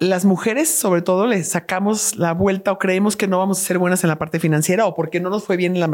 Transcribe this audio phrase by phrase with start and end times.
[0.00, 3.78] las mujeres, sobre todo, le sacamos la vuelta o creemos que no vamos a ser
[3.78, 5.88] buenas en la parte financiera o porque no nos fue bien en la,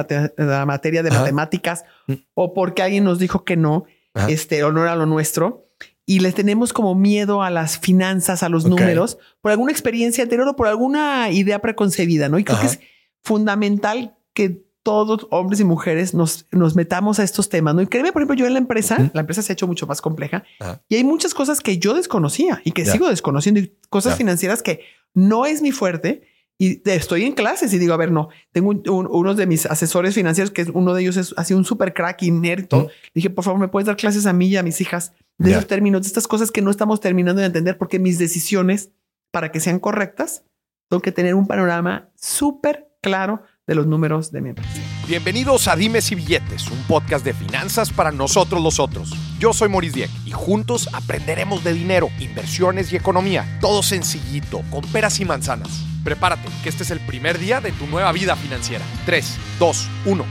[0.67, 2.15] materia de matemáticas mm.
[2.35, 3.85] o porque alguien nos dijo que no,
[4.29, 5.69] este, o no era lo nuestro.
[6.07, 10.47] Y le tenemos como miedo a las finanzas, a los números, por alguna experiencia anterior
[10.49, 12.39] o por alguna idea preconcebida, ¿no?
[12.39, 12.81] Y creo que es
[13.23, 17.75] fundamental que todos, hombres y mujeres, nos, nos metamos a estos temas.
[17.75, 17.83] ¿no?
[17.83, 20.01] Y créeme, por ejemplo, yo en la empresa, la empresa se ha hecho mucho más
[20.01, 20.45] compleja
[20.89, 24.83] y hay muchas cosas que yo desconocía y que sigo desconociendo y cosas financieras que
[25.15, 26.29] no es mi fuerte.
[26.57, 30.53] Y estoy en clases y digo, a ver, no, tengo uno de mis asesores financieros,
[30.53, 32.89] que uno de ellos es así un super crack inerto.
[33.15, 35.67] Dije, por favor, ¿me puedes dar clases a mí y a mis hijas de esos
[35.67, 37.79] términos, de estas cosas que no estamos terminando de entender?
[37.79, 38.91] Porque mis decisiones,
[39.33, 40.45] para que sean correctas,
[40.91, 44.71] tengo que tener un panorama súper claro de los números de mi empresa.
[45.09, 49.11] Bienvenidos a Dimes y Billetes, un podcast de finanzas para nosotros los otros.
[49.39, 53.59] Yo soy Maurice Dieck y juntos aprenderemos de dinero, inversiones y economía.
[53.63, 55.83] Todo sencillito, con peras y manzanas.
[56.05, 58.85] Prepárate, que este es el primer día de tu nueva vida financiera.
[59.07, 60.27] 3, 2, 1.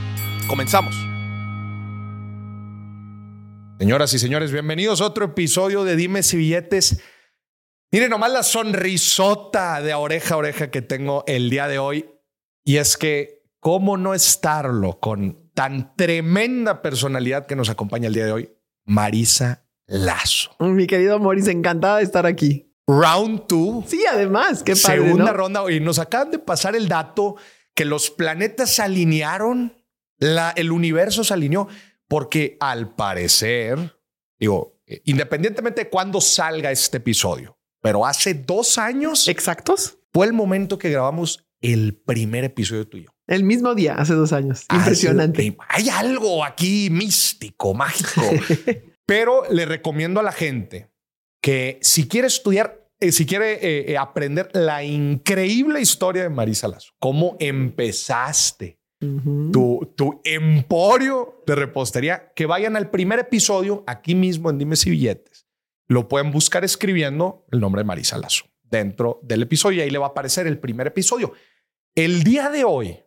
[0.46, 0.94] Comenzamos.
[3.80, 7.02] Señoras y señores, bienvenidos a otro episodio de Dimes y Billetes.
[7.90, 12.13] Miren nomás la sonrisota de oreja a oreja que tengo el día de hoy
[12.64, 18.24] y es que, ¿cómo no estarlo con tan tremenda personalidad que nos acompaña el día
[18.26, 18.52] de hoy?
[18.84, 20.56] Marisa Lazo.
[20.60, 22.72] Mi querido Moris, encantada de estar aquí.
[22.86, 23.84] Round two.
[23.86, 25.02] Sí, además, qué padre.
[25.02, 25.70] Segunda ronda.
[25.70, 27.36] Y nos acaban de pasar el dato
[27.74, 29.74] que los planetas se alinearon,
[30.18, 31.68] la, el universo se alineó,
[32.08, 33.98] porque al parecer,
[34.38, 39.28] digo, independientemente de cuándo salga este episodio, pero hace dos años.
[39.28, 39.98] Exactos.
[40.12, 43.14] Fue el momento que grabamos el primer episodio tuyo.
[43.26, 44.66] El mismo día, hace dos años.
[44.70, 45.56] Impresionante.
[45.68, 48.22] hay algo aquí místico, mágico.
[49.06, 50.90] Pero le recomiendo a la gente
[51.40, 56.68] que si quiere estudiar, eh, si quiere eh, eh, aprender la increíble historia de Marisa
[56.68, 58.78] Lazo, cómo empezaste
[59.52, 64.88] tu, tu emporio de repostería, que vayan al primer episodio aquí mismo en Dime si
[64.88, 65.46] Billetes.
[65.88, 69.98] Lo pueden buscar escribiendo el nombre de Marisa Lazo dentro del episodio y ahí le
[69.98, 71.32] va a aparecer el primer episodio.
[71.94, 73.04] El día de hoy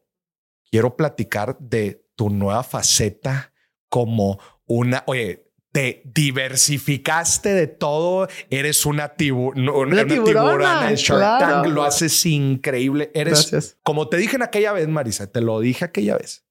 [0.72, 3.54] quiero platicar de tu nueva faceta
[3.90, 13.12] como una, oye, te diversificaste de todo, eres una, una, tiburona, en lo haces increíble,
[13.14, 16.46] eres, como te dije en aquella vez, Marisa, te lo dije aquella vez,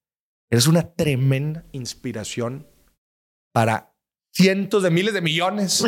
[0.50, 2.68] eres una tremenda inspiración
[3.52, 3.96] para
[4.34, 5.84] cientos de miles de millones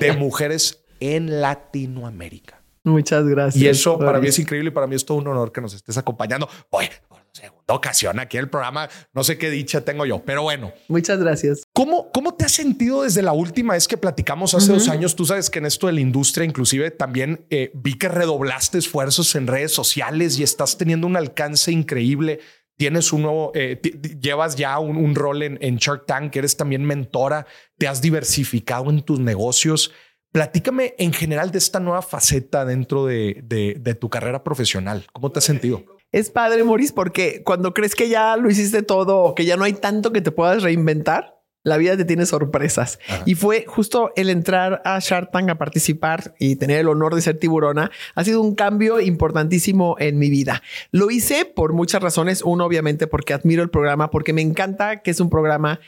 [0.00, 2.65] de mujeres en Latinoamérica.
[2.86, 3.60] Muchas gracias.
[3.60, 5.74] Y eso para mí es increíble y para mí es todo un honor que nos
[5.74, 6.48] estés acompañando.
[6.70, 10.42] Hoy, por segunda ocasión aquí en el programa, no sé qué dicha tengo yo, pero
[10.42, 10.72] bueno.
[10.86, 11.64] Muchas gracias.
[11.72, 15.16] ¿Cómo, cómo te has sentido desde la última vez que platicamos hace dos años?
[15.16, 19.34] Tú sabes que en esto de la industria, inclusive también eh, vi que redoblaste esfuerzos
[19.34, 22.38] en redes sociales y estás teniendo un alcance increíble.
[22.78, 23.80] Tienes un nuevo, eh,
[24.20, 27.46] llevas ya un, un rol en, en Shark Tank, eres también mentora,
[27.78, 29.92] te has diversificado en tus negocios.
[30.36, 35.06] Platícame en general de esta nueva faceta dentro de, tu carrera profesional.
[35.14, 35.82] ¿Cómo te has sentido?
[36.12, 39.72] Es padre, Maurice, porque cuando crees que ya lo hiciste todo, que ya no hay
[39.72, 42.98] tanto que te puedas reinventar, la vida te tiene sorpresas.
[43.24, 47.22] Y fue justo el entrar a Shark Tank a participar y tener el honor de
[47.22, 47.90] ser tiburona.
[48.14, 50.62] Ha sido un cambio importantísimo en mi vida.
[50.90, 52.42] Lo hice por muchas razones.
[52.42, 55.80] Uno, obviamente, porque admiro el programa, porque me encanta que es un programa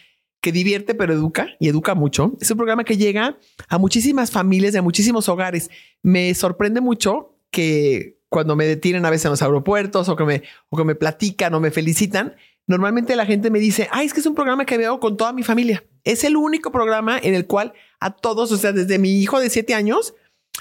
[0.53, 2.33] divierte pero educa y educa mucho.
[2.41, 3.39] Es un programa que llega
[3.69, 5.71] a muchísimas familias y a muchísimos hogares.
[6.03, 10.43] Me sorprende mucho que cuando me detienen a veces en los aeropuertos o que me,
[10.69, 12.37] o que me platican o me felicitan,
[12.67, 15.33] normalmente la gente me dice, ay, es que es un programa que veo con toda
[15.33, 15.85] mi familia.
[16.05, 19.51] Es el único programa en el cual a todos, o sea, desde mi hijo de
[19.51, 20.15] siete años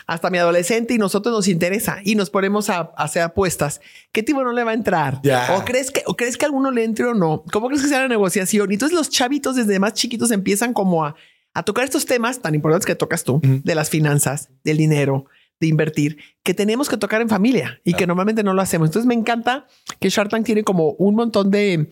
[0.08, 3.82] hasta mi adolescente y nosotros nos interesa y nos ponemos a, hacer apuestas.
[4.14, 5.20] ¿Qué tipo no le va a entrar?
[5.56, 7.44] ¿O crees que o crees que alguno le entre o no?
[7.52, 8.72] ¿Cómo crees que sea la negociación?
[8.72, 11.16] Y entonces los chavitos desde más chiquitos empiezan como a,
[11.54, 15.26] a tocar estos temas tan importantes que tocas tú, de las finanzas, del dinero,
[15.60, 18.88] de invertir, que tenemos que tocar en familia y que normalmente no lo hacemos.
[18.88, 19.68] Entonces me encanta
[20.00, 21.90] que Shark Tank tiene como un montón de,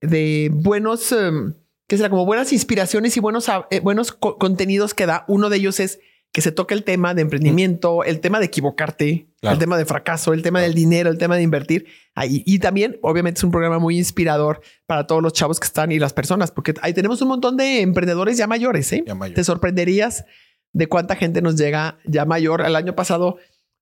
[0.00, 1.54] de buenos, em,
[1.88, 5.24] que será como buenas inspiraciones y buenos, eh, buenos contenidos que da.
[5.26, 5.98] Uno de ellos es
[6.36, 10.34] que se toque el tema de emprendimiento, el tema de equivocarte, el tema de fracaso,
[10.34, 11.86] el tema del dinero, el tema de invertir.
[12.14, 12.42] Ahí.
[12.44, 15.98] Y también, obviamente, es un programa muy inspirador para todos los chavos que están y
[15.98, 18.92] las personas, porque ahí tenemos un montón de emprendedores ya mayores.
[18.92, 19.02] ¿eh?
[19.34, 20.26] Te sorprenderías
[20.74, 22.60] de cuánta gente nos llega ya mayor.
[22.60, 23.38] El año pasado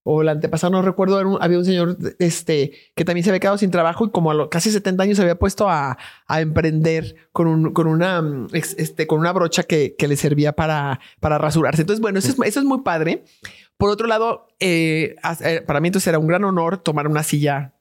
[0.06, 3.70] o el antepasado, no recuerdo, había un señor este, que también se había quedado sin
[3.70, 5.96] trabajo y como a casi 70 años se había puesto a,
[6.28, 8.22] emprender con, un, con, una,
[8.52, 11.80] este, con una brocha que, le servía para, para rasurarse.
[11.80, 13.24] Entonces, bueno, eso es, eso es muy padre
[13.78, 17.72] Por otro lado, eh, eh, para mí entonces era un gran honor tomar una silla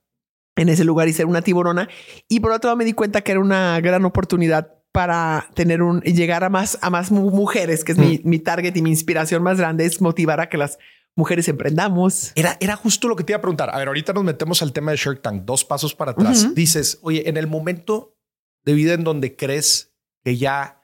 [0.55, 1.89] en ese lugar y ser una tiburona.
[2.29, 6.01] Y por otro lado me di cuenta que era una gran oportunidad para tener un
[6.01, 8.29] llegar a más a más mujeres, que es mi, mm.
[8.29, 10.77] mi, target y mi inspiración más grande es motivar a que las
[11.15, 12.31] mujeres emprendamos.
[12.35, 13.69] Era, era justo lo que te iba a preguntar.
[13.73, 16.53] A ver, ahorita nos metemos al tema de Shark Tank, dos pasos para atrás.
[16.55, 18.15] Dices, oye, en el momento
[18.63, 19.93] de vida en donde crees
[20.23, 20.81] que ya,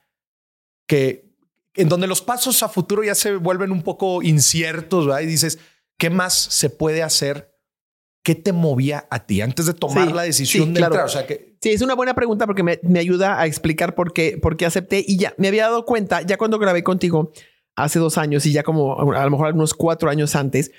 [0.86, 1.34] que
[1.74, 5.22] en donde los pasos a futuro ya se vuelven un poco inciertos, ¿verdad?
[5.22, 5.58] Y dices,
[5.98, 7.50] ¿qué más se puede hacer
[8.22, 11.04] ¿qué te movía a ti antes de tomar la decisión de entrar?
[11.04, 11.56] O sea, que...
[11.60, 14.66] Sí, es una buena pregunta porque me, me, ayuda a explicar por qué, por qué
[14.66, 17.32] acepté y ya me había dado cuenta, ya cuando grabé contigo
[17.76, 20.72] hace dos años y ya como a lo mejor unos cuatro años antes,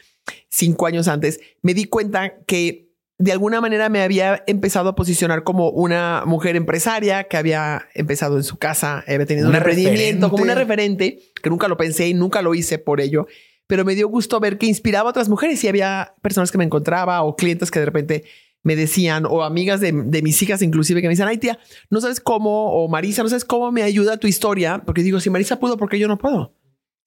[0.50, 5.44] cinco años antes, me di cuenta que de alguna manera me había empezado a posicionar
[5.44, 10.44] como una mujer empresaria que había empezado en su casa, había tenido un emprendimiento como
[10.44, 13.28] una referente, que nunca lo pensé y nunca lo hice por ello
[13.72, 16.66] pero me dio gusto ver que inspiraba a otras mujeres y había personas que me
[16.66, 18.26] encontraba o clientes que de repente
[18.64, 21.58] me decían, o amigas de, mis hijas inclusive, que me decían, ay tía,
[21.90, 25.30] no sabes cómo, o Marisa, no sabes cómo me ayuda tu historia, porque digo, si
[25.30, 26.54] Marisa pudo, ¿por qué yo no puedo?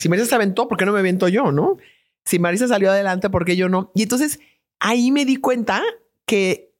[0.04, 1.78] Si Marisa se aventó, ¿por qué no me avento yo, no?
[2.26, 3.90] Si Marisa salió adelante, ¿por qué yo no?
[3.94, 4.38] Y entonces
[4.78, 5.82] ahí me di cuenta
[6.26, 6.74] que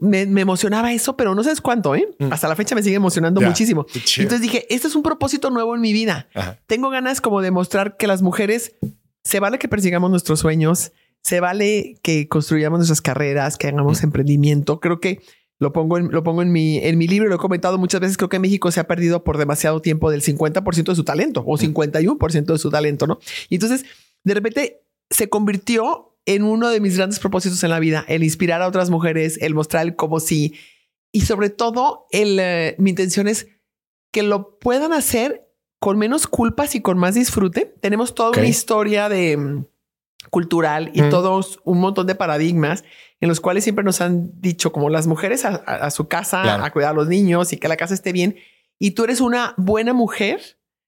[0.00, 2.08] me, emocionaba eso, pero no sabes cuánto, ¿eh?
[2.18, 2.32] Mm.
[2.32, 3.84] Hasta la fecha me sigue emocionando muchísimo.
[4.16, 6.28] Entonces dije, este es un propósito nuevo en mi vida.
[6.66, 8.74] Tengo ganas como de mostrar que las mujeres
[9.22, 14.80] se vale que persigamos nuestros sueños, se vale que construyamos nuestras carreras, que hagamos emprendimiento.
[14.80, 15.20] Creo que
[15.62, 18.16] lo pongo, en, lo pongo en, mi, en mi libro, lo he comentado muchas veces,
[18.16, 21.56] creo que México se ha perdido por demasiado tiempo del 50% de su talento o
[21.56, 23.20] 51% de su talento, ¿no?
[23.48, 23.84] Y entonces,
[24.24, 28.60] de repente, se convirtió en uno de mis grandes propósitos en la vida, el inspirar
[28.60, 30.54] a otras mujeres, el mostrar como si,
[31.12, 33.46] y sobre todo, el, eh, mi intención es
[34.12, 35.48] que lo puedan hacer
[35.78, 37.72] con menos culpas y con más disfrute.
[37.80, 39.64] Tenemos toda una historia de mm,
[40.30, 42.84] cultural y todos un montón de paradigmas
[43.22, 46.90] en los cuales siempre nos han dicho como las mujeres a, su casa a cuidar
[46.90, 48.34] a los niños y que la casa esté bien.
[48.80, 50.40] Y tú eres una buena mujer.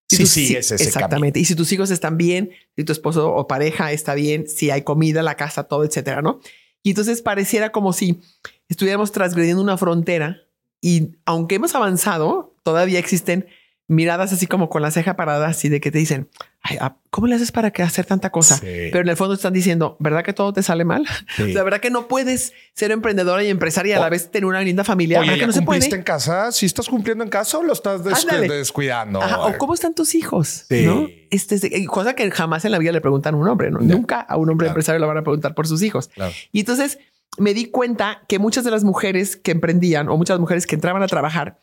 [0.09, 1.39] sí, sí, es exactamente.
[1.39, 4.83] Y si tus hijos están bien, si tu esposo o pareja está bien, si hay
[4.83, 6.41] comida, la casa, todo, etcétera, ¿no?
[6.83, 8.21] Y entonces pareciera como si
[8.69, 10.43] estuviéramos transgrediendo una frontera
[10.81, 13.47] y aunque hemos avanzado, todavía existen
[13.87, 16.29] miradas así como con la ceja parada, así de que te dicen,
[16.67, 18.59] Ay, ah, ¿cómo le haces para que hacer tanta cosa?
[18.63, 21.05] Pero en el fondo están diciendo, ¿verdad que todo te sale mal?
[21.39, 24.63] La verdad que no puedes ser emprendedora y empresaria y a la vez tener una
[24.63, 25.21] linda familia.
[25.21, 25.85] Oye, que no se puede?
[25.95, 26.51] en casa?
[26.53, 29.21] ¿Si estás cumpliendo en casa o lo estás descuidando?
[29.21, 31.07] o cómo están tus hijos, ¿no?
[31.31, 33.81] Este, eh, cosa que jamás en la vida le preguntan a un hombre, ¿no?
[33.81, 36.11] Nunca a un hombre empresario le van a preguntar por sus hijos.
[36.51, 36.99] Y entonces
[37.37, 41.03] me di cuenta que muchas de las mujeres que emprendían o muchas mujeres que entraban
[41.03, 41.59] a trabajar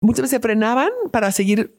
[0.00, 1.76] muchas veces se frenaban para seguir,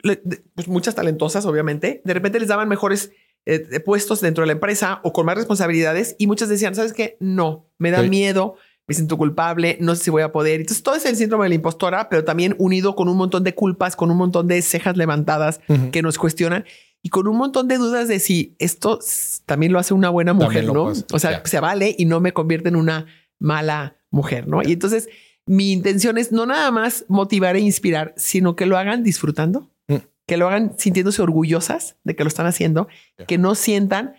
[0.56, 2.02] pues muchas talentosas, obviamente.
[2.04, 3.12] De repente les daban mejores
[3.46, 7.18] eh, puestos dentro de la empresa o con más responsabilidades y muchas decían, ¿sabes qué?
[7.20, 8.56] No, me da miedo,
[8.88, 10.60] me siento culpable, no sé si voy a poder.
[10.60, 13.56] Entonces, todo es el síndrome de la impostora, pero también unido con un montón de
[13.56, 15.62] culpas, con un montón de cejas levantadas
[15.92, 16.66] que nos cuestionan
[17.02, 19.00] y con un montón de dudas de si esto
[19.46, 20.86] también lo hace una buena mujer, ¿no?
[20.86, 23.06] o sea, se vale y no me convierte en una
[23.40, 24.62] mala mujer, ¿no?
[24.64, 25.08] Y entonces
[25.50, 29.96] mi intención es no nada más motivar e inspirar, sino que lo hagan disfrutando, mm.
[30.28, 32.88] que lo hagan sintiéndose orgullosas de que lo están haciendo,
[33.28, 34.14] que no sientan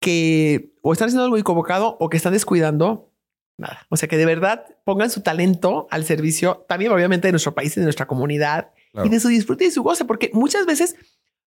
[0.00, 3.12] que o están haciendo algo equivocado o que están descuidando
[3.56, 3.86] nada.
[3.88, 7.76] O sea, que de verdad pongan su talento al servicio también, obviamente, de nuestro país
[7.76, 8.72] y de nuestra comunidad
[9.04, 10.96] y de su disfrute y su goce, porque muchas veces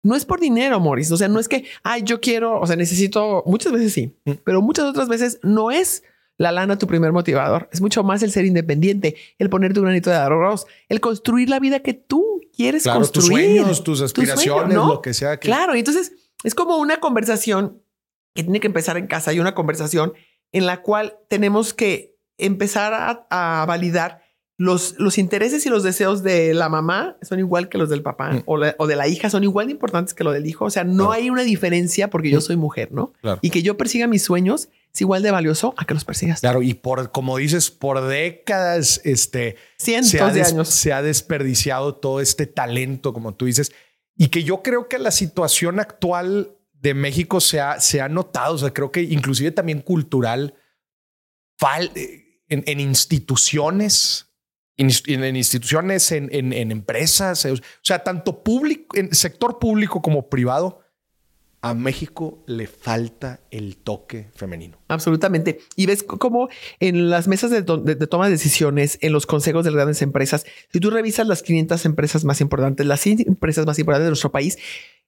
[0.04, 1.10] no es por dinero, Morris.
[1.10, 4.34] O sea, no es que, ay, yo quiero, o sea, necesito, muchas veces sí, mm.
[4.44, 6.04] pero muchas otras veces no es
[6.38, 7.68] la lana tu primer motivador.
[7.72, 11.60] Es mucho más el ser independiente, el poner tu granito de arroz, el construir la
[11.60, 13.12] vida que tú quieres construir.
[13.12, 15.38] Tus sueños, tus aspiraciones, lo que sea.
[15.38, 15.46] Que...
[15.46, 16.12] Claro, entonces
[16.44, 17.82] es como una conversación
[18.34, 20.12] que tiene que empezar en casa y una conversación
[20.52, 22.92] en la cual tenemos que empezar
[23.30, 24.22] a, validar
[24.58, 28.32] los, los, intereses y los deseos de la mamá son igual que los del papá
[28.32, 28.42] mm.
[28.46, 30.66] o, de la hija son igual de importantes que lo del hijo.
[30.66, 32.42] O sea, no hay una diferencia porque yo mm.
[32.42, 33.12] soy mujer, ¿no?
[33.40, 36.40] Y que yo persiga mis sueños es igual de valioso a que los persigas.
[36.40, 42.22] Claro, y por, como dices, por décadas, este, cientos de años, se ha desperdiciado todo
[42.22, 43.72] este talento, como tú dices,
[44.16, 48.54] y que yo creo que la situación actual de México se ha, se ha notado,
[48.54, 50.54] o sea, creo que inclusive también cultural,
[51.60, 54.32] en, en instituciones,
[54.78, 60.80] en, instituciones, en, en, empresas, o sea, tanto público, en sector público como privado,
[61.68, 64.78] a México le falta el toque femenino.
[64.86, 65.58] Absolutamente.
[65.74, 69.76] Y ves cómo en las mesas de, toma de decisiones, en los consejos de las
[69.76, 74.04] grandes empresas, si tú revisas las 500 empresas más importantes, las 100 empresas más importantes
[74.04, 74.58] de nuestro país,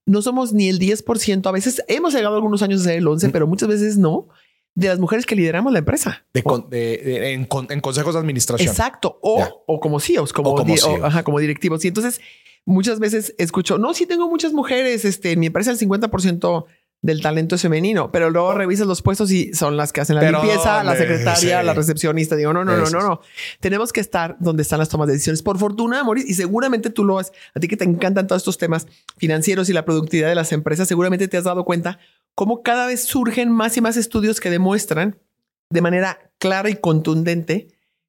[0.05, 1.47] no somos ni el 10%.
[1.47, 4.29] A veces hemos llegado algunos años a ser el 11, pero muchas veces no
[4.75, 6.25] de las mujeres que lideramos la empresa.
[6.35, 8.69] en, consejos de administración.
[8.69, 9.19] Exacto.
[9.23, 11.85] O, o como CEOs, como, como, e como directivos.
[11.85, 12.21] Y entonces
[12.69, 16.67] muchas veces escucho, no, sí tengo muchas mujeres, este, mi empresa el 50%
[17.01, 20.31] del talento es femenino, pero luego revisas los puestos y son las que hacen la
[20.31, 22.35] limpieza, la secretaria, la recepcionista.
[22.35, 23.21] Digo, no, no, no, no, no.
[23.61, 25.43] Tenemos que estar donde están las tomas de decisiones.
[25.43, 28.59] Por fortuna, Maurice, y seguramente tú lo has, a ti que te encantan todos estos
[28.59, 32.01] temas financieros y la productividad de las empresas, seguramente te has dado cuenta
[32.35, 35.19] cómo cada vez surgen más y más estudios que demuestran
[35.71, 37.69] de manera clara y contundente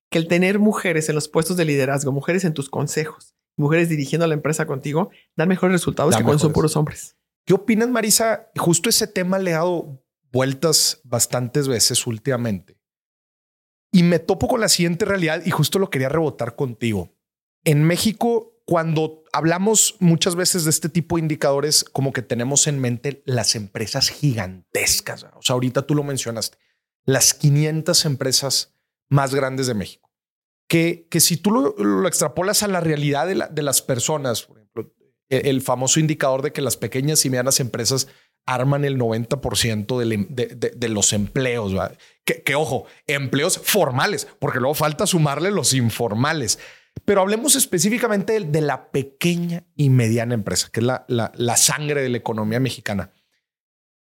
[0.10, 4.25] que el tener mujeres en los puestos de liderazgo, mujeres en tus consejos, mujeres dirigiendo
[4.25, 7.18] la empresa contigo, dan mejores resultados que cuando son puros hombres.
[7.46, 8.50] ¿Qué opinas, Marisa?
[8.58, 12.80] Justo ese tema le he dado vueltas bastantes veces últimamente.
[13.92, 17.16] Y me topo con la siguiente realidad y justo lo quería rebotar contigo.
[17.63, 22.80] En México, cuando hablamos muchas veces de este tipo de indicadores, como que tenemos en
[22.80, 25.24] mente las empresas gigantescas.
[25.36, 26.58] O sea, ahorita tú lo mencionaste,
[27.04, 28.75] las 500 empresas
[29.10, 30.09] más grandes de México.
[30.70, 34.48] Que, que si tú lo, extrapolas a la realidad de, de las personas,
[35.30, 38.08] el famoso indicador de que las pequeñas y medianas empresas
[38.46, 41.74] arman el 90% em, de, los empleos.
[42.26, 46.60] Que, ojo, empleos formales, porque luego falta sumarle los informales.
[47.06, 52.10] Pero hablemos específicamente de, la pequeña y mediana empresa, que es la, la sangre de
[52.10, 53.12] la economía mexicana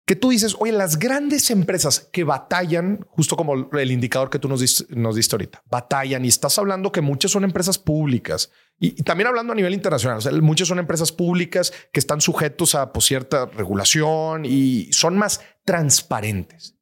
[0.08, 4.48] que tú dices, oye, las grandes empresas que batallan, justo como el indicador que tú
[4.48, 8.50] nos diste, nos diste ahorita, batallan y estás hablando que muchas son empresas públicas
[8.80, 13.04] y, también hablando a nivel internacional, muchas son empresas públicas que están sujetos a pues,
[13.04, 16.78] cierta regulación y son más transparentes.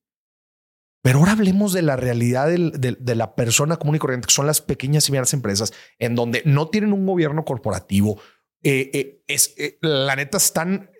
[1.02, 4.60] Pero ahora hablemos de la realidad de, la persona común y corriente, que son las
[4.60, 8.20] pequeñas y medianas empresas, en donde no tienen un gobierno corporativo,
[8.68, 10.90] eh, eh, es, eh, la neta están,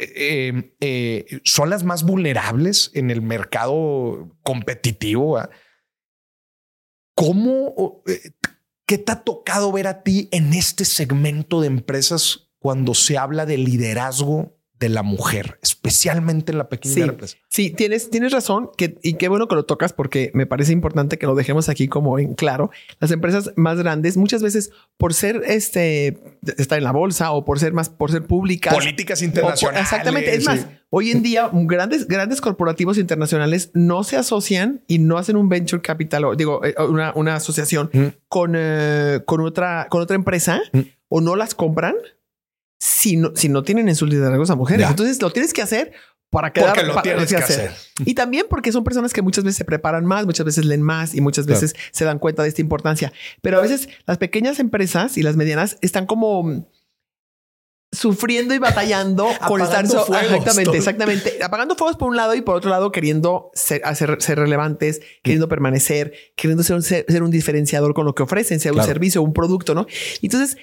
[1.43, 5.37] son las más vulnerables en el mercado competitivo.
[7.17, 8.05] ¿Cómo,
[8.87, 13.47] qué te ha tocado ver a ti en este segmento de empresas cuando se habla
[13.47, 17.37] de liderazgo de la mujer, especialmente en la pequeña sí, empresa.
[17.49, 21.19] Sí, tienes, tienes razón que, y qué bueno que lo tocas porque me parece importante
[21.19, 22.71] que lo dejemos aquí como en claro.
[23.01, 26.19] Las empresas más grandes muchas veces por ser este
[26.59, 29.83] estar en la bolsa o por ser más por ser públicas, políticas internacionales.
[29.83, 35.17] exactamente, es más, hoy en día grandes grandes corporativos internacionales no se asocian y no
[35.17, 38.07] hacen un venture capital o digo eh, una, una asociación mm.
[38.29, 40.81] con eh, con otra con otra empresa mm.
[41.09, 41.95] o no las compran
[42.79, 44.89] si no, si no tienen en sus liderazgos a mujeres.
[44.89, 45.93] Entonces lo tienes que hacer
[46.31, 47.73] para quedar porque lo tienes que hacer.
[48.05, 51.15] Y también porque son personas que muchas veces se preparan más, muchas veces leen más
[51.15, 53.13] y muchas veces se dan cuenta de esta importancia.
[53.43, 56.67] Pero a veces las pequeñas empresas y las medianas están como
[57.93, 62.71] sufriendo y batallando con estar exactamente, exactamente, apagando fuegos por un lado y por otro
[62.71, 68.05] lado queriendo ser, hacer, ser relevantes, queriendo permanecer, queriendo ser un, ser, un diferenciador con
[68.05, 69.87] lo que ofrecen, sea un servicio o un producto, ¿no?
[70.21, 70.59] Entonces,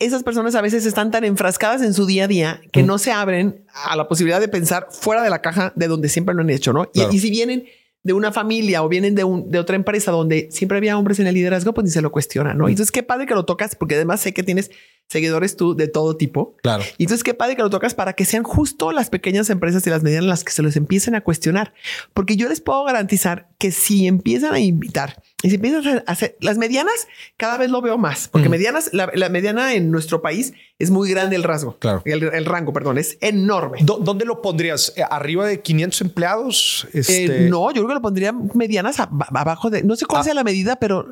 [0.00, 2.86] esas personas a veces están tan enfrascadas en su día a día que mm.
[2.86, 6.34] no se abren a la posibilidad de pensar fuera de la caja de donde siempre
[6.34, 6.90] lo han hecho, ¿no?
[6.92, 7.66] Y, si vienen
[8.02, 11.26] de una familia o vienen de, un, de otra empresa donde siempre había hombres en
[11.26, 12.64] el liderazgo, pues ni se lo cuestionan, ¿no?
[12.64, 12.70] Mm.
[12.70, 14.70] Entonces, qué padre que lo tocas, porque además sé que tienes
[15.10, 16.54] seguidores tú de todo tipo.
[16.62, 16.84] Claro.
[16.96, 19.90] Y entonces, qué padre que lo tocas para que sean justo las pequeñas empresas y
[19.90, 21.74] las medianas las que se los empiecen a cuestionar.
[22.14, 26.36] Porque yo les puedo garantizar que si empiezan a invitar y si empiezan a hacer
[26.40, 30.90] las medianas, cada vez lo veo más, porque medianas, la, mediana en nuestro país es
[30.90, 31.76] muy grande el rasgo.
[31.78, 32.02] Claro.
[32.04, 33.78] El, rango, perdón, es enorme.
[33.82, 34.92] ¿Dónde lo pondrías?
[34.96, 36.86] Eh, ¿Arriba de 500 empleados?
[36.92, 37.48] Eh, este...
[37.48, 40.24] no, yo creo que lo pondría medianas abajo de, no sé cuál ah.
[40.24, 41.06] sea la medida, pero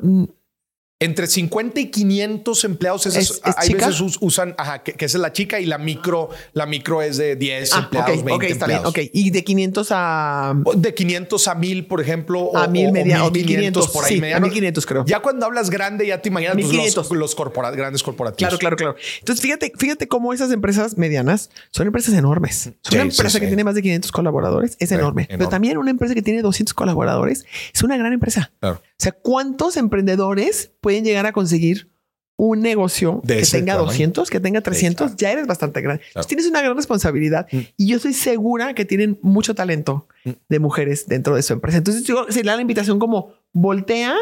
[1.01, 5.61] entre 50 y 500 empleados, esas, hay veces usan, ajá, que, esa es la chica
[5.61, 8.99] y la micro, la micro es de 10 ah, empleados, okay, 20 está Bien, ok,
[9.13, 10.53] y de 500 a...
[10.75, 12.51] De 500 a 1000, por ejemplo.
[12.53, 14.19] A 1000 media, o 1500 por ahí.
[14.19, 15.05] Sí, a 1500 creo.
[15.05, 17.35] Ya cuando hablas grande, ya te imaginas pues, los, los
[17.75, 18.49] grandes corporativos.
[18.49, 18.95] Claro, claro, claro.
[19.19, 22.71] Entonces, fíjate, fíjate cómo esas empresas medianas son empresas enormes.
[22.91, 25.27] una empresa que tiene más de 500 colaboradores es enorme.
[25.29, 28.51] Pero también una empresa que tiene 200 colaboradores es una gran empresa.
[28.59, 28.81] Claro.
[28.83, 31.87] O sea, ¿cuántos emprendedores pueden llegar a conseguir
[32.35, 35.15] un negocio que tenga 200, que tenga 300?
[35.17, 36.01] Ya eres bastante grande.
[36.27, 37.59] tienes una gran responsabilidad mm.
[37.77, 40.31] y yo estoy segura que tienen mucho talento mm.
[40.49, 41.77] de mujeres dentro de su empresa.
[41.77, 44.15] Entonces, yo, sería la invitación como voltea.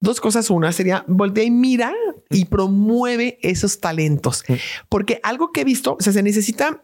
[0.00, 0.48] Dos cosas.
[0.48, 1.92] Una sería voltea y mira
[2.30, 2.48] y mm.
[2.48, 4.42] promueve esos talentos.
[4.88, 6.82] Porque algo que he visto, o sea, se necesita,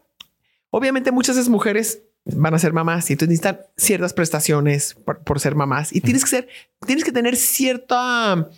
[0.69, 5.41] obviamente muchas de esas mujeres van a ser mamás y entonces necesitan ciertas prestaciones por,
[5.41, 6.49] ser mamás y tienes que ser,
[6.87, 8.51] tienes que tener cierta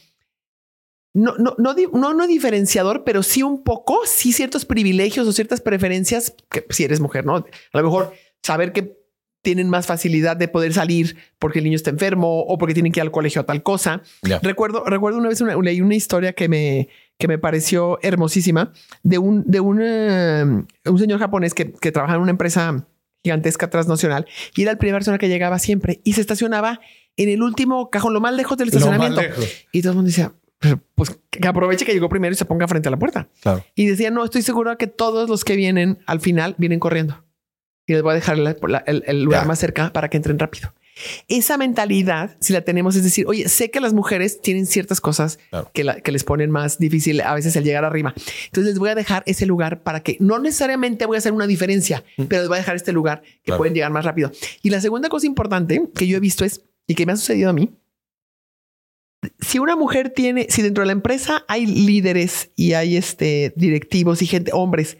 [1.14, 5.60] no, no, no, no, no diferenciador, pero sí un poco, sí ciertos privilegios o ciertas
[5.60, 7.36] preferencias que si eres mujer, ¿no?
[7.36, 8.98] A lo mejor saber que
[9.42, 12.98] tienen más facilidad de poder salir porque el niño está enfermo o porque tienen que
[12.98, 14.02] ir al colegio a tal cosa.
[14.42, 19.44] Recuerdo, recuerdo una vez leí una historia que me, que me pareció hermosísima de un,
[19.46, 20.66] de un
[20.98, 22.88] señor japonés que, que trabajaba en una empresa
[23.22, 26.80] gigantesca transnacional y era el primer persona que llegaba siempre y se estacionaba
[27.16, 29.20] en el último cajón, lo más lejos del estacionamiento.
[29.72, 30.32] Y todo el mundo decía,
[30.94, 33.28] pues que aproveche que llegó primero y se ponga frente a la puerta.
[33.74, 37.24] Y decía, no, estoy seguro que todos los que vienen al final vienen corriendo
[37.86, 38.38] y les voy a dejar
[38.86, 40.72] el, lugar más cerca para que entren rápido.
[41.26, 45.40] Esa mentalidad, si la tenemos, es decir, oye, sé que las mujeres tienen ciertas cosas
[45.72, 48.14] que, que, les ponen más difícil a veces el llegar arriba.
[48.46, 51.48] Entonces les voy a dejar ese lugar para que no necesariamente voy a hacer una
[51.48, 52.24] diferencia, mm.
[52.24, 54.30] pero les voy a dejar este lugar que pueden llegar más rápido.
[54.62, 57.50] Y la segunda cosa importante que yo he visto es, y que me ha sucedido
[57.50, 57.70] a mí,
[59.40, 64.22] si una mujer tiene, si dentro de la empresa hay líderes y hay este, directivos
[64.22, 64.98] y gente, hombres,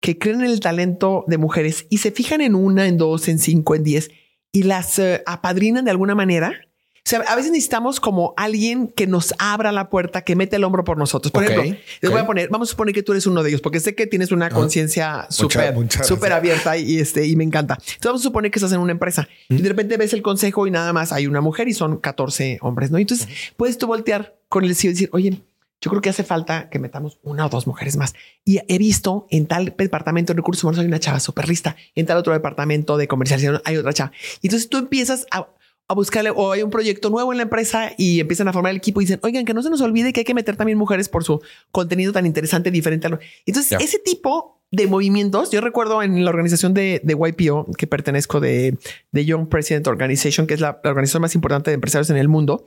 [0.00, 3.38] que creen en el talento de mujeres y se fijan en una, en dos, en
[3.38, 4.10] cinco, en diez
[4.52, 6.65] y las eh, apadrinan de alguna manera.
[7.06, 10.64] O sea, a veces necesitamos como alguien que nos abra la puerta, que mete el
[10.64, 11.30] hombro por nosotros.
[11.30, 13.60] Por ejemplo, les voy a poner, vamos a suponer que tú eres uno de ellos,
[13.60, 15.72] porque sé que tienes una conciencia súper,
[16.02, 17.74] súper abierta y, este, y me encanta.
[17.74, 20.66] Entonces vamos a suponer que estás en una empresa y de repente ves el consejo
[20.66, 22.98] y nada más hay una mujer y son 14 hombres, ¿no?
[22.98, 25.40] Entonces puedes tú voltear con el CEO y decir, oye,
[25.80, 28.14] yo creo que hace falta que metamos una o dos mujeres más.
[28.44, 32.04] Y he visto en tal departamento de recursos humanos hay una chava súper lista, en
[32.04, 34.10] tal otro departamento de comercialización hay otra chava.
[34.42, 35.46] Y entonces tú empiezas a,
[35.94, 39.00] buscarle o hay un proyecto nuevo en la empresa y empiezan a formar el equipo
[39.00, 41.24] y dicen, oigan, que no se nos olvide que hay que meter también mujeres por
[41.24, 41.40] su
[41.70, 43.08] contenido tan interesante, diferente.
[43.46, 48.40] Entonces, ese tipo de movimientos, yo recuerdo en la organización de, de YPO, que pertenezco
[48.40, 48.76] de,
[49.12, 52.66] de Young President Organization, que es la organización más importante de empresarios en el mundo,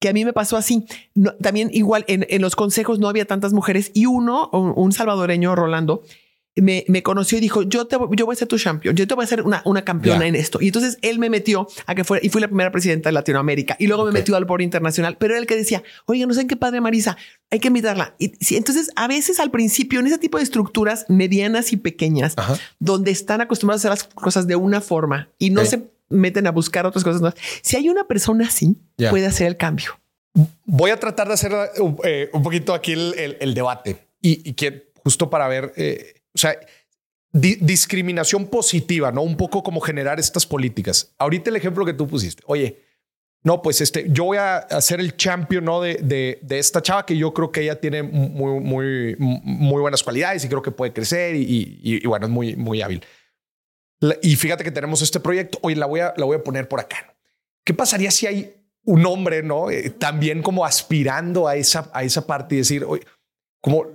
[0.00, 0.84] que a mí me pasó así.
[1.40, 6.02] también igual en, los consejos no había tantas mujeres y uno, un, salvadoreño, Rolando,
[6.62, 9.24] me, conoció y dijo, yo, te, yo voy a ser tu champion, yo te voy
[9.24, 10.58] a ser una, una campeona en esto.
[10.60, 13.76] Y entonces él me metió a que fuera, y fui la primera presidenta de Latinoamérica,
[13.78, 16.46] y luego me metió al por internacional, pero era el que decía, oye, no sé
[16.46, 17.16] qué padre Marisa,
[17.50, 18.14] hay que invitarla.
[18.18, 22.34] Y entonces a veces al principio, en ese tipo de estructuras medianas y pequeñas,
[22.78, 26.50] donde están acostumbrados a hacer las cosas de una forma y no se meten a
[26.50, 27.38] buscar otras cosas nuevas.
[27.62, 28.76] Si hay una persona así,
[29.10, 29.98] puede hacer el cambio.
[30.64, 31.52] Voy a tratar de hacer
[32.04, 36.58] eh, un poquito aquí el, debate y, que justo para ver, eh, o sea,
[37.32, 41.14] discriminación positiva, no un poco como generar estas políticas.
[41.18, 42.82] Ahorita el ejemplo que tú pusiste, oye,
[43.44, 45.80] no, pues este, yo voy a hacer el champion ¿no?
[45.80, 50.44] de, de, esta chava que yo creo que ella tiene muy, muy, muy buenas cualidades
[50.44, 53.02] y creo que puede crecer y, y bueno, es muy, muy hábil
[54.22, 56.80] y fíjate que tenemos este proyecto, hoy la voy a, la voy a poner por
[56.80, 57.14] acá.
[57.64, 59.70] ¿Qué pasaría si hay un hombre, no?
[59.70, 63.04] Eh, también como aspirando a esa, a esa parte y decir, oye,
[63.60, 63.86] como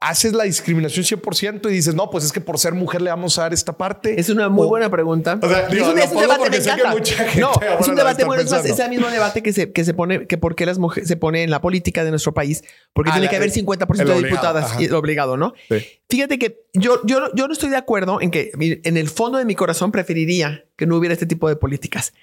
[0.00, 3.38] haces la discriminación 100% y dices, no, pues es que por ser mujer le vamos
[3.38, 4.18] a dar esta parte.
[4.18, 5.38] Es una muy buena pregunta.
[5.42, 6.94] es un, debate, me encanta.
[7.38, 10.38] no, es un debate bueno, es, ese mismo debate que se, que se pone, que
[10.38, 13.28] por qué las mujeres se pone en la política de nuestro país, porque ah, tiene
[13.28, 15.52] que haber 50% de diputadas y obligado, ¿no?
[16.08, 19.44] Fíjate que yo, yo, yo no estoy de acuerdo en que en el fondo de
[19.44, 22.14] mi corazón preferiría que no hubiera este tipo de políticas.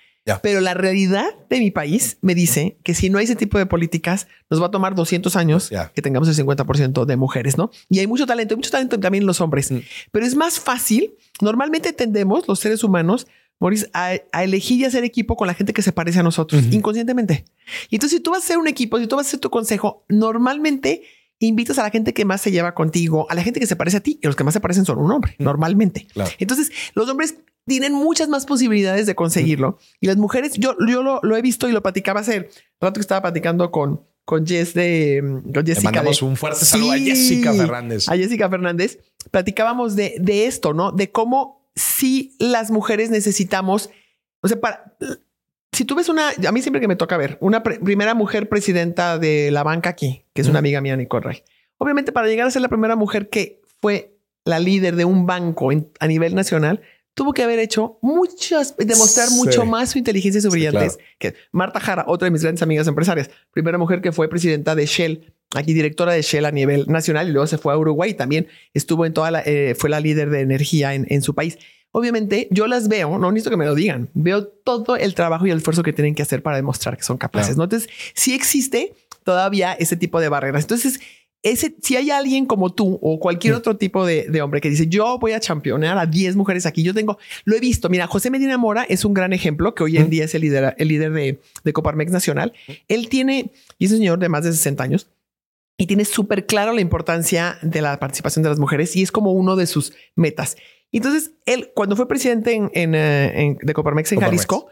[0.42, 3.66] Pero la realidad de mi país me dice que si no hay ese tipo de
[3.66, 7.72] políticas, nos va a tomar 200 años que tengamos el 50% de mujeres, ¿no?
[7.90, 9.72] Y hay mucho talento, hay mucho talento también en los hombres.
[9.72, 9.80] Mm.
[10.12, 11.16] Pero es más fácil.
[11.42, 13.28] Normalmente tendemos los seres humanos,
[13.60, 17.46] Maurice, a, elegir y hacer equipo con la gente que se parece a nosotros, inconscientemente.
[17.90, 19.50] Y entonces, si tú vas a ser un equipo, si tú vas a ser tu
[19.50, 21.04] consejo, normalmente
[21.40, 23.98] invitas a la gente que más se lleva contigo, a la gente que se parece
[23.98, 26.08] a ti, y los que más se parecen son un hombre, normalmente.
[26.40, 29.78] Entonces, los hombres tienen muchas más posibilidades de conseguirlo.
[30.00, 33.22] Y las mujeres, yo, yo lo, he visto y lo platicaba hace rato que estaba
[33.22, 35.22] platicando con, con Jess de
[35.54, 35.92] con Jessica.
[35.92, 38.08] Le mandamos un fuerte saludo a Jessica Fernández.
[38.10, 39.00] A Jessica Fernández.
[39.32, 40.92] Platicábamos de, de esto, ¿no?
[40.92, 43.90] De cómo si las mujeres necesitamos,
[44.42, 44.98] o sea, para,
[45.72, 49.20] si tú ves una, a mí siempre que me toca ver, una primera mujer presidenta
[49.20, 51.44] de la banca aquí, que es una amiga mía, Nicole Ray.
[51.78, 55.70] Obviamente, para llegar a ser la primera mujer que fue la líder de un banco
[56.00, 56.82] a nivel nacional,
[57.14, 60.98] tuvo que haber hecho muchas, demostrar mucho más su inteligencia y su brillantez.
[61.18, 64.86] Que Marta Jara, otra de mis grandes amigas empresarias, primera mujer que fue presidenta de
[64.86, 68.14] Shell, aquí directora de Shell a nivel nacional y luego se fue a Uruguay.
[68.14, 71.58] También estuvo en toda la, eh, fue la líder de energía en, en su país.
[71.92, 75.52] Obviamente, yo las veo, no necesito que me lo digan, veo todo el trabajo y
[75.52, 77.58] el esfuerzo que tienen que hacer para demostrar que son capaces.
[77.58, 77.64] ¿no?
[77.64, 80.64] Entonces, sí existe todavía ese tipo de barreras.
[80.64, 81.00] Entonces,
[81.44, 83.58] ese, si hay alguien como tú o cualquier mm.
[83.58, 86.94] otro tipo de, hombre que dice yo voy a championear a 10 mujeres aquí, yo
[86.94, 87.90] tengo, lo he visto.
[87.90, 90.10] Mira, José Medina Mora es un gran ejemplo que hoy en mm.
[90.10, 92.54] día es el líder, el líder de, de Coparmex Nacional.
[92.68, 92.72] Mm.
[92.88, 95.08] Él tiene, y es un señor de más de 60 años,
[95.78, 99.32] y tiene súper claro la importancia de la participación de las mujeres y es como
[99.32, 100.58] uno de sus metas.
[100.92, 104.68] Entonces, él, cuando fue presidente en, en, eh, de Coparmex en Jalisco,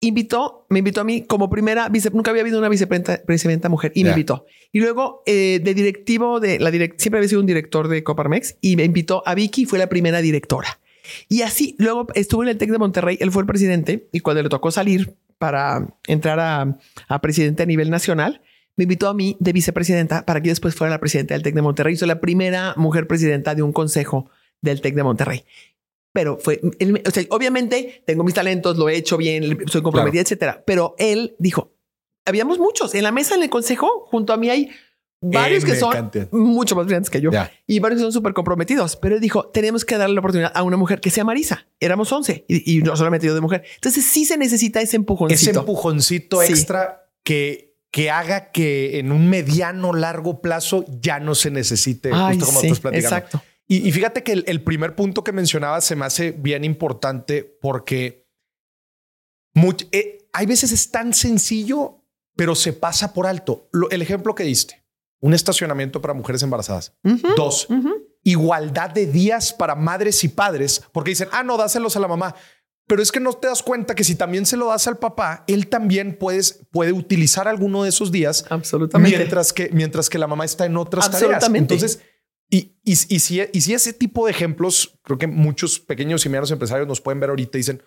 [0.00, 4.04] invitó, me invitó a mí como primera vice, nunca había habido una vicepresidenta mujer y
[4.04, 4.46] me invitó.
[4.72, 8.56] Y luego eh, de directivo de la direct, siempre había sido un director de Coparmex
[8.60, 10.80] y me invitó a Vicky, fue la primera directora.
[11.28, 14.42] Y así, luego estuvo en el TEC de Monterrey, él fue el presidente y cuando
[14.42, 18.42] le tocó salir para entrar a, a presidente a nivel nacional,
[18.76, 21.62] me invitó a mí de vicepresidenta para que después fuera la presidenta del TEC de
[21.62, 21.96] Monterrey.
[21.96, 24.30] Soy la primera mujer presidenta de un consejo
[24.62, 25.44] del TEC de Monterrey.
[26.12, 26.60] Pero fue,
[27.06, 30.62] o sea, obviamente tengo mis talentos, lo he hecho bien, soy comprometida, etcétera.
[30.66, 31.72] Pero él dijo,
[32.26, 34.70] habíamos muchos en la mesa en el consejo, junto a mí hay
[35.22, 37.30] varios que son mucho más brillantes que yo
[37.66, 38.96] y varios que son súper comprometidos.
[38.96, 41.66] Pero él dijo, tenemos que darle la oportunidad a una mujer que sea Marisa.
[41.80, 43.64] Éramos 11 y, y no solamente yo de mujer.
[43.76, 45.50] Entonces sí se necesita ese empujoncito.
[45.50, 51.50] Ese empujoncito extra que que haga que en un mediano largo plazo ya no se
[51.50, 53.42] necesite, justo como sí, Exacto.
[53.72, 58.28] Y, fíjate que el, primer punto que mencionaba se me hace bien importante porque
[59.92, 62.04] eh, hay veces es tan sencillo,
[62.36, 63.70] pero se pasa por alto.
[63.90, 64.84] el ejemplo que diste,
[65.20, 66.92] un estacionamiento para mujeres embarazadas.
[67.34, 67.66] Dos,
[68.22, 72.34] igualdad de días para madres y padres, porque dicen, ah, no, dáselos a la mamá.
[72.86, 75.44] Pero es que no te das cuenta que si también se lo das al papá,
[75.46, 78.44] él también puedes, puede utilizar alguno de esos días.
[78.50, 79.16] Absolutamente.
[79.16, 81.48] Mientras que, mientras que la mamá está en otras tareas.
[81.54, 82.00] Entonces,
[82.52, 86.28] y, y, y, si, y si ese tipo de ejemplos, creo que muchos pequeños y
[86.28, 87.82] medianos empresarios nos pueden ver ahorita y dicen,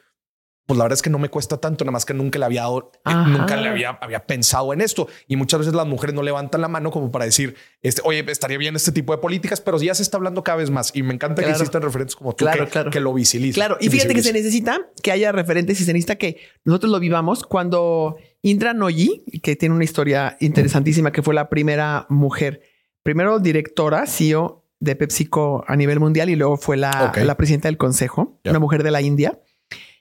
[0.65, 2.61] pues la verdad es que no me cuesta tanto, nada más que nunca le había
[2.61, 2.91] dado,
[3.27, 5.07] nunca le había, había pensado en esto.
[5.27, 8.57] Y muchas veces las mujeres no levantan la mano como para decir, este, oye, estaría
[8.57, 10.89] bien este tipo de políticas, pero ya se está hablando cada vez más.
[10.95, 13.61] Y me encanta que existan referentes como tú que, que, lo visibilicen.
[13.61, 16.99] Claro, y fíjate que se necesita que haya referentes y se necesita que nosotros lo
[16.99, 22.61] vivamos cuando Indra Noyi, que tiene una historia interesantísima, que fue la primera mujer,
[23.05, 27.77] primero directora, CEO de PepsiCo a nivel mundial y luego fue la, la presidenta del
[27.77, 29.39] consejo, una mujer de la India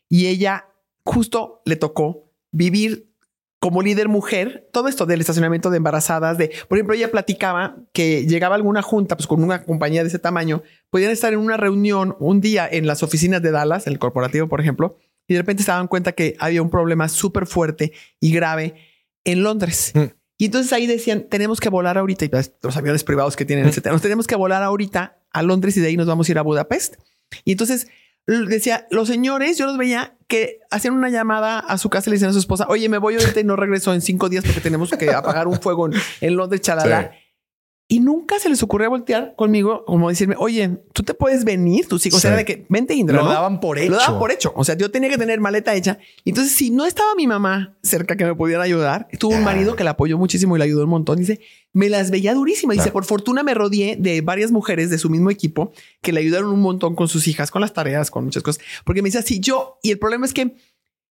[0.09, 0.69] y ella
[1.05, 3.11] justo le tocó vivir
[3.61, 8.27] como líder mujer, todo esto del estacionamiento de embarazadas, de, por ejemplo, ella platicaba que
[8.27, 12.17] llegaba alguna junta, pues con una compañía de ese tamaño, podían estar en una reunión
[12.21, 15.63] un día en las oficinas de Dallas, en el corporativo, por ejemplo, y de repente
[15.63, 18.75] se daban cuenta que había un problema súper fuerte y grave
[19.25, 19.93] en Londres.
[19.95, 20.24] Mm.
[20.45, 22.31] Y entonces ahí decían, tenemos que volar ahorita, y
[22.61, 25.87] los aviones privados que tienen, etcétera, nos tenemos que volar ahorita a Londres y de
[25.87, 26.97] ahí nos vamos a ir a Budapest.
[27.47, 27.87] Y entonces
[28.27, 32.17] decía, los señores, yo los veía que hacían una llamada a su casa y le
[32.17, 34.61] decían a su esposa, oye, me voy ahorita y no regreso en cinco días porque
[34.61, 35.89] tenemos que apagar un fuego
[36.21, 37.13] en, Londres, chalala.
[37.87, 42.07] Y nunca se les ocurrió voltear conmigo, como decirme, oye, tú te puedes venir, tus
[42.07, 42.17] hijos.
[42.17, 43.19] O sea, de que vente, Indra.
[43.23, 43.91] Lo daban por hecho.
[43.91, 44.55] Lo daban por hecho.
[44.57, 45.99] O sea, yo tenía que tener maleta hecha.
[46.25, 49.85] Entonces, si no estaba mi mamá cerca que me pudiera ayudar, tuvo un marido que
[49.85, 51.19] la apoyó muchísimo y le ayudó un montón.
[51.19, 51.41] Dice,
[51.75, 52.79] me las veía durísimas.
[52.79, 56.51] Dice, por fortuna me rodeé de varias mujeres de su mismo equipo que le ayudaron
[56.51, 58.65] un montón con sus hijas, con las tareas, con muchas cosas.
[58.85, 60.55] Porque me dice así, yo, y el problema es que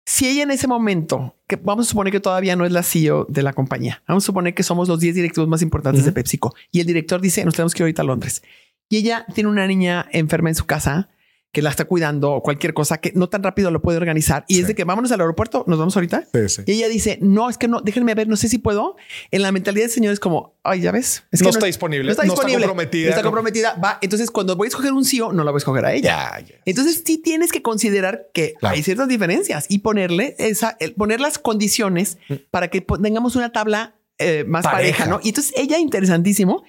[0.06, 3.26] si ella en ese momento, que vamos a suponer que todavía no es la CEO
[3.30, 6.56] de la compañía, vamos a suponer que somos los 10 directivos más importantes de PepsiCo
[6.72, 8.42] y el director dice, nos tenemos que ir ahorita a Londres.
[8.90, 11.10] Y ella tiene una niña enferma en su casa
[11.52, 14.46] que la está cuidando o cualquier cosa que no tan rápido lo puede organizar.
[14.48, 16.26] Y es de que vámonos al aeropuerto, nos vamos ahorita.
[16.66, 18.96] Y ella dice, no, es que no, déjenme ver, no sé si puedo.
[19.32, 21.24] En la mentalidad del señor es como, ay, ya ves.
[21.30, 22.06] Es que no, está disponible.
[22.06, 22.56] No está disponible.
[22.56, 23.10] está comprometida.
[23.10, 23.76] está comprometida.
[23.84, 24.00] Va.
[24.02, 26.32] Entonces, cuando voy a escoger un CEO, no la voy a escoger a ella.
[26.66, 32.18] Entonces, sí tienes que considerar que hay ciertas diferencias y ponerle esa, poner las condiciones
[32.30, 32.36] mm.
[32.50, 35.06] para que tengamos una tabla eh, más pareja.
[35.06, 35.20] ¿no?
[35.22, 36.64] Y entonces, ella, interesantísimo,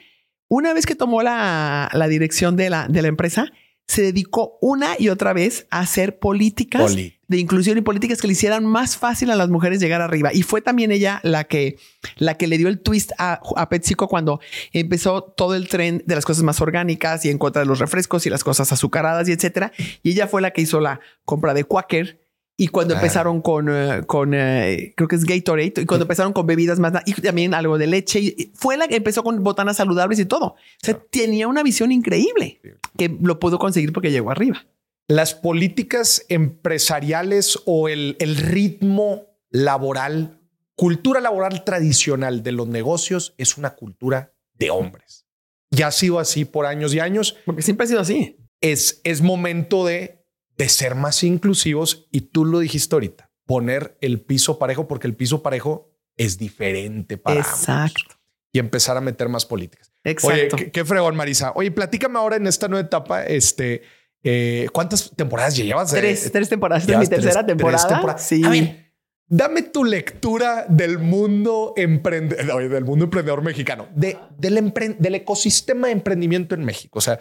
[0.49, 3.53] una vez que tomó la, la dirección de la, de la empresa,
[3.87, 8.35] se dedicó una y otra vez a hacer políticas de inclusión y políticas que le
[8.35, 10.31] hicieran más fácil a las mujeres llegar arriba.
[10.33, 11.79] Y fue también ella la que,
[12.17, 14.41] la que le dio el twist a, a PepsiCo cuando
[14.73, 18.27] empezó todo el tren de las cosas más orgánicas y en contra de los refrescos
[18.27, 19.73] y las cosas azucaradas y etcétera.
[20.03, 22.22] Y ella fue la que hizo la compra de Quaker
[22.63, 26.47] y cuando empezaron con, eh, con eh, creo que es Gatorade, y cuando empezaron con
[26.47, 30.21] bebidas más, y también algo de leche, y fue la que empezó con botanas saludables
[30.21, 30.47] y todo.
[30.47, 32.61] O sea, tenía una visión increíble
[32.97, 34.65] que lo pudo conseguir porque llegó arriba.
[35.09, 40.39] Las políticas empresariales o el, el ritmo laboral,
[40.77, 45.27] cultura laboral tradicional de los negocios es una cultura de hombres.
[45.73, 47.37] Ya ha sido así por años y años.
[47.45, 48.37] Porque siempre ha sido así.
[48.61, 50.22] Es, es momento de
[50.63, 55.17] de ser más inclusivos y tú lo dijiste ahorita, poner el piso parejo porque el
[55.17, 58.15] piso parejo es diferente para Exacto.
[58.53, 59.93] y empezar a meter más políticas.
[60.05, 60.57] Exacto.
[60.57, 61.53] Oye, qué, fregón, Marisa.
[61.57, 63.83] Oye, platícame ahora en esta nueva etapa, este,
[64.23, 65.91] eh, ¿cuántas temporadas llevas?
[65.91, 66.85] Tres, tres temporadas.
[66.85, 68.19] Esta es mi tercera temporada.
[68.19, 68.45] Sí.
[68.45, 68.93] A ver,
[69.27, 75.95] Dame tu lectura del mundo emprendedor, del mundo emprendedor mexicano, de, del, del ecosistema de
[75.95, 76.99] emprendimiento en México.
[76.99, 77.19] O sea,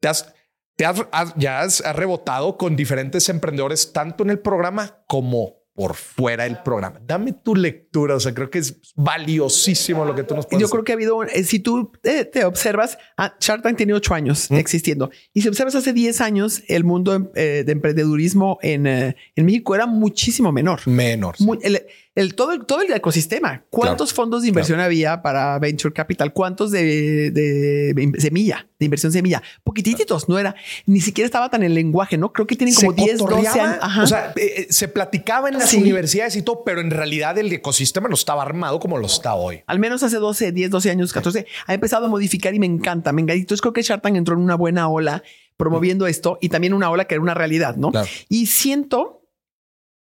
[0.00, 0.34] te has,
[0.82, 6.44] te has, ya has rebotado con diferentes emprendedores, tanto en el programa como por fuera
[6.44, 7.00] del programa.
[7.06, 8.16] Dame tu lectura.
[8.16, 10.94] O sea, creo que es valiosísimo lo que tú nos puedes Yo creo que ha
[10.94, 15.10] habido, eh, si tú eh, te observas, ah, Shark Tank tiene ocho años existiendo.
[15.32, 19.86] Y si observas hace 10 años, el mundo eh, de emprendedurismo en, en, México era
[19.86, 20.86] muchísimo menor.
[20.86, 21.36] Menor.
[21.62, 21.86] el,
[22.34, 23.64] todo, el, todo el ecosistema.
[23.70, 26.32] ¿Cuántos fondos de inversión había para Venture Capital?
[26.32, 29.42] ¿Cuántos de, de, semilla, de inversión semilla?
[29.64, 30.54] Poquititos, no era,
[30.86, 32.32] ni siquiera estaba tan en lenguaje, ¿no?
[32.32, 33.78] Creo que tienen como 10, 12 años.
[34.02, 34.34] O sea,
[34.68, 38.78] se platicaba en las universidades y todo, pero en realidad el ecosistema no estaba armado
[38.78, 39.62] como lo está hoy.
[39.66, 43.12] Al menos hace 12, 10, 12 años, 14, ha empezado a modificar y me encanta.
[43.12, 43.40] Me encanta.
[43.40, 45.22] Entonces creo que Shark Tank entró en una buena ola
[45.56, 47.92] promoviendo esto y también una ola que era una realidad, ¿no?
[48.28, 49.21] Y siento,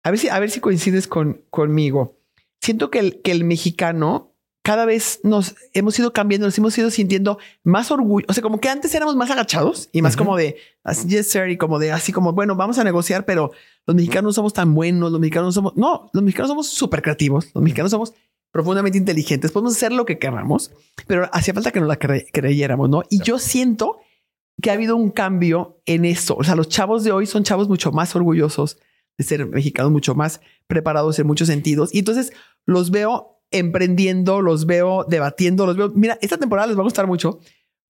[0.03, 2.19] a ver si, a ver si coincides con, conmigo,
[2.61, 4.35] siento que el, que el mexicano
[4.69, 8.27] cada vez nos hemos ido cambiando, nos hemos ido sintiendo más orgullo.
[8.29, 10.57] O sea, como que antes éramos más agachados y más como de
[11.07, 13.51] yes, sir, y como de así como, bueno, vamos a negociar, pero
[13.87, 17.51] los mexicanos no somos tan buenos, los mexicanos somos, no, los mexicanos somos súper creativos,
[17.55, 18.13] los mexicanos somos
[18.51, 20.71] profundamente inteligentes, podemos hacer lo que queramos,
[21.07, 23.05] pero hacía falta que nos la creyéramos, ¿no?
[23.09, 24.01] Y yo siento
[24.61, 26.37] que ha habido un cambio en esto.
[26.37, 28.77] O sea, los chavos de hoy son chavos mucho más orgullosos
[29.18, 31.94] ser mexicanos, mucho más preparados en muchos sentidos.
[31.94, 32.33] Y entonces
[32.64, 35.90] los veo emprendiendo, los veo debatiendo, los veo.
[35.94, 37.40] Mira, esta temporada les va a gustar mucho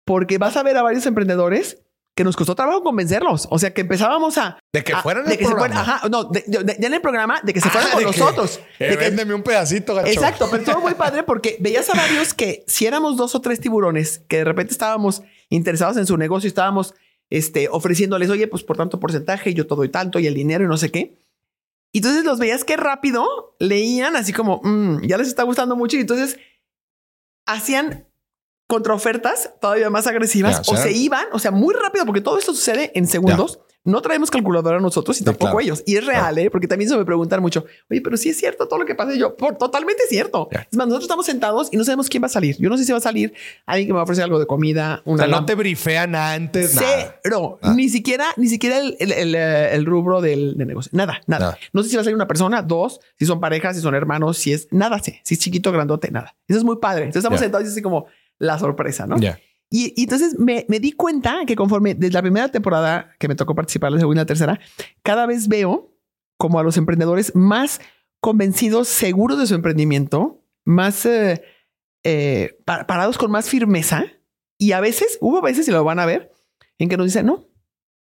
[0.05, 1.83] porque vas a ver a varios emprendedores
[2.19, 3.47] que nos costó trabajo convencerlos.
[3.49, 4.59] O sea, que empezábamos a...
[4.73, 5.81] De que fueran en el programa.
[5.81, 8.59] ajá, no, de, en el programa, de que se fueran con nosotros.
[8.77, 10.09] de véndeme un pedacito, gacho.
[10.09, 13.61] Exacto, pero todo muy padre porque veías a varios que si éramos dos o tres
[13.61, 16.93] tiburones que de repente estábamos interesados en su negocio estábamos
[17.31, 20.69] este, ofreciéndoles, oye, pues por tanto porcentaje, yo todo y tanto y el dinero y
[20.69, 21.19] no sé qué.
[21.93, 25.97] Y entonces los veías que rápido leían así como, mm, ya les está gustando mucho
[25.97, 26.39] y entonces
[27.47, 28.07] hacían
[28.67, 32.93] contraofertas todavía más agresivas o se iban, o sea, muy rápido, porque todo esto sucede
[32.95, 33.61] en segundos.
[33.89, 35.83] No traemos calculadora nosotros y tampoco ellos.
[35.87, 36.51] Y es real, ¿eh?
[36.51, 39.15] porque también se me preguntan mucho, oye, pero si es cierto todo lo que pasa.
[39.15, 40.51] Y yo, por, totalmente cierto.
[40.53, 42.57] Es más, nosotros estamos sentados y no sabemos quién va a salir.
[42.59, 43.33] Yo no sé si va a salir
[43.65, 45.01] alguien que me va a ofrecer algo de comida.
[45.07, 46.79] Una o sea, no te brifean antes.
[46.79, 47.59] Cero.
[47.63, 47.73] Ah.
[47.75, 50.91] Ni siquiera, ni siquiera el, el, el, rubro del, negocio.
[50.93, 53.81] Nada, nada, No sé si va a salir una persona, dos, si son parejas, si
[53.81, 56.37] son hermanos, si es nada, si, si es chiquito, grandote, nada.
[56.47, 57.05] Eso es muy padre.
[57.05, 58.07] Entonces estamos sentados y así como
[58.39, 59.19] la sorpresa, ¿no?
[59.19, 59.39] Ya.
[59.71, 63.55] Y, entonces me, me, di cuenta que conforme desde la primera temporada que me tocó
[63.55, 64.61] participar, la segunda y la tercera,
[65.03, 65.93] cada vez veo
[66.39, 67.81] como a los emprendedores más
[68.21, 71.43] convencidos, seguros de su emprendimiento, más eh,
[72.05, 74.05] eh, parados con más firmeza.
[74.57, 76.33] Y a veces, hubo veces, y lo van a ver,
[76.79, 77.45] en que nos dicen, no,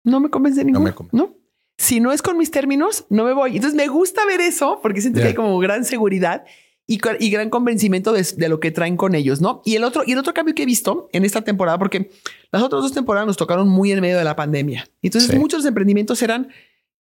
[0.04, 0.94] no me convence ninguno.
[0.98, 1.36] No, no.
[1.78, 3.56] Si no es con mis términos, no me voy.
[3.56, 6.46] Entonces me gusta ver eso porque siento que hay como gran seguridad
[6.92, 9.62] y, gran convencimiento de, lo que traen con ellos, ¿no?
[9.64, 12.12] Y el otro, y el otro cambio que he visto en esta temporada, porque
[12.52, 14.86] las otras dos temporadas nos tocaron muy en medio de la pandemia.
[15.02, 16.50] Entonces muchos emprendimientos eran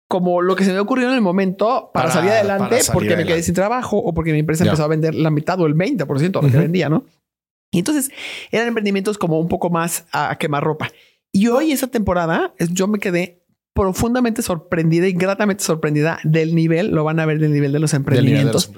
[0.07, 3.43] como lo que se me ocurrió en el momento para, salir adelante porque me quedé
[3.43, 6.29] sin trabajo o porque mi empresa empezó a vender la mitad o el 20% de
[6.29, 7.05] lo que vendía, ¿no?
[7.71, 8.09] Y entonces
[8.49, 10.89] eran emprendimientos como un poco más a, quemar ropa.
[11.31, 17.03] Y hoy, esa temporada, yo me quedé profundamente sorprendida y gratamente sorprendida del nivel, lo
[17.03, 18.71] van a ver del nivel de los emprendimientos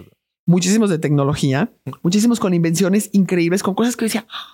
[0.50, 4.48] muchísimos de tecnología, muchísimos con invenciones increíbles, con cosas que decía, ah".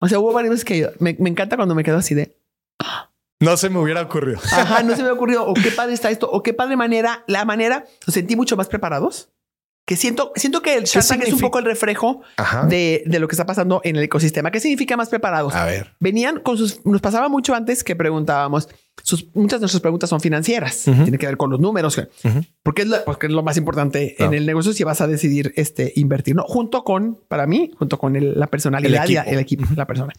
[0.00, 2.38] o sea, hubo varias veces que me, encanta cuando me quedo así de...
[2.78, 3.12] Ah".
[3.38, 4.38] No se me hubiera ocurrido.
[4.50, 5.46] Ajá, no se me hubiera ocurrido.
[5.46, 6.30] O qué padre está esto.
[6.30, 9.28] O qué padre manera, la manera, nos sentí mucho más preparados
[9.86, 12.22] que siento, siento que el Shark es un poco el reflejo
[12.68, 14.50] de, de, lo que está pasando en el ecosistema.
[14.50, 15.54] ¿Qué significa más preparados?
[15.54, 15.94] A ver.
[16.00, 18.68] Venían con sus, nos pasaba mucho antes que preguntábamos,
[19.00, 22.02] sus, muchas de nuestras preguntas son financieras, tiene que ver con los números,
[22.64, 25.52] porque, es lo, porque es lo más importante en el negocio si vas a decidir
[25.54, 26.42] este, invertir, ¿no?
[26.42, 29.22] Junto con, para mí, junto con la personalidad el equipo.
[29.24, 30.12] y el equipo, la persona.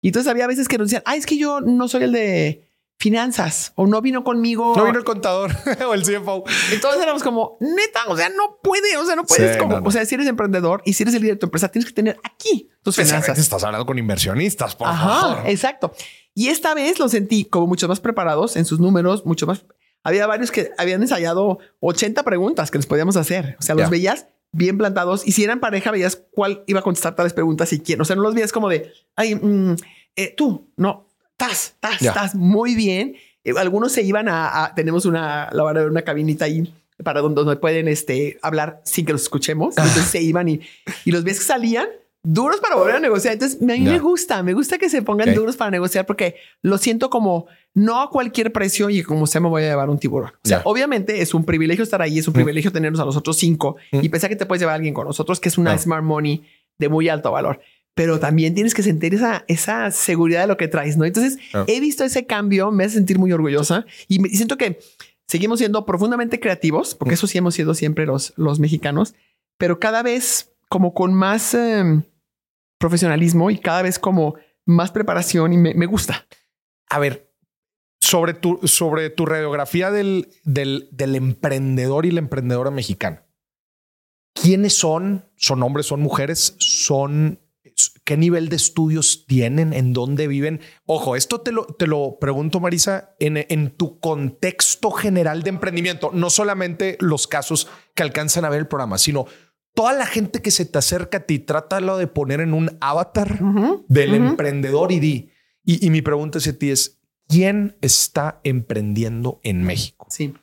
[0.00, 2.70] Y entonces había veces que nos decían, ah, es que yo no soy el de
[2.98, 4.74] finanzas o no vino conmigo.
[4.76, 5.50] No vino el contador
[5.88, 6.44] o el CFO.
[6.72, 10.04] Entonces éramos como, neta, o sea, no puede, o sea, no puedes como, o sea,
[10.04, 12.70] si eres emprendedor y si eres el líder de tu empresa, tienes que tener aquí
[12.82, 13.38] tus finanzas.
[13.38, 15.50] Estás hablando con inversionistas, por Ajá, favor.
[15.50, 15.92] Exacto.
[16.34, 19.64] Y esta vez lo sentí como mucho más preparados en sus números, mucho más.
[20.02, 23.56] Había varios que habían ensayado 80 preguntas que les podíamos hacer.
[23.58, 27.16] O sea, los veías bien plantados y si eran pareja, veías cuál iba a contestar
[27.16, 28.00] tales preguntas y quién.
[28.00, 29.76] O sea, no los veías como de, ay, mm,
[30.16, 31.03] eh, tú, no,
[31.38, 33.16] estás, estás, estás muy bien.
[33.44, 37.56] Eh, algunos se iban a, tenemos una, la verdad, una cabinita ahí para donde, donde
[37.56, 39.76] pueden este, hablar sin que los escuchemos.
[39.76, 40.60] Entonces se iban y,
[41.04, 41.88] y los ves que salían
[42.24, 43.34] duros para volver a negociar.
[43.34, 46.78] Entonces, a mí me gusta, me gusta que se pongan duros para negociar porque lo
[46.78, 50.30] siento como no a cualquier precio y como sea me voy a llevar un tiburón.
[50.42, 52.36] O sea, obviamente es un privilegio estar ahí, es un mm.
[52.36, 54.00] privilegio tenernos a los otros cinco mm.
[54.02, 56.42] y pensar que te puedes llevar a alguien con nosotros que es una smart money
[56.78, 57.60] de muy alto valor.
[57.94, 61.04] Pero también tienes que sentir esa, esa seguridad de lo que traes, ¿no?
[61.04, 64.80] Entonces, he visto ese cambio, me hace sentir muy orgullosa y, me, siento que
[65.28, 67.14] seguimos siendo profundamente creativos, porque mm.
[67.14, 69.14] eso sí hemos sido siempre los, los mexicanos,
[69.58, 71.54] pero cada vez como con más...
[71.54, 72.02] Em,
[72.84, 74.34] profesionalismo y cada vez como
[74.66, 76.26] más preparación y me, gusta.
[76.90, 77.32] A ver,
[77.98, 83.26] sobre tu, sobre tu radiografía del, del, del, emprendedor y la emprendedora mexicana.
[84.34, 85.24] ¿Quiénes son?
[85.36, 85.86] ¿Son hombres?
[85.86, 86.56] ¿Son mujeres?
[86.58, 87.40] ¿Son
[88.04, 89.72] qué nivel de estudios tienen?
[89.72, 90.60] ¿En dónde viven?
[90.86, 96.10] Ojo, esto te lo, te lo pregunto, Marisa, en, en tu contexto general de emprendimiento,
[96.12, 99.26] no solamente los casos que alcanzan a ver el programa, sino
[99.74, 103.40] toda la gente que se te acerca a ti, trátalo de poner en un avatar
[103.88, 105.30] del emprendedor y di.
[105.64, 110.06] Y, mi pregunta hacia ti es, ¿quién está emprendiendo en México?
[110.10, 110.34] Sí.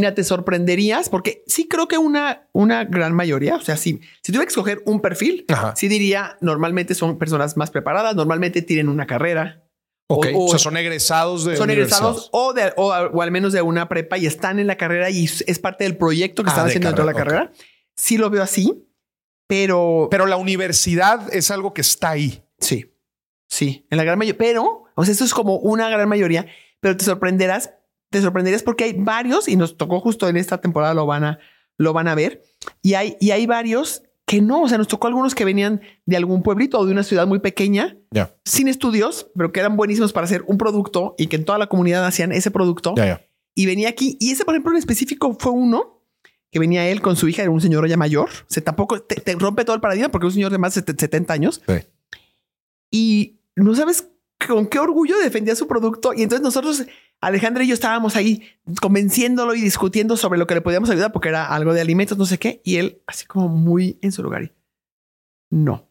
[0.00, 4.32] Mira, te sorprenderías porque sí creo que una, una gran mayoría, o sea, sí, si
[4.32, 9.06] tuviera que escoger un perfil, sí diría, normalmente son personas más preparadas, normalmente tienen una
[9.06, 9.64] carrera.
[10.10, 14.16] O, sea, son egresados de Son egresados o, de, o, al menos de una prepa
[14.16, 17.04] y están en la carrera y es parte del proyecto que ah, están haciendo dentro
[17.04, 17.52] de la carrera
[17.98, 18.88] sí lo veo así,
[19.46, 20.08] pero...
[20.10, 22.42] Pero la universidad es algo que está ahí.
[22.58, 22.94] Sí,
[23.48, 24.38] sí, en la gran mayoría.
[24.38, 26.46] Pero, o sea, esto es como una gran mayoría,
[26.80, 27.74] pero te sorprenderás,
[28.10, 31.38] te sorprenderías porque hay varios, y nos tocó justo en esta temporada, lo van a,
[31.76, 32.42] lo van a ver,
[32.82, 36.16] y hay, y hay varios que no, o sea, nos tocó algunos que venían de
[36.16, 37.96] algún pueblito o de una ciudad muy pequeña,
[38.44, 41.66] sin estudios, pero que eran buenísimos para hacer un producto y que en toda la
[41.68, 42.94] comunidad hacían ese producto.
[43.54, 45.98] Y venía aquí, y ese, por ejemplo, en específico fue uno
[46.50, 48.28] que venía él con su hija, era un señor ya mayor.
[48.46, 51.32] se tampoco te, rompe todo el paradigma porque es un señor de más de 70
[51.32, 51.62] años.
[52.90, 54.08] Y no sabes
[54.46, 56.12] con qué orgullo defendía su producto.
[56.14, 56.84] Y entonces nosotros,
[57.20, 58.42] Alejandra y yo estábamos ahí
[58.80, 62.26] convenciéndolo y discutiendo sobre lo que le podíamos ayudar porque era algo de alimentos, no
[62.26, 62.60] sé qué.
[62.64, 64.52] Y él, así como muy en su lugar, y
[65.50, 65.88] no,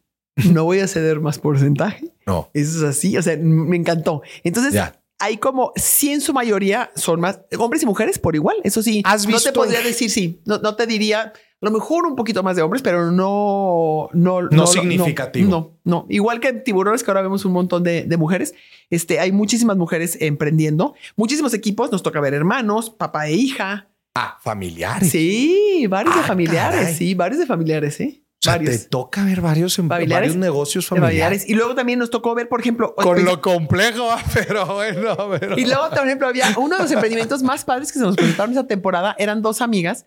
[0.52, 2.14] no voy a ceder más porcentaje.
[2.26, 2.50] No.
[2.54, 3.16] Eso es así.
[3.16, 4.22] O sea, me encantó.
[4.44, 4.80] Entonces,
[5.18, 8.56] hay como, sí en su mayoría son más hombres y mujeres por igual.
[8.64, 9.48] Eso sí, ¿Has visto?
[9.48, 10.40] no te podría decir sí.
[10.44, 14.42] No, no, te diría, a lo mejor un poquito más de hombres, pero no, no,
[14.42, 15.50] no, significativo.
[15.50, 18.54] No, no, Igual que en tiburones, que ahora vemos un montón de, de, mujeres.
[18.90, 21.90] Este, hay muchísimas mujeres emprendiendo, muchísimos equipos.
[21.90, 23.88] Nos toca ver hermanos, papá e hija.
[24.14, 25.10] Ah, familiares.
[25.10, 26.96] Sí, varios de ah, familiares.
[26.96, 27.94] Sí, varios de familiares.
[27.94, 28.24] Sí.
[28.40, 31.48] O sea, te toca ver varios, en, varios negocios familiares.
[31.48, 32.94] Y luego también nos tocó ver, por ejemplo...
[32.94, 35.16] Con pues, lo complejo, pero bueno.
[35.56, 38.52] Y luego, por ejemplo, había uno de los emprendimientos más padres que se nos presentaron
[38.52, 39.16] esa temporada.
[39.18, 40.06] Eran dos amigas.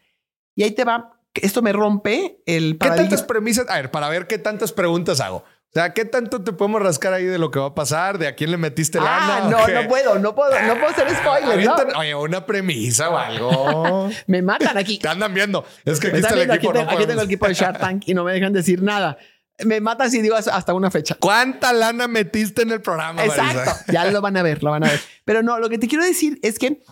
[0.55, 1.17] Y ahí te va...
[1.33, 3.65] Esto me rompe el ¿Qué tantas premisas?
[3.69, 5.43] A ver, para ver qué tantas preguntas hago.
[5.71, 8.17] O sea, ¿qué tanto te podemos rascar ahí de lo que va a pasar?
[8.17, 11.07] ¿De a quién le metiste la Ah, no, no puedo, no puedo, no puedo hacer
[11.15, 11.63] spoilers.
[11.63, 11.97] ¿no?
[11.97, 14.09] Oye, una premisa o algo.
[14.27, 14.99] me matan aquí.
[14.99, 15.63] Te andan viendo.
[15.85, 16.77] Es que aquí está el equipo.
[16.77, 19.17] Aquí, aquí tengo el equipo de Shark Tank y no me dejan decir nada.
[19.63, 21.15] Me matan si digo hasta una fecha.
[21.17, 23.23] ¿Cuánta lana metiste en el programa?
[23.23, 23.71] Exacto.
[23.93, 24.99] Ya lo van a ver, lo van a ver.
[25.23, 26.83] Pero no, lo que te quiero decir es que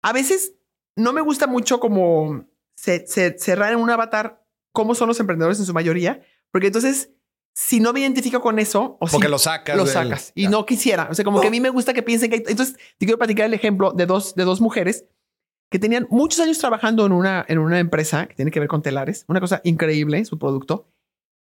[0.00, 0.52] a veces
[0.94, 2.44] no me gusta mucho como
[2.76, 6.20] cerrar en un avatar cómo son los emprendedores en su mayoría,
[6.52, 7.10] porque entonces
[7.58, 10.64] si no me identifico con eso, o porque si lo sacas, lo sacas y no
[10.64, 11.08] quisiera.
[11.10, 13.46] O sea, como que a mí me gusta que piensen que entonces te quiero platicar
[13.46, 15.06] el ejemplo de dos, de dos mujeres
[15.68, 18.80] que tenían muchos años trabajando en una, en una empresa que tiene que ver con
[18.80, 20.86] telares, una cosa increíble, su producto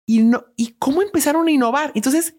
[0.06, 1.92] y no, y cómo empezaron a innovar.
[1.94, 2.36] Entonces,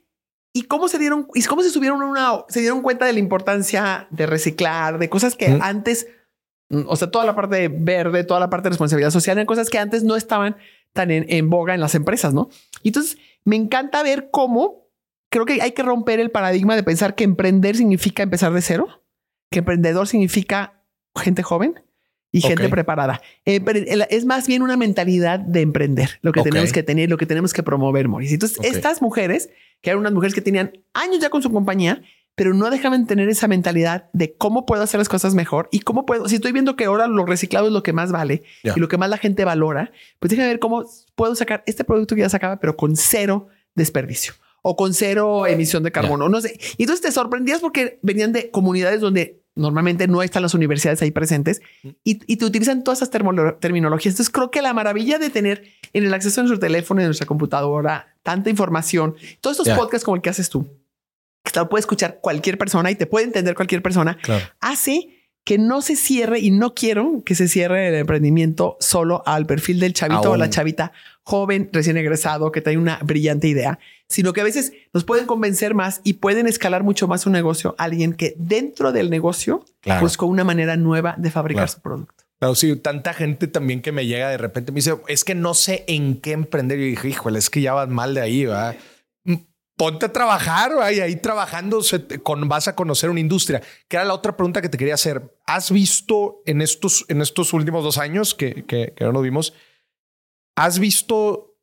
[0.52, 4.08] y cómo se dieron, y cómo se subieron una, se dieron cuenta de la importancia
[4.10, 6.08] de reciclar, de cosas que antes,
[6.88, 9.78] o sea, toda la parte verde, toda la parte de responsabilidad social, eran cosas que
[9.78, 10.58] antes no estaban
[10.94, 12.50] tan en, en boga en las empresas, ¿no?
[12.84, 14.90] Y entonces, me encanta ver cómo
[15.30, 19.04] creo que hay que romper el paradigma de pensar que emprender significa empezar de cero,
[19.52, 20.84] que emprendedor significa
[21.16, 21.82] gente joven
[22.32, 23.22] y gente preparada.
[23.46, 23.64] Eh,
[24.10, 27.54] es más bien una mentalidad de emprender, lo que tenemos que tener, lo que tenemos
[27.54, 28.36] que promover, Mauricio.
[28.36, 29.50] Entonces, estas mujeres,
[29.82, 32.02] que eran unas mujeres que tenían años ya con su compañía,
[32.40, 36.06] pero no dejaban tener esa mentalidad de cómo puedo hacer las cosas mejor y cómo
[36.06, 38.88] puedo, si estoy viendo que ahora lo reciclado es lo que más vale y lo
[38.88, 42.30] que más la gente valora, pues déjame ver cómo puedo sacar este producto que ya
[42.30, 46.58] sacaba, pero con cero desperdicio o con cero emisión de carbono, no sé.
[46.78, 51.12] Y entonces te sorprendías porque venían de comunidades donde normalmente no están las universidades ahí
[51.12, 51.90] presentes mm.
[52.06, 53.10] y, y te utilizan todas esas
[53.60, 54.14] terminologías.
[54.14, 57.28] Entonces creo que la maravilla de tener en el acceso a nuestro teléfono, en nuestra
[57.28, 60.66] computadora, tanta información, todos estos podcasts como el que haces tú,
[61.44, 64.18] que lo puede escuchar cualquier persona y te puede entender cualquier persona,
[64.60, 69.46] hace que no se cierre y no quiero que se cierre el emprendimiento solo al
[69.46, 70.92] perfil del chavito o la chavita
[71.24, 75.74] joven, recién egresado, que trae una brillante idea, sino que a veces nos pueden convencer
[75.74, 79.66] más y pueden escalar mucho más un negocio alguien que dentro del negocio
[80.02, 82.26] buscó una manera nueva de fabricar su producto.
[82.40, 85.54] Pero sí, tanta gente también que me llega de repente me dice, es que no
[85.54, 86.80] sé en qué emprender.
[86.80, 88.76] Y dije, híjole, es que ya vas mal de ahí, va.
[89.80, 91.80] Ponte a trabajar, y ahí trabajando
[92.22, 93.62] con, vas a conocer una industria.
[93.88, 95.38] Que era la otra pregunta que te quería hacer.
[95.46, 99.54] ¿Has visto en estos, en estos últimos dos años que, que, que no nos vimos,
[100.58, 101.56] has visto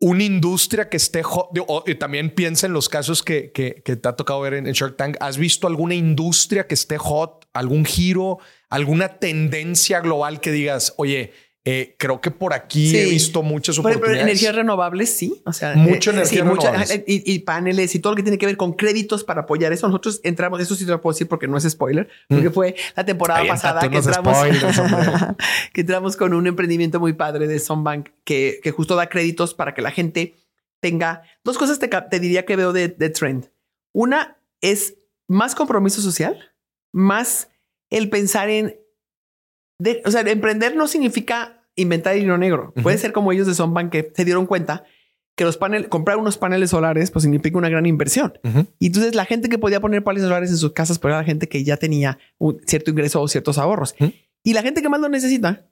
[0.00, 1.50] una industria que esté hot?
[1.86, 4.72] y también piensa en los casos que, que, que te ha tocado ver en, en
[4.72, 5.18] Shark Tank.
[5.20, 8.38] ¿Has visto alguna industria que esté hot, algún giro?
[8.70, 11.32] alguna tendencia global que digas, oye,
[11.66, 14.16] eh, creo que por aquí he visto muchas oportunidades.
[14.18, 15.42] Pero energías renovables, sí.
[15.44, 17.02] O sea, mucha eh, energía renovables.
[17.06, 19.86] y, paneles y todo lo que tiene que ver con créditos para apoyar eso.
[19.86, 22.52] Nosotros entramos, eso sí te lo puedo decir porque no es spoiler, porque mm.
[22.52, 24.38] fue la temporada pasada que entramos,
[25.74, 29.74] que entramos con un emprendimiento muy padre de Sunbank que, que justo da créditos para
[29.74, 30.36] que la gente
[30.80, 33.50] tenga dos cosas te, te diría que veo de, de trend.
[33.92, 34.96] Una es
[35.28, 36.54] más compromiso social,
[36.90, 37.50] más
[37.90, 38.80] el pensar en,
[40.04, 42.72] o sea, emprender no significa inventar dinero negro.
[42.82, 44.84] Puede ser como ellos de Sonbank que se dieron cuenta
[45.36, 48.38] que los paneles, comprar unos paneles solares, pues significa una gran inversión.
[48.78, 51.24] Y entonces la gente que podía poner paneles solares en sus casas, pues era la
[51.24, 53.94] gente que ya tenía un cierto ingreso o ciertos ahorros.
[54.42, 55.66] Y la gente que más lo necesita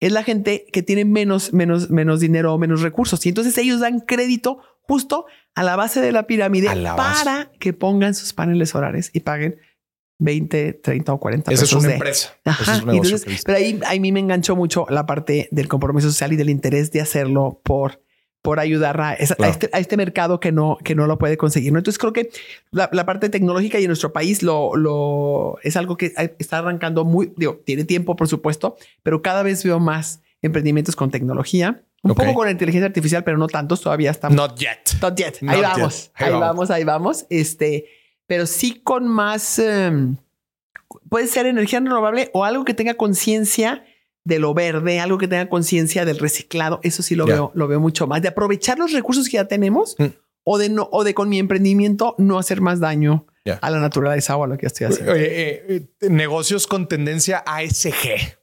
[0.00, 3.24] es la gente que tiene menos, menos, menos dinero o menos recursos.
[3.26, 8.14] Y entonces ellos dan crédito justo a la base de la pirámide para que pongan
[8.14, 9.58] sus paneles solares y paguen
[10.18, 11.68] 20, 30 o 40 pesos.
[11.68, 12.36] Esa es una empresa.
[13.44, 16.92] pero ahí, a mí me enganchó mucho la parte del compromiso social y del interés
[16.92, 18.02] de hacerlo por,
[18.42, 21.72] por ayudar a, este, a, este, mercado que no, que no lo puede conseguir.
[21.72, 21.78] ¿no?
[21.78, 22.30] Entonces creo que
[22.70, 27.32] la, parte tecnológica y en nuestro país lo, lo, es algo que está arrancando muy,
[27.36, 31.84] digo, tiene tiempo por supuesto, pero cada vez veo más emprendimientos con tecnología.
[32.02, 33.80] Un poco con inteligencia artificial, pero no tantos.
[33.80, 34.36] Todavía estamos.
[34.36, 35.00] Not yet.
[35.00, 35.34] Not yet.
[35.46, 36.10] ahí vamos.
[36.14, 36.70] Ahí, vamos.
[36.72, 37.26] Ahí vamos.
[37.30, 37.86] Este,
[38.26, 40.16] pero sí con más, em,
[41.08, 43.84] puede ser energía renovable o algo que tenga conciencia
[44.24, 46.80] de lo verde, algo que tenga conciencia del reciclado.
[46.82, 49.96] Eso sí lo veo, lo veo mucho más de aprovechar los recursos que ya tenemos
[49.98, 50.04] mm.
[50.44, 53.26] o de no, o de con mi emprendimiento no hacer más daño
[53.60, 55.14] a la naturaleza o a lo que estoy haciendo.
[55.14, 58.38] Eh, eh, negocios con tendencia ASG,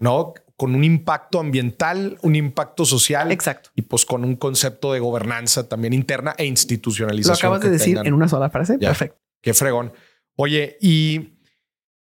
[0.00, 0.34] ¿no?
[0.56, 3.32] Con un impacto ambiental, un impacto social.
[3.32, 3.70] Exacto.
[3.74, 7.50] Y pues con un concepto de gobernanza también interna e institucionalización.
[7.50, 8.78] Lo acabas de decir en una sola frase.
[8.78, 9.21] Perfecto.
[9.42, 9.92] Qué fregón.
[10.36, 11.38] Oye, y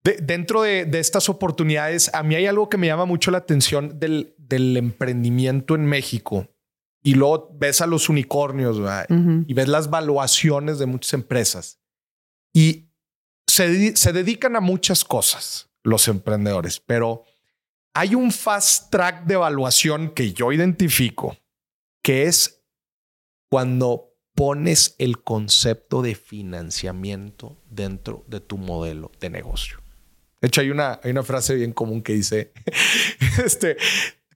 [0.04, 4.36] dentro de, estas oportunidades, a mí hay algo que me llama mucho la atención del,
[4.38, 6.50] del emprendimiento en México.
[7.02, 8.78] Y luego ves a los unicornios
[9.48, 11.80] y ves las valuaciones de muchas empresas.
[12.54, 12.90] Y
[13.48, 17.24] se, se dedican a muchas cosas los emprendedores, pero
[17.94, 21.38] hay un fast track de evaluación que yo identifico,
[22.04, 22.66] que es
[23.50, 24.09] cuando
[24.40, 29.82] pones el concepto de financiamiento dentro de tu modelo de negocio.
[30.40, 32.54] De hecho, hay una, hay una frase bien común que dice,
[33.44, 33.76] este,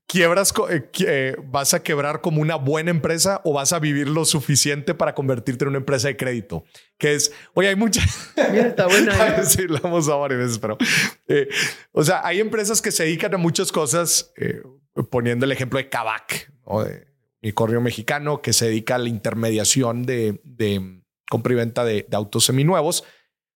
[0.05, 4.25] quiebras, eh, eh, vas a quebrar como una buena empresa o vas a vivir lo
[4.25, 6.65] suficiente para convertirte en una empresa de crédito.
[6.97, 8.33] Que es, oye, hay muchas.
[8.35, 9.37] está buena.
[9.37, 9.45] ¿eh?
[9.45, 10.77] sí, lo hemos dado varias veces, pero.
[11.93, 14.33] o sea, hay empresas que se dedican a muchas cosas,
[15.09, 17.12] poniendo el ejemplo de Kavak, o de
[17.51, 22.45] correo mexicano que se dedica a la intermediación de, de compra y venta de, autos
[22.45, 23.03] seminuevos,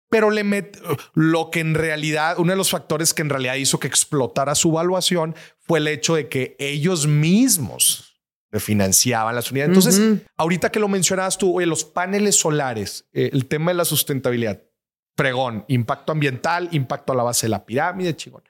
[0.09, 0.78] pero le met,
[1.14, 4.70] lo que en realidad, uno de los factores que en realidad hizo que explotara su
[4.70, 8.20] valuación fue el hecho de que ellos mismos
[8.61, 9.76] financiaban las unidades.
[9.76, 13.85] Entonces, ahorita que lo mencionabas tú, oye, los paneles solares, eh, el tema de la
[13.85, 14.62] sustentabilidad,
[15.16, 18.45] pregón, impacto ambiental, impacto a la base de la pirámide, chingón.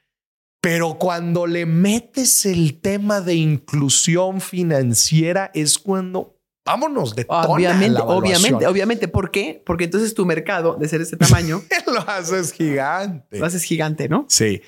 [0.64, 8.66] Pero cuando le metes el tema de inclusión financiera es cuando vámonos de Obviamente, obviamente,
[8.66, 9.08] obviamente.
[9.08, 9.62] ¿Por qué?
[9.64, 13.38] Porque entonces tu mercado de ser ese tamaño lo haces gigante.
[13.38, 14.24] Lo haces gigante, ¿no?
[14.30, 14.62] Sí.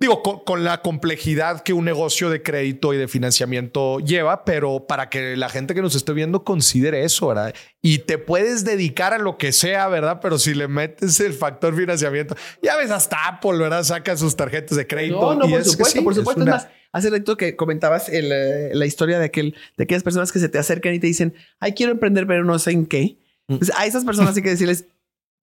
[0.00, 5.10] Digo, con, la complejidad que un negocio de crédito y de financiamiento lleva, pero para
[5.10, 7.54] que la gente que nos esté viendo considere eso, ¿verdad?
[7.82, 10.20] Y te puedes dedicar a lo que sea, ¿verdad?
[10.22, 13.84] Pero si le metes el factor financiamiento, ya ves hasta Apple, ¿verdad?
[13.84, 15.20] Saca sus tarjetas de crédito.
[15.20, 16.44] No, no, por supuesto, por supuesto.
[16.44, 20.38] Es, más, hace rato que comentabas eh, la historia de, aquel, de aquellas personas que
[20.38, 23.18] se te acercan y te dicen, ay, quiero emprender, pero no sé en qué.
[23.48, 23.56] Mm.
[23.58, 24.86] Pues a esas personas hay que decirles,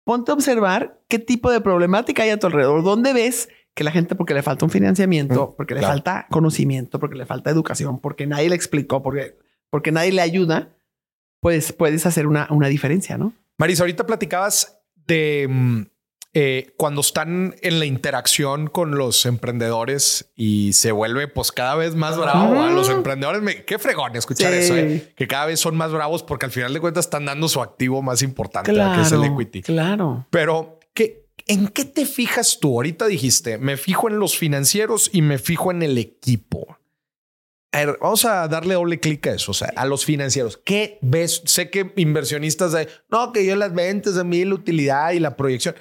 [0.03, 3.91] ponte a observar qué tipo de problemática hay a tu alrededor, dónde ves que la
[3.91, 8.25] gente porque le falta un financiamiento, porque le falta conocimiento, porque le falta educación, porque
[8.25, 9.37] nadie le explicó, porque,
[9.69, 10.75] porque nadie le ayuda,
[11.41, 13.33] pues puedes hacer una, una diferencia, ¿no?
[13.59, 15.81] Marisa, ahorita platicabas de, mm,
[16.33, 21.93] eh, cuando están en la interacción con los emprendedores y se vuelve pues cada vez
[21.93, 23.43] más bravo a los emprendedores.
[23.43, 26.73] Me, qué fregón escuchar eso, eh, que cada vez son más bravos porque al final
[26.73, 29.61] de cuentas están dando su activo más importante, que es el equity.
[29.61, 30.25] Claro.
[30.31, 32.75] Pero ¿qué, ¿en qué te fijas tú?
[32.75, 36.77] Ahorita dijiste, me fijo en los financieros y me fijo en el equipo.
[37.71, 40.57] A ver, vamos a darle doble clic a eso, o sea, a los financieros.
[40.57, 41.41] ¿Qué ves?
[41.45, 45.35] Sé que inversionistas de, no, que yo las ventas, a mí la utilidad y la
[45.35, 45.75] proyección.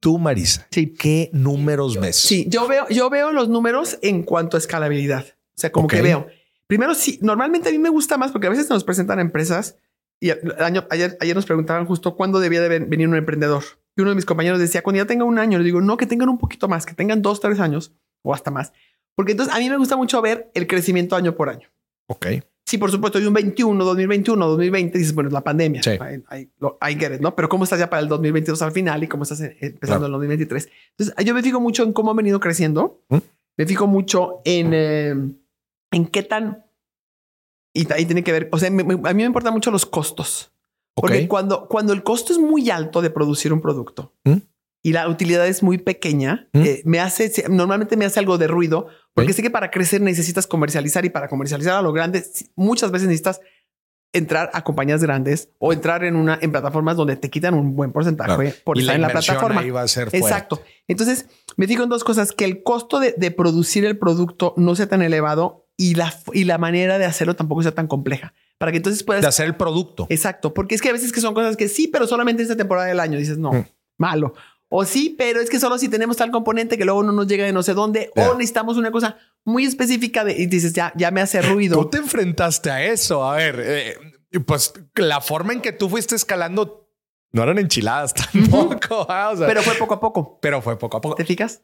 [0.00, 0.92] Tú, Marisa, sí.
[0.92, 2.16] ¿qué números ves?
[2.16, 5.24] Sí, yo veo, yo veo los números en cuanto a escalabilidad.
[5.56, 6.26] O sea, como que veo.
[6.66, 9.76] Primero, sí, normalmente a mí me gusta más porque a veces nos presentan empresas
[10.20, 13.64] y año, ayer, ayer nos preguntaban justo cuándo debía de venir un emprendedor.
[13.96, 16.06] Y uno de mis compañeros decía, cuando ya tenga un año, le digo, no, que
[16.06, 17.92] tengan un poquito más, que tengan dos, tres años
[18.22, 18.72] o hasta más.
[19.14, 21.68] Porque entonces a mí me gusta mucho ver el crecimiento año por año.
[22.08, 22.26] Ok.
[22.66, 25.82] Sí, por supuesto, hay un 21, 2021, 2020, dices, bueno, es la pandemia.
[25.82, 25.98] Sí.
[26.80, 27.36] Hay, get it, ¿no?
[27.36, 30.68] Pero ¿cómo estás ya para el 2022 al final y cómo estás empezando el 2023?
[30.96, 33.02] Entonces, yo me fijo mucho en cómo ha venido creciendo.
[33.10, 33.18] ¿Mm?
[33.56, 35.14] Me fijo mucho en, eh,
[35.92, 36.64] en qué tan...
[37.74, 40.53] Y ahí tiene que ver, o sea, a mí me importan mucho los costos.
[40.94, 44.36] Porque cuando, cuando el costo es muy alto de producir un producto, ¿Mm?
[44.82, 46.62] y la utilidad es muy pequeña, ¿Mm?
[46.62, 50.46] eh, me hace, normalmente me hace algo de ruido, porque sé que para crecer necesitas
[50.46, 52.24] comercializar y para comercializar a lo grande,
[52.54, 53.40] muchas veces necesitas
[54.12, 57.90] entrar a compañías grandes o entrar en una en plataformas donde te quitan un buen
[57.90, 59.60] porcentaje por estar en la plataforma.
[59.60, 60.62] Ahí va a ser Exacto.
[60.86, 61.26] Entonces
[61.56, 64.88] me digo en dos cosas: que el costo de, de, producir el producto no sea
[64.88, 68.34] tan elevado y la, y la manera de hacerlo tampoco sea tan compleja.
[68.58, 69.22] Para que entonces puedas.
[69.22, 70.06] De hacer el producto.
[70.10, 70.54] Exacto.
[70.54, 73.00] Porque es que a veces que son cosas que sí, pero solamente esta temporada del
[73.00, 73.66] año dices no, mm.
[73.98, 74.34] malo.
[74.68, 77.44] O sí, pero es que solo si tenemos tal componente que luego no nos llega
[77.44, 81.10] de no sé dónde, o necesitamos una cosa muy específica de, y dices, ya, ya
[81.10, 81.78] me hace ruido.
[81.80, 83.24] Tú te enfrentaste a eso.
[83.24, 83.94] A ver, eh,
[84.46, 86.88] pues la forma en que tú fuiste escalando
[87.32, 89.06] no eran enchiladas tampoco.
[89.08, 90.38] Ah, pero fue poco a poco.
[90.40, 91.14] Pero fue poco a poco.
[91.16, 91.62] ¿Te fijas?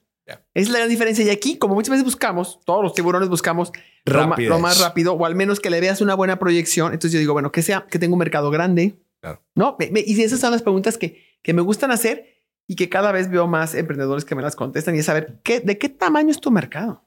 [0.55, 1.25] Es la gran diferencia.
[1.25, 3.73] Y aquí, como muchas veces buscamos, todos los tiburones buscamos
[4.05, 6.93] lo, más rápido, o al menos que le veas una buena proyección.
[6.93, 8.99] Entonces yo digo, bueno, que sea, que tenga un mercado grande.
[9.21, 9.43] Claro.
[9.55, 13.31] No, y esas son las preguntas que, que me gustan hacer y que cada vez
[13.31, 16.41] veo más emprendedores que me las contestan y es saber qué, de qué tamaño es
[16.41, 17.05] tu mercado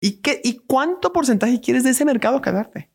[0.00, 2.90] y qué y cuánto porcentaje quieres de ese mercado quedarte.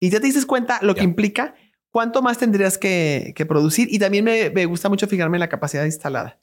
[0.00, 1.54] Y ya te dices cuenta lo que implica
[1.92, 3.86] cuánto más tendrías que, que producir.
[3.92, 6.40] Y también me, me, gusta mucho fijarme en la capacidad instalada.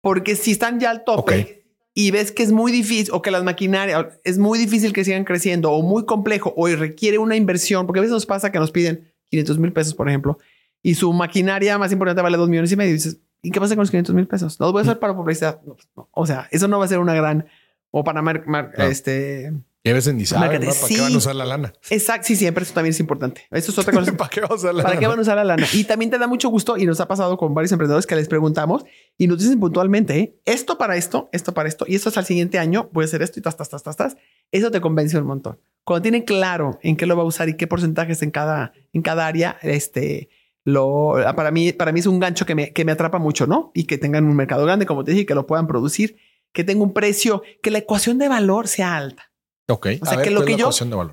[0.00, 1.65] Porque si están ya al tope
[1.98, 5.24] y ves que es muy difícil o que las maquinarias es muy difícil que sigan
[5.24, 8.70] creciendo o muy complejo o requiere una inversión, porque a veces nos pasa que nos
[8.70, 10.38] piden 500 mil pesos, por ejemplo,
[10.82, 12.90] y su maquinaria más importante vale 2 millones y medio.
[12.90, 14.60] Y dices, ¿y qué pasa con los 500 mil pesos?
[14.60, 15.58] No los voy a hacer para publicidad.
[15.64, 17.46] Pues, o sea, eso no va a ser una gran
[17.90, 18.44] o para mar,
[18.76, 19.54] este
[19.86, 21.72] Lleves en ¿Para qué van a usar la lana?
[21.90, 23.42] Exacto, sí, siempre eso también es importante.
[23.52, 24.12] Eso es otra cosa.
[24.16, 25.64] ¿Para qué van a usar la ¿Para qué van a usar la lana?
[25.72, 28.26] Y también te da mucho gusto y nos ha pasado con varios emprendedores que les
[28.26, 28.84] preguntamos
[29.16, 30.40] y nos dicen puntualmente, ¿eh?
[30.44, 33.38] esto para esto, esto para esto y esto es al siguiente año, puede ser esto
[33.38, 34.16] y tas, tas, tas, tas, tas.
[34.50, 35.60] Eso te convence un montón.
[35.84, 39.02] Cuando tienen claro en qué lo va a usar y qué porcentajes en cada, en
[39.02, 40.30] cada área, este,
[40.64, 43.70] lo, para mí, para mí es un gancho que me, que me atrapa mucho, ¿no?
[43.72, 46.16] Y que tengan un mercado grande, como te dije, que lo puedan producir,
[46.52, 49.30] que tenga un precio, que la ecuación de valor sea alta.
[49.68, 49.88] Ok.
[50.00, 50.70] O sea, que, lo que, yo,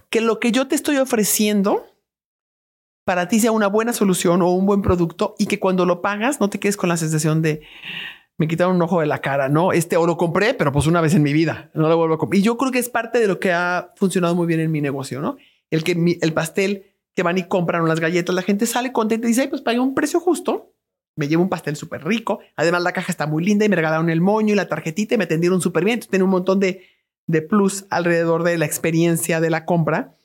[0.10, 1.86] que lo que yo te estoy ofreciendo
[3.06, 6.40] para ti sea una buena solución o un buen producto y que cuando lo pagas
[6.40, 7.62] no te quedes con la sensación de
[8.38, 9.74] me quitaron un ojo de la cara, ¿no?
[9.74, 12.18] Este o lo compré, pero pues una vez en mi vida, no lo vuelvo a
[12.18, 12.40] comprar.
[12.40, 14.82] Y yo creo que es parte de lo que ha funcionado muy bien en mi
[14.82, 15.38] negocio, ¿no?
[15.70, 19.30] El que el pastel que van y compran las galletas, la gente sale contenta y
[19.30, 20.74] dice, pues pagué un precio justo,
[21.16, 24.10] me llevo un pastel súper rico, además la caja está muy linda y me regalaron
[24.10, 26.82] el moño y la tarjetita y me atendieron súper bien, entonces tiene un montón de
[27.28, 30.16] de plus alrededor de la experiencia de la compra.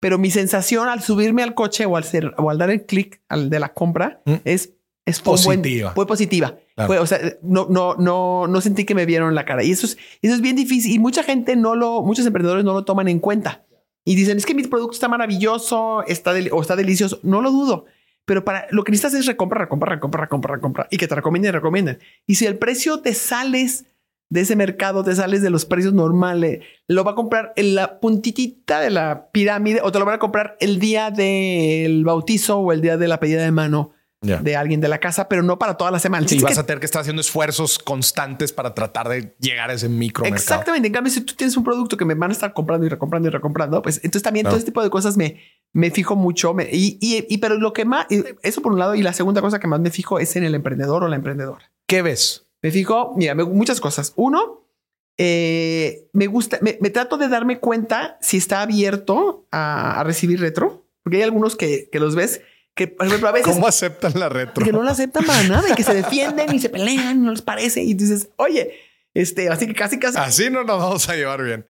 [0.00, 3.20] Pero mi sensación al subirme al coche o al, ser, o al dar el clic
[3.30, 4.34] de la compra mm.
[4.44, 4.74] es,
[5.06, 5.92] es positiva.
[5.94, 6.56] fue positiva.
[6.76, 9.64] o sea, no, no, no, no sentí que me vieron la cara.
[9.64, 10.92] Y eso es, eso es bien difícil.
[10.92, 13.64] Y mucha gente no lo, muchos emprendedores no lo toman en cuenta.
[14.04, 17.18] Y dicen, es que mi producto está maravilloso, está o está delicioso.
[17.22, 17.86] No lo dudo.
[18.26, 20.88] Pero para lo que necesitas es recompra, recompra, recompra, recompra, recompra.
[20.90, 21.98] Y que te recomienden recomienden.
[22.26, 23.86] Y si el precio te sales
[24.28, 28.00] de ese mercado, te sales de los precios normales, lo va a comprar en la
[28.00, 32.72] puntitita de la pirámide o te lo van a comprar el día del bautizo o
[32.72, 35.76] el día de la pedida de mano de alguien de la casa, pero no para
[35.76, 36.26] toda la semana.
[36.26, 39.88] Sí, vas a tener que estar haciendo esfuerzos constantes para tratar de llegar a ese
[39.88, 40.24] micro.
[40.24, 40.88] Exactamente.
[40.88, 43.28] En cambio, si tú tienes un producto que me van a estar comprando y recomprando
[43.28, 45.40] y recomprando, pues entonces también todo este tipo de cosas me,
[45.72, 46.54] me fijo mucho.
[46.70, 48.06] y, y, pero lo que más,
[48.42, 50.54] eso por un lado, y la segunda cosa que más me fijo es en el
[50.54, 51.70] emprendedor o la emprendedora.
[51.86, 52.45] ¿Qué ves?
[52.66, 54.12] Me fijo, mira, muchas cosas.
[54.16, 54.66] Uno,
[55.16, 61.18] eh, me gusta, me, trato de darme cuenta si está abierto a, recibir retro, porque
[61.18, 62.40] hay algunos que, los ves
[62.74, 63.54] que, por ejemplo, a veces...
[63.54, 64.64] ¿Cómo aceptan la retro?
[64.64, 67.42] Que no la aceptan para nada y que se defienden y se pelean, no les
[67.42, 67.84] parece.
[67.84, 68.74] Y dices, oye,
[69.14, 70.18] este, así que casi, casi...
[70.18, 71.68] Así no nos vamos a llevar bien.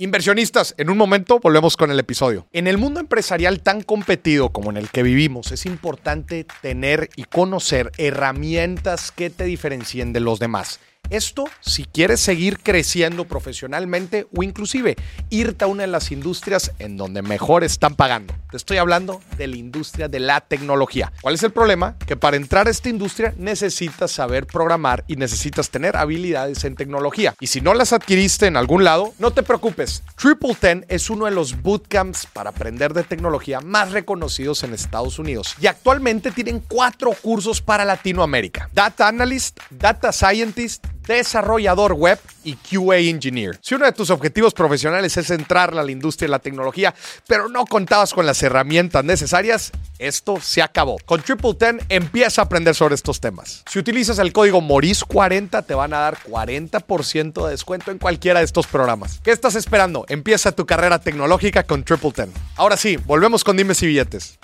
[0.00, 2.46] Inversionistas, en un momento volvemos con el episodio.
[2.52, 7.24] En el mundo empresarial tan competido como en el que vivimos, es importante tener y
[7.24, 10.78] conocer herramientas que te diferencien de los demás.
[11.10, 14.96] Esto si quieres seguir creciendo profesionalmente o inclusive
[15.30, 18.34] irte a una de las industrias en donde mejor están pagando.
[18.50, 21.12] Te estoy hablando de la industria de la tecnología.
[21.22, 21.96] ¿Cuál es el problema?
[22.06, 27.34] Que para entrar a esta industria necesitas saber programar y necesitas tener habilidades en tecnología.
[27.40, 30.02] Y si no las adquiriste en algún lado, no te preocupes.
[30.16, 35.18] Triple Ten es uno de los bootcamps para aprender de tecnología más reconocidos en Estados
[35.18, 35.54] Unidos.
[35.60, 38.68] Y actualmente tienen cuatro cursos para Latinoamérica.
[38.72, 43.58] Data Analyst, Data Scientist, desarrollador web y QA Engineer.
[43.62, 46.94] Si uno de tus objetivos profesionales es entrar a la industria de la tecnología,
[47.26, 50.98] pero no contabas con las herramientas necesarias, esto se acabó.
[51.04, 53.64] Con Triple Ten empieza a aprender sobre estos temas.
[53.68, 58.44] Si utilizas el código MORIS40 te van a dar 40% de descuento en cualquiera de
[58.44, 59.20] estos programas.
[59.24, 60.04] ¿Qué estás esperando?
[60.08, 62.32] Empieza tu carrera tecnológica con Triple Ten.
[62.56, 64.38] Ahora sí, volvemos con dimes y billetes.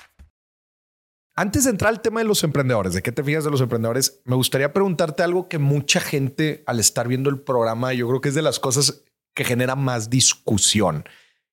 [1.37, 4.21] Antes de entrar al tema de los emprendedores, de qué te fijas de los emprendedores,
[4.25, 8.29] me gustaría preguntarte algo que mucha gente al estar viendo el programa, yo creo que
[8.29, 9.03] es de las cosas
[9.35, 11.05] que genera más discusión,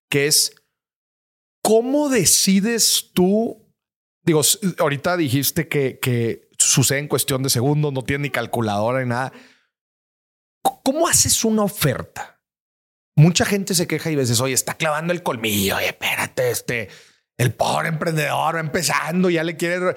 [0.08, 0.56] que es
[1.64, 3.74] cómo decides tú,
[4.24, 4.42] digo,
[4.78, 9.34] ahorita dijiste que, sucede en cuestión de segundos, no tiene ni calculadora ni nada.
[10.62, 12.40] ¿Cómo haces una oferta?
[13.16, 16.90] Mucha gente se queja y veces, oye, está clavando el colmillo, oye, espérate, este
[17.42, 19.96] el pobre emprendedor va empezando, ya le quiere...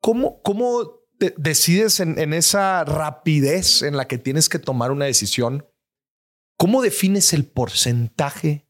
[0.00, 1.00] ¿Cómo, cómo
[1.36, 5.66] decides en, en, esa rapidez en la que tienes que tomar una decisión?
[6.56, 8.68] ¿Cómo defines el porcentaje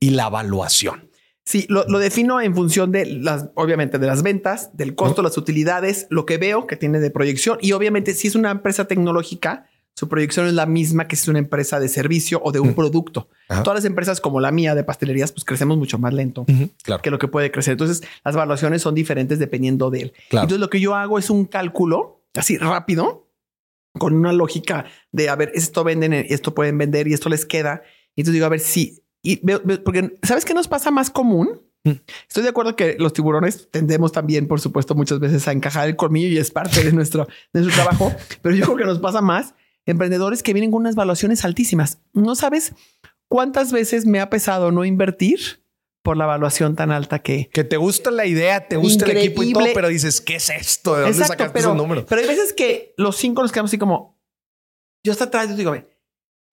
[0.00, 1.10] y la evaluación?
[1.44, 5.38] Sí, lo, lo, defino en función de las, obviamente, de las ventas, del costo, las
[5.38, 9.68] utilidades, lo que veo que tiene de proyección y obviamente si es una empresa tecnológica,
[9.96, 12.74] su proyección es la misma que si es una empresa de servicio o de un
[12.74, 13.30] producto.
[13.48, 16.44] Todas las empresas como la mía de pastelerías, pues crecemos mucho más lento
[17.02, 17.72] que lo que puede crecer.
[17.72, 20.12] Entonces, las evaluaciones son diferentes dependiendo de él.
[20.30, 23.30] Entonces, lo que yo hago es un cálculo así rápido
[23.98, 27.82] con una lógica de, a ver, esto venden, esto pueden vender y esto les queda.
[28.14, 31.62] Y entonces digo, a ver si, y porque ¿sabes qué nos pasa más común?
[32.28, 35.96] Estoy de acuerdo que los tiburones tendemos también, por supuesto, muchas veces a encajar el
[35.96, 39.22] colmillo y es parte de nuestro, de nuestro trabajo, pero yo creo que nos pasa
[39.22, 39.54] más
[39.86, 42.00] emprendedores que vienen con unas valuaciones altísimas.
[42.12, 42.74] No sabes
[43.28, 45.64] cuántas veces me ha pesado no invertir
[46.02, 47.48] por la evaluación tan alta que...
[47.52, 50.50] Que te gusta la idea, te gusta el equipo y todo, pero dices, ¿qué es
[50.50, 50.94] esto?
[50.94, 52.04] ¿De dónde sacaste pero, esos números?
[52.08, 54.16] Pero hay veces que los cinco nos quedamos así como...
[55.02, 55.74] Yo hasta atrás, yo digo,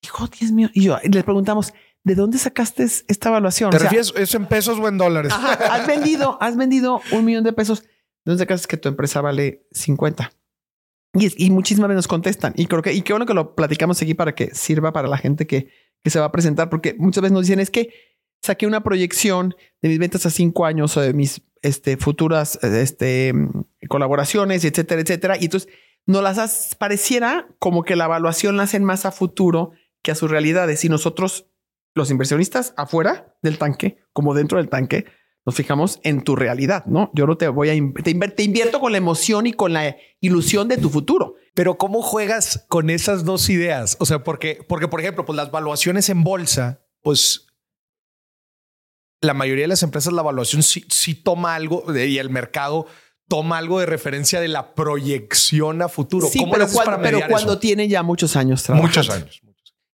[0.01, 0.69] hijo, Dios mío.
[0.73, 1.73] Y yo, y les preguntamos,
[2.03, 3.71] ¿de dónde sacaste esta evaluación?
[3.71, 5.31] ¿Te refieres eso en pesos o en dólares?
[5.33, 7.81] has vendido, has vendido un millón de pesos.
[7.81, 10.31] ¿De dónde sacaste que tu empresa vale 50?
[11.13, 12.53] Y, y, muchísimas veces nos contestan.
[12.55, 15.17] Y creo que, y qué bueno que lo platicamos aquí para que sirva para la
[15.17, 15.69] gente que,
[16.03, 17.93] que se va a presentar, porque muchas veces nos dicen es que
[18.41, 23.33] saqué una proyección de mis ventas a cinco años o de mis este, futuras este,
[23.87, 25.37] colaboraciones, etcétera, etcétera.
[25.39, 25.71] Y entonces
[26.05, 30.29] no las pareciera como que la evaluación la hacen más a futuro que a sus
[30.29, 30.83] realidades.
[30.83, 31.47] Y nosotros,
[31.95, 35.05] los inversionistas afuera del tanque, como dentro del tanque,
[35.45, 37.11] nos fijamos en tu realidad, ¿no?
[37.13, 38.03] Yo no te voy a...
[38.03, 41.35] Te, te invierto con la emoción y con la ilusión de tu futuro.
[41.53, 43.97] Pero ¿cómo juegas con esas dos ideas?
[43.99, 47.47] O sea, porque, porque por ejemplo, pues las valuaciones en bolsa, pues
[49.21, 52.87] la mayoría de las empresas la evaluación sí, sí toma algo y el mercado
[53.27, 56.27] toma algo de referencia de la proyección a futuro.
[56.27, 58.87] Sí, pero, cuando, pero cuando tiene ya muchos años trabajando.
[58.87, 59.41] Muchos años.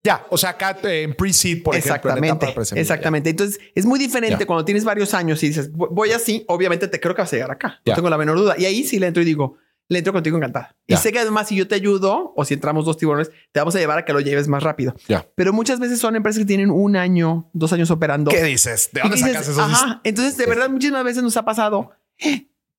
[0.04, 2.64] Ya, o sea, acá eh, en pre-seed, por exactamente, ejemplo.
[2.78, 3.30] Exactamente.
[3.30, 7.14] Entonces, es muy diferente cuando tienes varios años y dices, voy así, obviamente te creo
[7.14, 7.82] que vas a llegar acá.
[7.86, 8.56] No tengo la menor duda.
[8.58, 9.58] Y ahí sí le entro y digo,
[9.90, 10.76] le entro contigo encantada.
[10.88, 13.76] Y sé que además, si yo te ayudo o si entramos dos tiburones, te vamos
[13.76, 14.96] a llevar a que lo lleves más rápido.
[15.36, 18.32] Pero muchas veces son empresas que tienen un año, dos años operando.
[18.32, 18.92] ¿Qué dices?
[18.94, 20.00] ¿De dónde sacas esos Ajá.
[20.04, 21.92] Entonces, de verdad, muchísimas veces nos ha pasado,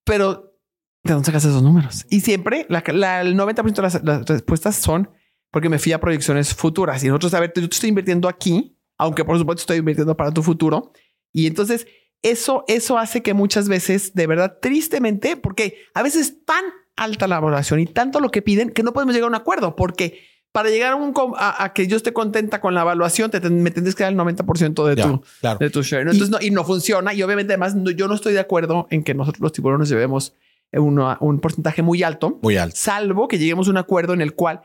[0.04, 0.54] pero
[1.02, 2.06] ¿de dónde sacas esos números?
[2.08, 2.78] Y siempre la,
[3.20, 5.10] el 90% de las respuestas son
[5.50, 8.76] porque me fui a proyecciones futuras y nosotros, a ver, yo te estoy invirtiendo aquí,
[8.98, 10.92] aunque por supuesto estoy invirtiendo para tu futuro.
[11.32, 11.86] Y entonces
[12.22, 16.64] eso, eso hace que muchas veces, de verdad, tristemente, porque a veces es tan
[16.96, 19.74] alta la evaluación y tanto lo que piden que no podemos llegar a un acuerdo,
[19.74, 20.20] porque
[20.52, 23.94] para llegar a, un, a, que yo esté contenta con la evaluación, te, me tendrías
[23.94, 25.22] que dar el 90% de, tu,
[25.60, 26.02] de tu share.
[26.02, 27.14] Entonces, y, no, y no funciona.
[27.14, 30.34] Y obviamente, además, yo no estoy de acuerdo en que nosotros los tiburones llevemos
[30.72, 32.40] un porcentaje muy alto.
[32.42, 32.74] Muy alto.
[32.76, 34.62] Salvo que lleguemos a un acuerdo en el cual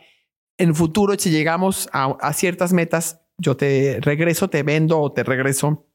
[0.58, 5.88] en futuro, si llegamos a, ciertas metas, yo te regreso, te vendo o te regreso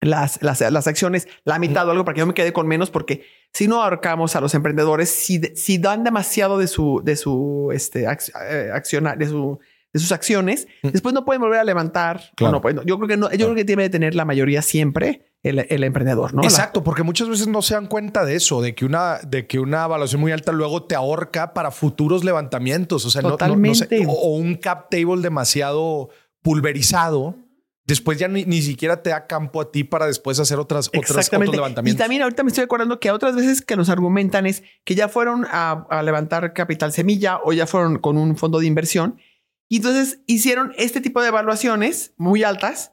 [0.00, 3.24] las, las, acciones, la mitad o algo para que yo me quede con menos, porque
[3.52, 8.04] si no ahorcamos a los emprendedores, si, si dan demasiado de su, de su este,
[8.04, 9.58] eh, accionar, de su
[9.96, 12.30] de sus acciones, después no pueden volver a levantar.
[12.36, 12.60] Claro.
[12.60, 15.84] Pues, yo creo que no, yo creo que tiene que tener la mayoría siempre el,
[15.84, 16.42] emprendedor, ¿no?
[16.42, 19.58] Exacto, porque muchas veces no se dan cuenta de eso, de que una, de que
[19.58, 23.04] una evaluación muy alta luego te ahorca para futuros levantamientos.
[23.04, 24.00] O sea, Totalmente.
[24.04, 26.10] No, o, un cap table demasiado
[26.42, 27.36] pulverizado
[27.86, 31.28] después ya ni, ni, siquiera te da campo a ti para después hacer otras, otras
[31.32, 31.94] otros levantamientos.
[31.94, 35.08] Y también ahorita me estoy acordando que otras veces que nos argumentan es que ya
[35.08, 39.20] fueron a, a, levantar capital semilla o ya fueron con un fondo de inversión
[39.68, 42.92] y entonces hicieron este tipo de evaluaciones muy altas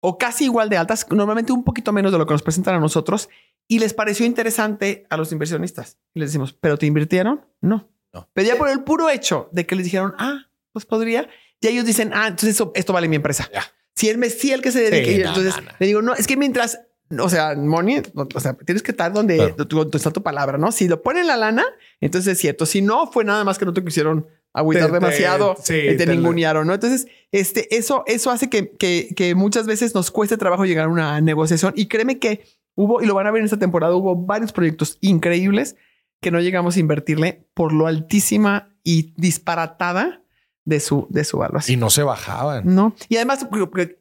[0.00, 2.80] o casi igual de altas, normalmente un poquito menos de lo que nos presentan a
[2.80, 3.28] nosotros,
[3.66, 5.98] y les pareció interesante a los inversionistas.
[6.14, 7.44] Y les decimos, ¿pero te invirtieron?
[7.60, 7.88] No.
[8.12, 8.28] no.
[8.32, 11.28] Pero ya por el puro hecho de que les dijeron, ah, pues podría,
[11.60, 13.48] y ellos dicen, ah, entonces esto vale mi empresa.
[13.94, 16.80] Si él me, si el que se dedique, entonces le digo, no, es que mientras,
[17.18, 19.54] o sea, money, o sea, tienes que estar donde,
[19.92, 20.70] está tu palabra, ¿no?
[20.70, 21.64] Si lo ponen la lana,
[22.00, 22.64] entonces es cierto.
[22.64, 26.74] Si no, fue nada más que no te quisieron agüitar demasiado, te, te, ningunearon, ¿no?
[26.74, 30.88] Entonces, este, eso, eso hace que, que, que, muchas veces nos cueste trabajo llegar a
[30.88, 31.72] una negociación.
[31.76, 32.44] Y créeme que
[32.74, 35.76] hubo, y lo van a ver en esta temporada, hubo varios proyectos increíbles
[36.20, 40.22] que no llegamos a invertirle por lo altísima y disparatada
[40.64, 42.62] de su, de su Y no se bajaban.
[42.74, 42.94] No.
[43.08, 43.46] Y además,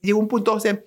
[0.02, 0.84] llegó un punto, o sea,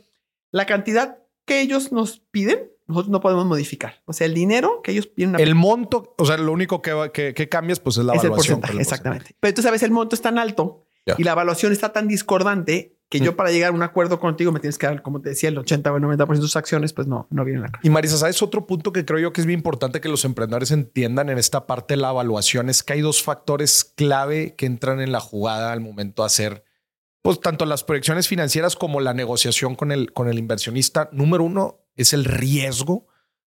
[0.51, 4.03] la cantidad que ellos nos piden nosotros no podemos modificar.
[4.05, 5.39] O sea, el dinero que ellos piden.
[5.39, 8.61] El monto, o sea, lo único que, que, que cambias, pues es la evaluación.
[8.79, 9.35] exactamente.
[9.41, 10.87] Pero tú sabes, el monto es tan alto
[11.19, 13.37] y la evaluación está tan discordante que yo mm.
[13.37, 15.93] para llegar a un acuerdo contigo me tienes que dar, como te decía, el 80
[15.93, 18.67] o el 90% de tus acciones, pues no, no viene la Y Marisa, ¿sabes otro
[18.67, 21.95] punto que creo yo que es bien importante que los emprendedores entiendan en esta parte
[21.95, 22.69] de la evaluación?
[22.69, 26.65] Es que hay dos factores clave que entran en la jugada al momento de hacer
[27.23, 31.11] pues tanto las proyecciones financieras como la negociación con el, con el inversionista.
[31.13, 33.07] Número uno, es el riesgo,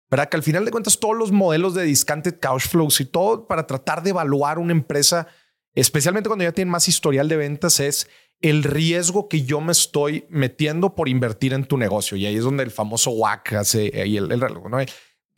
[0.10, 0.30] ¿verdad?
[0.30, 3.68] Que al final de cuentas todos los modelos de discounted cash flows y todo para
[3.68, 5.28] tratar de evaluar una empresa,
[5.74, 8.10] especialmente cuando ya tienen más historial de ventas, es
[8.42, 12.18] el riesgo que yo me estoy metiendo por invertir en tu negocio.
[12.18, 14.78] Y ahí es donde el famoso WAC hace ahí el, reloj, ¿no?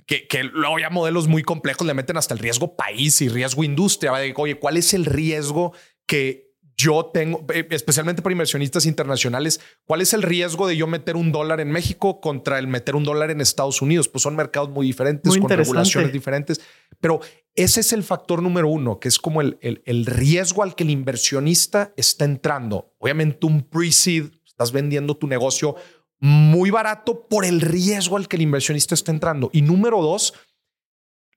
[0.08, 3.64] Que, que, luego ya modelos muy complejos le meten hasta el riesgo país y riesgo
[3.64, 4.12] industria.
[4.36, 5.74] Oye, ¿cuál es el riesgo
[6.08, 6.45] que
[6.78, 11.32] yo tengo, eh, especialmente para inversionistas internacionales, ¿cuál es el riesgo de yo meter un
[11.32, 14.10] dólar en México contra el meter un dólar en Estados Unidos?
[14.10, 16.62] Pues son mercados muy diferentes, con regulaciones diferentes.
[17.00, 17.22] Pero
[17.56, 20.90] ese es el factor número uno, que es como el, el, riesgo al que el
[20.90, 22.94] inversionista está entrando.
[22.98, 25.76] Obviamente un pre-seed, estás vendiendo tu negocio
[26.20, 29.50] muy barato por el riesgo al que el inversionista está entrando.
[29.54, 30.34] Y número dos,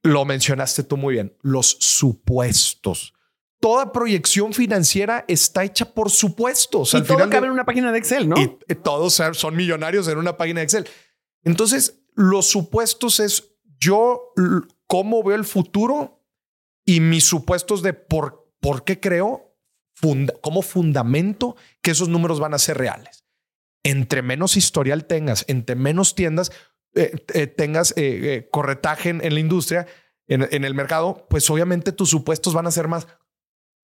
[0.03, 3.13] lo mencionaste tú muy bien, los supuestos
[3.59, 6.93] toda proyección financiera está hecha por supuestos.
[6.93, 8.35] Y al todo final cabe en una página de Excel, ¿no?
[8.37, 10.87] Y, todos son millonarios en una página de Excel.
[11.43, 14.33] Entonces, los supuestos es yo
[14.87, 16.23] cómo veo el futuro
[16.85, 19.55] y mis supuestos de por, por qué creo,
[19.93, 23.25] funda, cómo fundamento que esos números van a ser reales.
[23.83, 26.51] Entre menos historial tengas, entre menos tiendas
[26.95, 29.85] eh, eh, tengas eh, corretaje en, la industria,
[30.27, 33.07] en, en, el mercado, pues obviamente tus supuestos van a ser más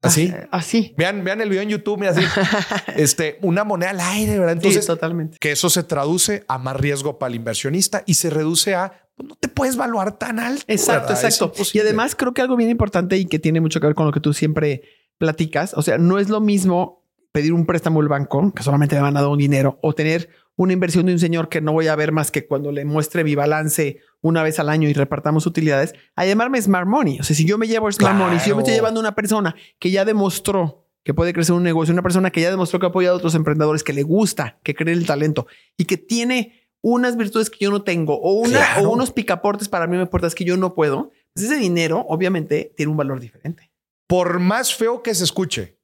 [0.05, 0.33] Así.
[0.51, 0.93] Así.
[0.97, 2.21] Vean, vean el video en YouTube, mira así.
[2.95, 4.53] este, una moneda al aire, ¿verdad?
[4.53, 5.37] Entonces, totalmente.
[5.39, 9.29] Que eso se traduce a más riesgo para el inversionista y se reduce a pues,
[9.29, 10.63] no te puedes evaluar tan alto.
[10.67, 11.51] Exacto, exacto.
[11.73, 14.11] Y además creo que algo bien importante y que tiene mucho que ver con lo
[14.11, 14.83] que tú siempre
[15.17, 19.01] platicas, o sea, no es lo mismo pedir un préstamo al banco, que solamente me
[19.01, 21.87] van a dar un dinero, o tener una inversión de un señor que no voy
[21.87, 25.45] a ver más que cuando le muestre mi balance una vez al año y repartamos
[25.45, 27.19] utilidades, a llamarme Smart Money.
[27.19, 29.55] O sea, si yo me llevo Smart Money, si yo me estoy llevando una persona
[29.79, 32.89] que ya demostró que puede crecer un negocio, una persona que ya demostró que ha
[32.89, 35.45] apoyado a otros emprendedores, que le gusta, que cree el talento
[35.77, 39.87] y que tiene unas virtudes que yo no tengo o, una, o unos picaportes para
[39.87, 43.71] mí me puertas que yo no puedo, pues ese dinero obviamente tiene un valor diferente.
[44.07, 45.74] Por más feo que se escuche,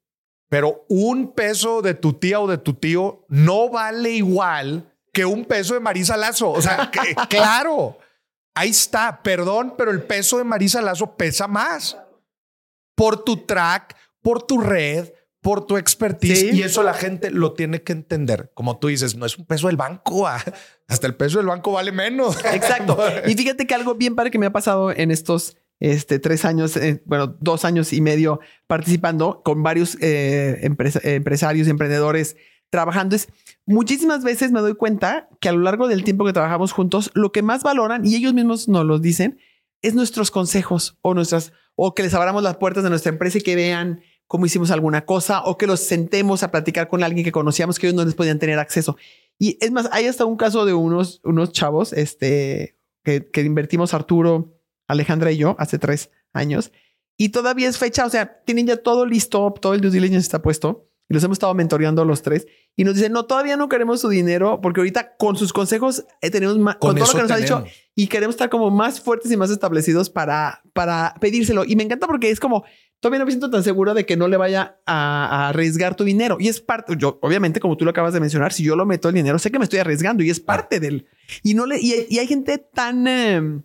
[0.51, 5.45] pero un peso de tu tía o de tu tío no vale igual que un
[5.45, 6.51] peso de Marisa Lazo.
[6.51, 6.91] O sea,
[7.29, 7.97] claro,
[8.53, 9.23] ahí está.
[9.23, 11.97] Perdón, pero el peso de Marisa Lazo pesa más
[12.95, 16.53] por tu track, por tu red, por tu expertise.
[16.53, 18.51] Y eso la gente lo tiene que entender.
[18.53, 20.27] Como tú dices, no es un peso del banco.
[20.27, 20.43] Ah,
[20.89, 22.43] hasta el peso del banco vale menos.
[22.43, 22.97] Exacto.
[23.25, 26.77] Y fíjate que algo bien padre que me ha pasado en estos este, tres años,
[26.77, 32.37] eh, bueno, dos años y medio participando con varios eh, empresarios y emprendedores
[32.69, 33.27] trabajando es
[33.65, 37.31] muchísimas veces me doy cuenta que a lo largo del tiempo que trabajamos juntos, lo
[37.31, 39.39] que más valoran, y ellos mismos nos lo dicen,
[39.81, 43.41] es nuestros consejos o nuestras, o que les abramos las puertas de nuestra empresa y
[43.41, 47.31] que vean cómo hicimos alguna cosa o que los sentemos a platicar con alguien que
[47.31, 48.97] conocíamos que ellos no les podían tener acceso.
[49.37, 53.93] Y es más, hay hasta un caso de unos, unos chavos este, que, que invertimos
[53.93, 54.60] Arturo,
[54.91, 56.71] Alejandra y yo hace tres años.
[57.17, 60.41] Y todavía es fecha, o sea, tienen ya todo listo, todo el due diligence está
[60.41, 60.87] puesto.
[61.09, 62.47] Y los hemos estado mentoreando los tres.
[62.75, 66.31] Y nos dicen, no, todavía no queremos su dinero porque ahorita con sus consejos eh,
[66.31, 67.65] tenemos más, con, todo lo que nos ha dicho
[67.95, 71.65] y queremos estar como más fuertes y más establecidos para, para pedírselo.
[71.65, 72.63] Y me encanta porque es como,
[73.01, 76.37] todavía no me siento tan seguro de que no le vaya a, arriesgar tu dinero.
[76.39, 79.09] Y es parte, yo, obviamente, como tú lo acabas de mencionar, si yo lo meto
[79.09, 81.07] el dinero, sé que me estoy arriesgando y es parte del...
[81.43, 83.05] Y no le, y, hay gente tan...
[83.07, 83.63] Em,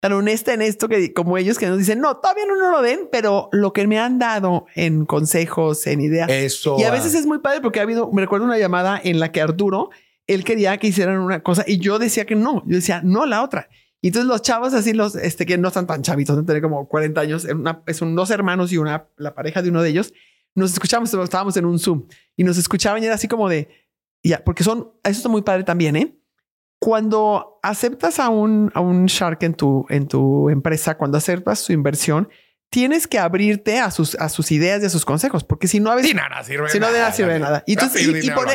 [0.00, 3.08] tan honesta en esto que como ellos que nos dicen, no, todavía no lo den,
[3.10, 6.30] pero lo que me han dado en consejos, en ideas.
[6.30, 6.76] Eso.
[6.78, 9.32] Y a veces es muy padre porque ha habido, me recuerdo una llamada en la
[9.32, 9.90] que Arturo,
[10.26, 13.42] él quería que hicieran una cosa y yo decía que no, yo decía, no, la
[13.42, 13.68] otra.
[14.00, 16.86] Y entonces los chavos así, los este, que no están tan chavitos, no tener como
[16.86, 20.12] 40 años, una, son dos hermanos y una, la pareja de uno de ellos,
[20.54, 23.68] nos escuchamos, estábamos en un Zoom y nos escuchaban y era así como de,
[24.22, 26.17] ya, porque son, eso está muy padre también, ¿eh?
[26.78, 31.72] Cuando aceptas a un, a un shark en tu, en tu empresa, cuando aceptas su
[31.72, 32.28] inversión,
[32.70, 35.90] tienes que abrirte a sus, a sus ideas y a sus consejos, porque si no
[35.90, 36.10] a veces...
[36.10, 37.64] Si nada sirve Si no de nada sirve nada.
[37.66, 37.76] Y,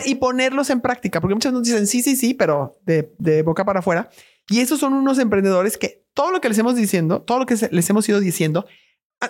[0.06, 3.66] y, ponerlos en práctica, porque muchas nos dicen sí, sí, sí, pero de, de, boca
[3.66, 4.10] para afuera.
[4.50, 7.56] Y esos son unos emprendedores que todo lo que les hemos diciendo, todo lo que
[7.72, 8.66] les hemos ido diciendo,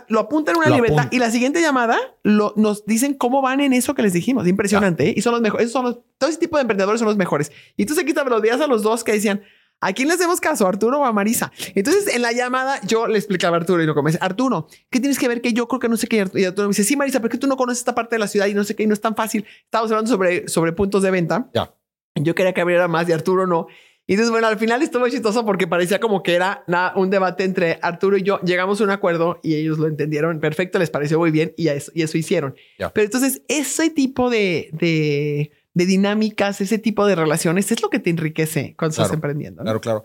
[0.08, 3.74] lo apuntan en una libreta y la siguiente llamada lo, nos dicen cómo van en
[3.74, 4.48] eso que les dijimos.
[4.48, 5.10] Impresionante.
[5.10, 5.14] ¿eh?
[5.16, 5.72] Y son los mejores.
[5.72, 7.52] son los, todo ese tipo de emprendedores son los mejores.
[7.78, 9.44] Y entonces aquí te los días a los dos que decían,
[9.82, 10.68] ¿a quién le hacemos caso?
[10.68, 11.52] ¿Arturo o a Marisa?
[11.76, 14.18] Entonces en la llamada yo le explicaba a Arturo y lo comencé.
[14.22, 16.26] Arturo, ¿qué tienes que ver que yo creo que no sé qué?
[16.34, 18.28] Y Arturo me dice, sí, Marisa, pero que tú no conoces esta parte de la
[18.28, 19.46] ciudad y no sé qué y no es tan fácil.
[19.66, 21.50] Estábamos hablando sobre, sobre puntos de venta.
[21.54, 21.74] Ya.
[22.16, 23.68] Yo quería que abriera más y Arturo no.
[24.06, 27.45] Y entonces, bueno, al final estuvo chistoso porque parecía como que era nada, un debate
[27.45, 28.39] entre Arturo y yo.
[28.41, 31.91] Llegamos a un acuerdo y ellos lo entendieron perfecto, les pareció muy bien y eso,
[31.95, 32.56] y eso hicieron.
[32.78, 38.10] Pero entonces, ese tipo de, de, dinámicas, ese tipo de relaciones es lo que te
[38.10, 39.64] enriquece cuando estás emprendiendo.
[39.64, 40.04] Claro, claro.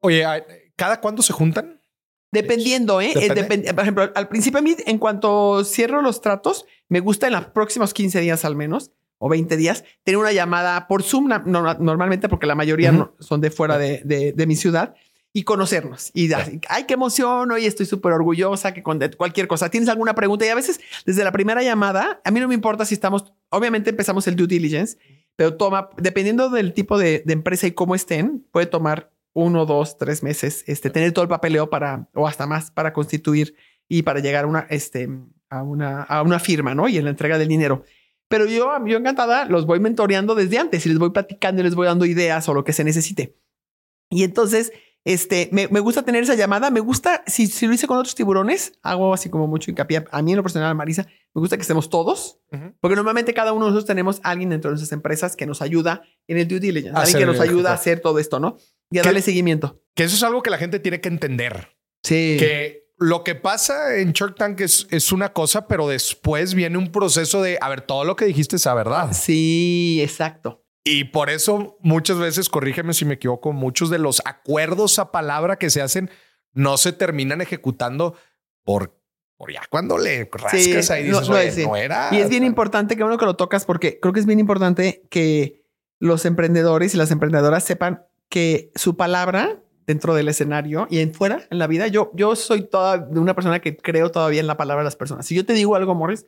[0.00, 0.24] Oye,
[0.76, 1.80] ¿cada cuándo se juntan?
[2.32, 3.12] Dependiendo, ¿eh?
[3.14, 7.34] eh por ejemplo, al principio a mí, en cuanto cierro los tratos, me gusta en
[7.34, 8.90] los próximos 15 días al menos
[9.24, 13.78] o 20 días, tener una llamada por Zoom, normalmente porque la mayoría son de fuera
[13.78, 14.94] de, mi ciudad,
[15.32, 16.10] y conocernos.
[16.12, 20.44] Y ay, qué emoción, hoy estoy súper orgullosa, que con cualquier cosa, tienes alguna pregunta.
[20.44, 23.88] Y a veces, desde la primera llamada, a mí no me importa si estamos, obviamente
[23.88, 24.98] empezamos el due diligence,
[25.36, 30.22] pero toma, dependiendo del tipo de, empresa y cómo estén, puede tomar uno, dos, tres
[30.22, 33.56] meses, este, tener todo el papeleo para, o hasta más, para constituir
[33.88, 35.08] y para llegar a una, este,
[35.48, 36.88] a una, a una firma, ¿no?
[36.88, 37.84] Y en la entrega del dinero.
[38.28, 41.74] Pero yo, yo encantada, los voy mentoreando desde antes y les voy platicando y les
[41.74, 43.36] voy dando ideas o lo que se necesite.
[44.10, 44.72] Y entonces,
[45.04, 46.70] este, me, me gusta tener esa llamada.
[46.70, 50.04] Me gusta, si, si, lo hice con otros tiburones, hago así como mucho hincapié.
[50.10, 52.40] A mí en lo personal, Marisa, me gusta que estemos todos,
[52.80, 56.02] porque normalmente cada uno de nosotros tenemos alguien dentro de nuestras empresas que nos ayuda
[56.26, 58.56] en el due diligence, alguien que nos ayuda a hacer todo esto, ¿no?
[58.90, 59.82] Y a darle seguimiento.
[59.94, 61.76] Que eso es algo que la gente tiene que entender.
[62.02, 62.36] Sí.
[62.38, 66.90] Que lo que pasa en Shark Tank es, es, una cosa, pero después viene un
[66.90, 69.12] proceso de, a ver, todo lo que dijiste es la verdad.
[69.12, 70.64] Sí, exacto.
[70.84, 75.56] Y por eso muchas veces, corrígeme si me equivoco, muchos de los acuerdos a palabra
[75.56, 76.10] que se hacen
[76.52, 78.16] no se terminan ejecutando
[78.64, 78.98] por,
[79.36, 82.08] por ya cuando le rascas ahí dices, no, no, era.
[82.10, 85.06] Y es bien importante que uno que lo tocas porque creo que es bien importante
[85.10, 85.66] que
[85.98, 91.42] los emprendedores y las emprendedoras sepan que su palabra dentro del escenario y en fuera,
[91.50, 91.86] en la vida.
[91.88, 95.26] Yo, yo soy toda una persona que creo todavía en la palabra de las personas.
[95.26, 96.26] Si yo te digo algo, Morris,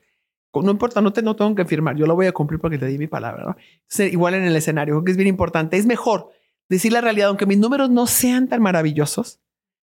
[0.54, 2.86] no importa, no, te, no tengo que firmar, yo lo voy a cumplir porque te
[2.86, 3.56] di mi palabra.
[3.98, 5.76] igual en el escenario, que es bien importante.
[5.76, 6.30] Es mejor
[6.68, 9.40] decir la realidad, aunque mis números no sean tan maravillosos.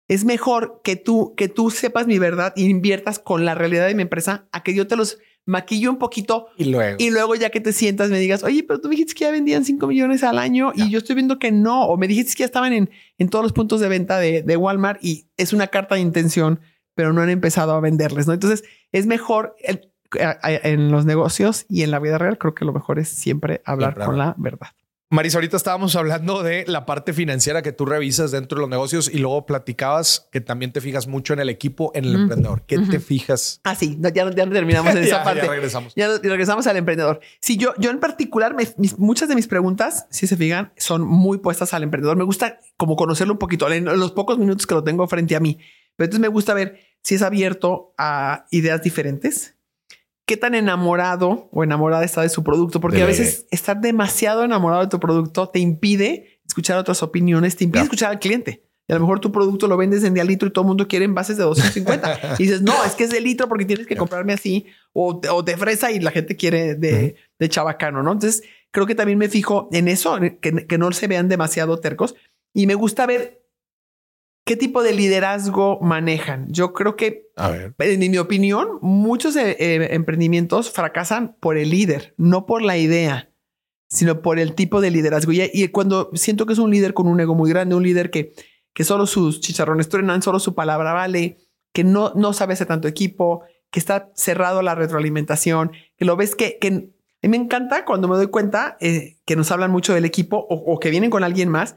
[0.09, 3.95] Es mejor que tú, que tú sepas mi verdad y inviertas con la realidad de
[3.95, 6.97] mi empresa a que yo te los maquillo un poquito y luego.
[6.99, 9.31] y luego ya que te sientas me digas, oye, pero tú me dijiste que ya
[9.31, 12.41] vendían 5 millones al año y yo estoy viendo que no, o me dijiste que
[12.41, 15.67] ya estaban en, en todos los puntos de venta de, de, Walmart y es una
[15.67, 16.61] carta de intención,
[16.95, 18.35] pero no han empezado a venderles, ¿no?
[18.35, 19.57] Entonces es mejor
[20.15, 23.97] en los negocios y en la vida real, creo que lo mejor es siempre hablar
[24.05, 24.69] con la verdad.
[25.13, 29.11] Marisa, ahorita estábamos hablando de la parte financiera que tú revisas dentro de los negocios
[29.13, 32.63] y luego platicabas que también te fijas mucho en el equipo, en el emprendedor.
[32.67, 33.61] ¿Qué te fijas?
[33.63, 35.43] Ah, sí, ya, ya terminamos en esa parte.
[35.43, 35.93] Ya regresamos.
[35.95, 37.21] Ya regresamos al emprendedor.
[37.41, 38.57] Sí, yo, yo en particular,
[38.97, 42.17] muchas de mis preguntas, si se fijan, son muy puestas al emprendedor.
[42.17, 45.41] Me gusta como conocerlo un poquito en los pocos minutos que lo tengo frente a
[45.41, 45.59] mí.
[45.95, 49.52] Pero entonces me gusta ver si es abierto a ideas diferentes
[50.33, 54.81] qué tan enamorado o enamorada está de su producto, porque a veces estar demasiado enamorado
[54.81, 58.65] de tu producto te impide escuchar otras opiniones, te impide escuchar al cliente.
[58.89, 60.89] Y a lo mejor tu producto lo vendes en de litro y todo el mundo
[60.89, 62.37] quiere envases de 250.
[62.39, 64.65] y dices, no, es que es de litro porque tienes que comprarme así
[64.95, 68.13] o, o de fresa y la gente quiere de, de chabacano, ¿no?
[68.13, 72.15] Entonces, creo que también me fijo en eso, que, que no se vean demasiado tercos.
[72.55, 73.42] Y me gusta ver
[74.45, 76.47] qué tipo de liderazgo manejan.
[76.51, 77.75] Yo creo que, A ver.
[77.79, 83.31] en mi opinión, muchos eh, eh, emprendimientos fracasan por el líder, no por la idea,
[83.89, 85.33] sino por el tipo de liderazgo.
[85.33, 88.11] Y, y cuando siento que es un líder con un ego muy grande, un líder
[88.11, 88.33] que,
[88.75, 91.39] que solo sus chicharrones truenan, solo su palabra vale,
[91.73, 96.17] que no, no sabe hacer tanto equipo, que está cerrado a la retroalimentación, que lo
[96.17, 99.71] ves que, que a mí me encanta cuando me doy cuenta eh, que nos hablan
[99.71, 101.77] mucho del equipo o, o que vienen con alguien más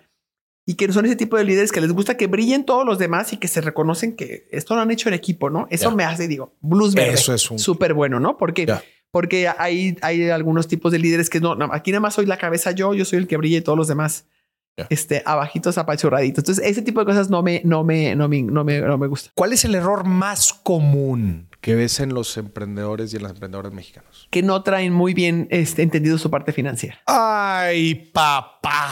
[0.65, 3.31] y que son ese tipo de líderes que les gusta que brillen todos los demás
[3.33, 5.67] y que se reconocen que esto lo han hecho en equipo, ¿no?
[5.69, 7.13] Eso me hace, digo, blues verde.
[7.13, 8.37] Eso es un- súper bueno, ¿no?
[8.37, 8.65] Porque,
[9.11, 12.71] porque hay, hay algunos tipos de líderes que no, aquí nada más soy la cabeza
[12.71, 14.25] yo, yo soy el que brilla y todos los demás,
[14.77, 14.87] Ya.
[14.89, 16.39] este, abajitos, apachurraditos.
[16.43, 19.07] Entonces, ese tipo de cosas no me, no me, no me, no me, no me
[19.07, 19.29] gusta.
[19.35, 23.71] ¿Cuál es el error más común que ves en los emprendedores y en las emprendedoras
[23.71, 24.27] mexicanos?
[24.31, 26.99] Que no traen muy bien este, entendido su parte financiera.
[27.05, 28.89] Ay, papá.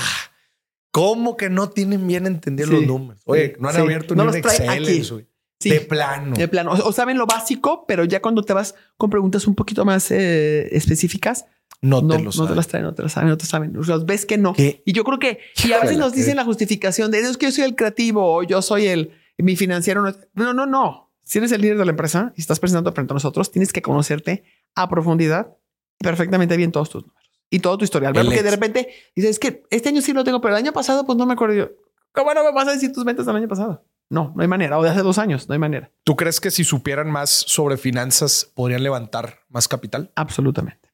[0.93, 2.75] ¿Cómo que no tienen bien entendidos Sí.
[2.77, 3.21] los números?
[3.25, 3.81] Oye, no han Sí.
[3.81, 4.97] abierto No ni un los Excel aquí.
[4.97, 5.23] en su-
[5.59, 5.69] Sí.
[5.69, 6.35] De plano.
[6.35, 9.55] De plano, o, o saben lo básico, pero ya cuando te vas con preguntas un
[9.55, 11.45] poquito más eh, específicas,
[11.81, 12.55] No, no, te no lo te saben.
[12.55, 13.73] las traen, no te las saben, no te saben.
[13.73, 14.53] Los ves que no.
[14.53, 14.83] ¿Qué?
[14.85, 17.51] Y yo creo que, y a veces nos dicen la justificación de es que yo
[17.51, 20.03] soy el creativo o yo soy el, mi financiero.
[20.03, 21.11] No, no, no, no.
[21.23, 23.81] Si eres el líder de la empresa y estás presentando frente a nosotros, tienes que
[23.81, 24.43] conocerte
[24.75, 25.55] a profundidad
[25.99, 27.22] y perfectamente bien todos tus números
[27.53, 28.13] y todo tu historial.
[28.13, 31.05] Porque de repente dices, es que este año sí lo tengo, pero el año pasado,
[31.05, 31.69] pues no me acuerdo yo.
[32.11, 33.85] ¿Cómo no me vas a decir tus ventas del año pasado?
[34.09, 34.77] No, no hay manera.
[34.79, 35.91] O de hace dos años, no hay manera.
[36.03, 40.11] ¿Tú crees que si supieran más sobre finanzas podrían levantar más capital?
[40.15, 40.91] Absolutamente.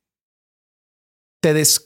[1.42, 1.84] Te des-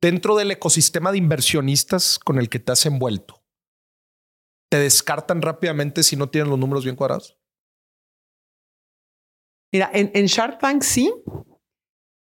[0.00, 3.42] dentro del ecosistema de inversionistas con el que te has envuelto,
[4.70, 7.38] te descartan rápidamente si no tienen los números bien cuadrados.
[9.72, 11.12] Mira, en, en Shark Tank sí.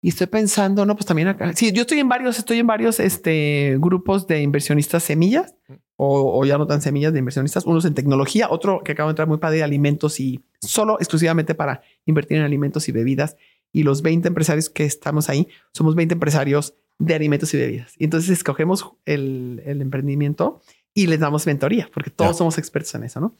[0.04, 1.54] Y estoy pensando, no, pues también acá.
[1.54, 5.56] Sí, yo estoy en varios, estoy en varios este, grupos de inversionistas semillas
[5.96, 7.66] o, o ya no tan semillas de inversionistas.
[7.66, 11.56] Unos en tecnología, otro que acaba de entrar muy padre de alimentos y solo exclusivamente
[11.56, 13.38] para invertir en alimentos y bebidas.
[13.72, 17.94] Y los 20 empresarios que estamos ahí somos 20 empresarios de alimentos y bebidas.
[17.98, 20.62] Y entonces escogemos el, el emprendimiento
[20.94, 23.38] y les damos mentoría porque todos somos expertos en eso, ¿no?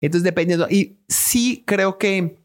[0.00, 0.66] Entonces, dependiendo.
[0.68, 2.36] Y sí creo que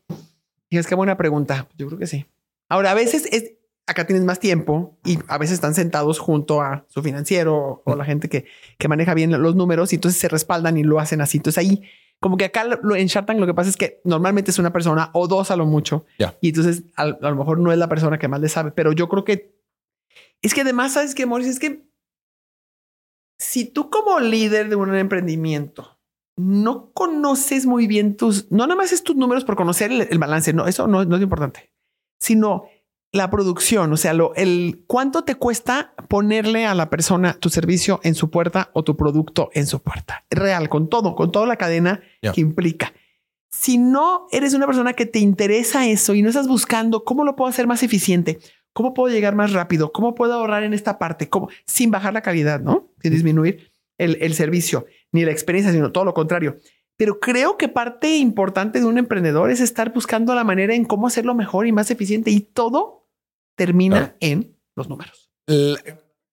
[0.69, 1.67] es que buena pregunta.
[1.77, 2.27] Yo creo que sí.
[2.69, 3.51] Ahora, a veces es
[3.87, 8.03] acá tienes más tiempo y a veces están sentados junto a su financiero o la
[8.03, 8.45] gente que,
[8.79, 11.37] que maneja bien los números y entonces se respaldan y lo hacen así.
[11.37, 11.83] Entonces ahí,
[12.19, 14.73] como que acá lo- en Shark Tank lo que pasa es que normalmente es una
[14.73, 16.05] persona o dos a lo mucho.
[16.41, 18.91] Y entonces a, a lo mejor no es la persona que más le sabe, pero
[18.91, 19.55] yo creo que
[20.41, 21.51] es que además, ¿sabes qué, Mauricio?
[21.53, 21.85] Es que
[23.39, 25.99] si tú como líder de un emprendimiento
[26.37, 30.17] no conoces muy bien tus, no nada más es tus números por conocer el, el
[30.19, 31.71] balance, no, eso no, no es importante,
[32.17, 32.65] sino
[33.15, 38.01] la producción, o sea, lo, el cuánto te cuesta ponerle a la persona tu servicio
[38.03, 40.25] en su puerta o tu producto en su puerta.
[40.29, 42.93] Real, con todo, con toda la cadena que implica.
[43.49, 47.37] Si no eres una persona que te interesa eso y no estás buscando cómo lo
[47.37, 48.37] puedo hacer más eficiente,
[48.73, 52.21] cómo puedo llegar más rápido, cómo puedo ahorrar en esta parte, cómo, sin bajar la
[52.21, 52.91] calidad, ¿no?
[53.01, 56.57] Sin disminuir el, el servicio ni la experiencia, sino todo lo contrario.
[56.97, 61.07] Pero creo que parte importante de un emprendedor es estar buscando la manera en cómo
[61.07, 63.07] hacerlo mejor y más eficiente y todo
[63.55, 64.13] termina Claro.
[64.21, 65.29] en los números.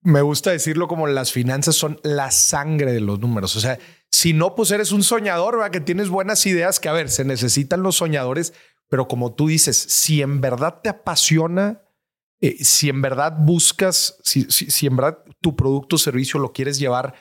[0.05, 3.55] Me gusta decirlo como las finanzas son la sangre de los números.
[3.55, 3.79] O sea,
[4.11, 5.71] si no, pues eres un soñador, ¿verdad?
[5.71, 8.53] que tienes buenas ideas, que a ver, se necesitan los soñadores,
[8.89, 11.81] pero como tú dices, si en verdad te apasiona,
[12.41, 16.51] eh, si en verdad buscas, si, si, si en verdad tu producto o servicio lo
[16.51, 17.13] quieres llevar,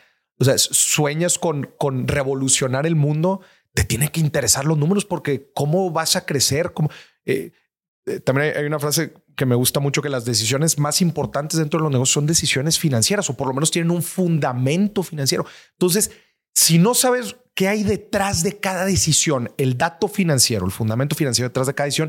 [0.43, 3.41] o sea, sueñas con, con revolucionar el mundo,
[3.75, 6.91] te tiene que interesar los números porque cómo vas a crecer, cómo...
[7.25, 7.53] eh,
[8.07, 11.59] eh, también hay, hay una frase que me gusta mucho que las decisiones más importantes
[11.59, 15.47] dentro de los negocios son decisiones financieras o por lo menos tienen un fundamento financiero.
[15.79, 16.11] Entonces,
[16.53, 21.49] si no sabes qué hay detrás de cada decisión, el dato financiero, el fundamento financiero
[21.49, 22.09] detrás de cada decisión,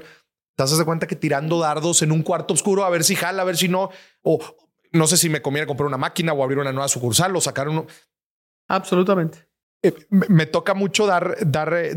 [0.55, 3.43] te das de cuenta que tirando dardos en un cuarto oscuro a ver si jala,
[3.43, 3.89] a ver si no,
[4.23, 4.39] o
[4.91, 7.69] no sé si me conviene comprar una máquina o abrir una nueva sucursal o sacar
[7.69, 7.87] uno.
[8.73, 9.47] Absolutamente.
[9.81, 11.91] Eh, me, toca mucho dar, dar eh,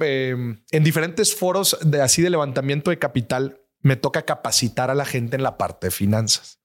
[0.00, 5.06] eh, en diferentes foros de así de levantamiento de capital, me toca capacitar a la
[5.06, 6.60] gente en la parte de finanzas.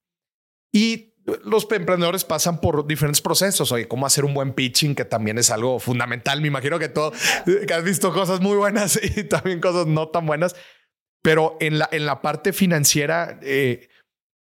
[0.74, 3.72] Y los emprendedores pasan por diferentes procesos.
[3.72, 6.42] Oye, cómo hacer un buen pitching, que también es algo fundamental.
[6.42, 7.12] Me imagino que todo,
[7.46, 10.56] que has visto cosas muy buenas y también cosas no tan buenas.
[11.22, 13.90] Pero en la, en la parte financiera, eh,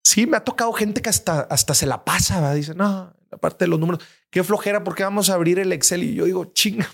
[0.03, 2.39] sí me ha tocado gente que hasta, hasta se la pasa.
[2.41, 2.53] ¿va?
[2.53, 4.03] Dice, no, la parte de los números.
[4.29, 6.89] Qué flojera, porque vamos a abrir el Excel y yo digo, chinga,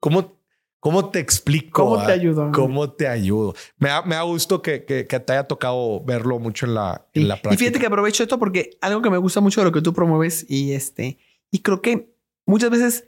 [0.00, 0.38] ¿cómo,
[0.80, 1.84] cómo te explico?
[1.84, 2.50] ¿Cómo te ayudo?
[2.52, 3.54] ¿Cómo te ayudo?
[3.78, 7.06] Me da, me da gusto que, que, que, te haya tocado verlo mucho en la,
[7.14, 7.54] en la práctica.
[7.54, 9.92] Y fíjate que aprovecho esto porque algo que me gusta mucho de lo que tú
[9.92, 11.18] promueves y este,
[11.50, 12.14] y creo que
[12.46, 13.04] muchas veces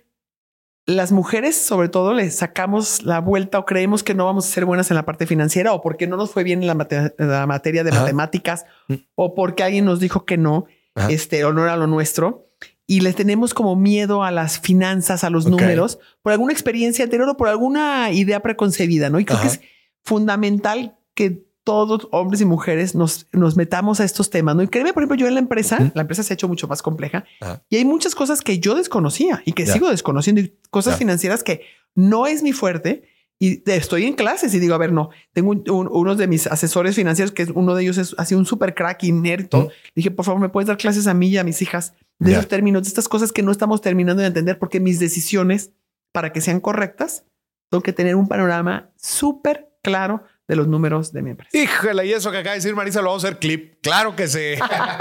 [0.87, 4.65] las mujeres, sobre todo, le sacamos la vuelta o creemos que no vamos a ser
[4.65, 7.93] buenas en la parte financiera o porque no nos fue bien en la, materia de
[7.93, 8.95] matemáticas mm.
[9.15, 10.67] o porque alguien nos dijo que no,
[11.09, 12.50] este, o no era lo nuestro.
[12.91, 17.29] Y le tenemos como miedo a las finanzas, a los números, por alguna experiencia anterior
[17.29, 19.21] o por alguna idea preconcebida, ¿no?
[19.21, 19.61] Y creo que es
[20.03, 24.57] fundamental que todos, hombres y mujeres, nos, nos metamos a estos temas.
[24.57, 24.65] ¿no?
[24.65, 26.83] Y créeme, por ejemplo, yo en la empresa, la empresa se ha hecho mucho más
[26.83, 27.25] compleja
[27.69, 31.63] y hay muchas cosas que yo desconocía y que sigo desconociendo y cosas financieras que
[31.95, 33.05] no es mi fuerte.
[33.43, 37.33] Y estoy en clases y digo, a ver, no, tengo uno de mis asesores financieros,
[37.33, 39.49] que uno de ellos es así un super crack y nerd.
[39.95, 42.49] Dije, por favor, ¿me puedes dar clases a mí y a mis hijas de esos
[42.49, 44.59] términos, de estas cosas que no estamos terminando de entender?
[44.59, 45.73] Porque mis decisiones,
[46.13, 47.25] para que sean correctas,
[47.71, 51.57] tengo que tener un panorama súper claro de los números de mi empresa.
[51.57, 53.81] Híjole, y eso que acaba de decir Marisa, lo vamos a hacer clip.
[53.83, 54.55] Claro que sí.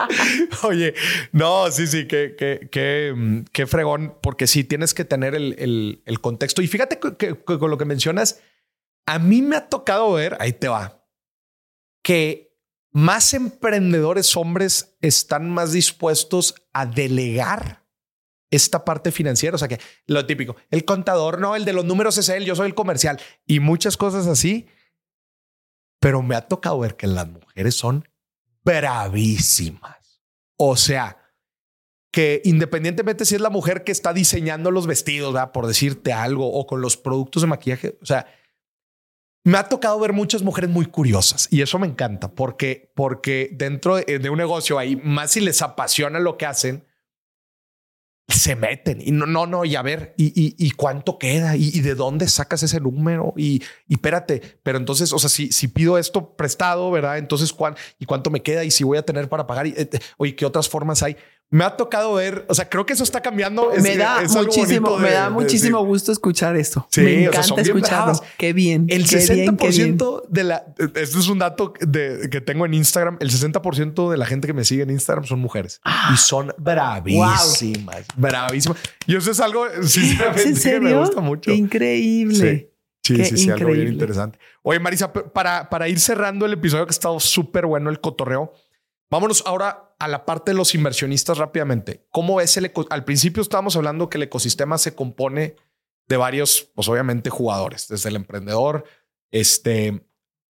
[0.63, 0.93] Oye,
[1.31, 6.61] no, sí, sí, qué, mm, qué, fregón, porque sí, tienes que tener el, contexto.
[6.61, 8.41] Y fíjate que, con lo que mencionas,
[9.07, 11.03] a mí me ha tocado ver, ahí te va,
[12.03, 12.55] que
[12.91, 17.87] más emprendedores hombres están más dispuestos a delegar
[18.51, 19.55] esta parte financiera.
[19.55, 22.55] O sea que lo típico, el contador, no, el de los números es él, yo
[22.55, 24.67] soy el comercial y muchas cosas así
[25.99, 28.07] pero me ha tocado ver que las mujeres son
[28.63, 30.21] bravísimas.
[30.57, 31.17] O sea,
[32.11, 36.65] que independientemente si es la mujer que está diseñando los vestidos, por decirte algo, o
[36.65, 38.27] con los productos de maquillaje, o sea,
[39.43, 43.95] me ha tocado ver muchas mujeres muy curiosas y eso me encanta porque, porque dentro
[43.95, 46.85] de un negocio ahí, más si les apasiona lo que hacen,
[48.29, 51.95] se meten y no, no, no, y a ver, y, y, cuánto queda y, de
[51.95, 56.35] dónde sacas ese número y, y espérate, pero entonces, o sea, si, si pido esto
[56.35, 57.17] prestado, ¿verdad?
[57.17, 58.63] Entonces, ¿cuán, ¿y cuánto me queda?
[58.63, 61.17] Y si voy a tener para pagar, y, eh, ¿qué otras formas hay?
[61.51, 63.71] Me ha tocado ver, o sea, creo que eso está cambiando.
[63.81, 66.87] me da muchísimo, me da muchísimo gusto escuchar esto.
[66.97, 68.21] me encanta escucharlo.
[68.37, 68.85] Qué bien.
[68.89, 73.17] El 60% de la, esto es un dato de, que tengo en Instagram.
[73.19, 75.81] El 60% de la gente que me sigue en Instagram son mujeres
[76.13, 78.77] y son bravísimas, bravísimas.
[79.07, 81.51] Y eso es algo, sinceramente, que me gusta mucho.
[81.51, 82.71] increíble.
[83.03, 84.37] Sí, sí, sí, algo bien interesante.
[84.61, 88.53] Oye, Marisa, para, para ir cerrando el episodio que ha estado súper bueno, el cotorreo.
[89.09, 92.05] Vámonos ahora a la parte de los inversionistas rápidamente.
[92.11, 95.55] ¿Cómo ves el Al principio estábamos hablando que el ecosistema se compone
[96.07, 98.83] de varios, pues obviamente jugadores, desde el emprendedor,
[99.31, 100.05] este,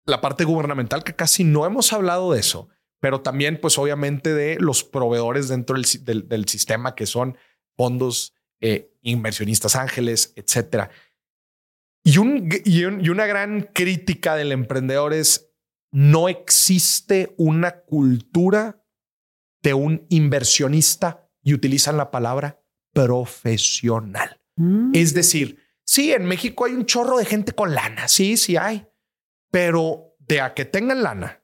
[0.06, 4.58] la parte gubernamental, que casi no hemos hablado de eso, pero también pues obviamente de
[4.60, 7.38] los proveedores dentro del, sistema que son
[7.76, 10.90] fondos, eh, inversionistas ángeles, etcétera.
[12.04, 15.49] Y, y una gran crítica del emprendedor es
[15.92, 18.84] no existe una cultura
[19.62, 22.62] de un inversionista y utilizan la palabra
[22.94, 24.40] profesional.
[24.56, 24.92] Mm.
[24.94, 28.88] Es decir, sí, en México hay un chorro de gente con lana, sí, sí hay,
[29.52, 31.44] pero de a que tengan lana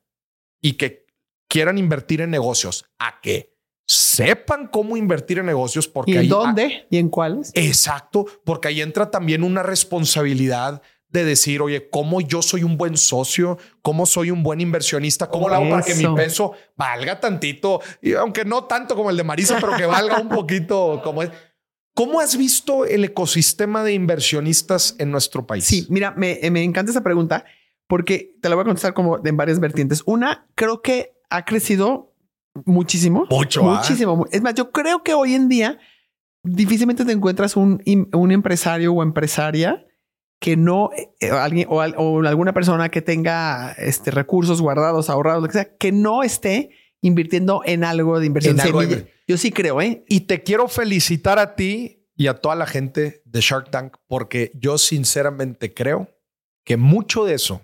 [0.62, 1.06] y que
[1.48, 3.56] quieran invertir en negocios, a que
[3.88, 6.12] sepan cómo invertir en negocios, porque...
[6.12, 6.88] ¿Y en dónde?
[6.90, 7.52] ¿Y en cuáles?
[7.54, 10.82] Exacto, porque ahí entra también una responsabilidad
[11.16, 13.58] de decir, oye, ¿cómo yo soy un buen socio?
[13.82, 15.28] ¿Cómo soy un buen inversionista?
[15.28, 17.82] ¿Cómo lo hago para que mi peso valga tantito?
[18.02, 21.32] Y aunque no tanto como el de Marisa, pero que valga un poquito como es.
[21.96, 25.64] ¿Cómo has visto el ecosistema de inversionistas en nuestro país?
[25.64, 27.46] Sí, mira, me, me encanta esa pregunta
[27.88, 30.04] porque te la voy a contestar como en varias vertientes.
[30.06, 32.14] Una, creo que ha crecido
[32.66, 33.26] muchísimo.
[33.30, 33.70] Mucho.
[33.70, 33.78] ¿ah?
[33.78, 34.26] Muchísimo.
[34.32, 35.80] Es más, yo creo que hoy en día
[36.44, 37.82] difícilmente te encuentras un,
[38.14, 39.85] un empresario o empresaria
[40.46, 45.54] que no eh, alguien o, alguna persona que tenga este, recursos guardados, ahorrados, lo que
[45.54, 46.70] sea, que no esté
[47.02, 48.56] invirtiendo en algo de inversión.
[49.28, 50.06] Yo sí creo, ¿eh?
[50.08, 54.52] Y te quiero felicitar a ti y a toda la gente de Shark Tank porque
[54.54, 56.10] yo sinceramente creo
[56.64, 57.64] que mucho de eso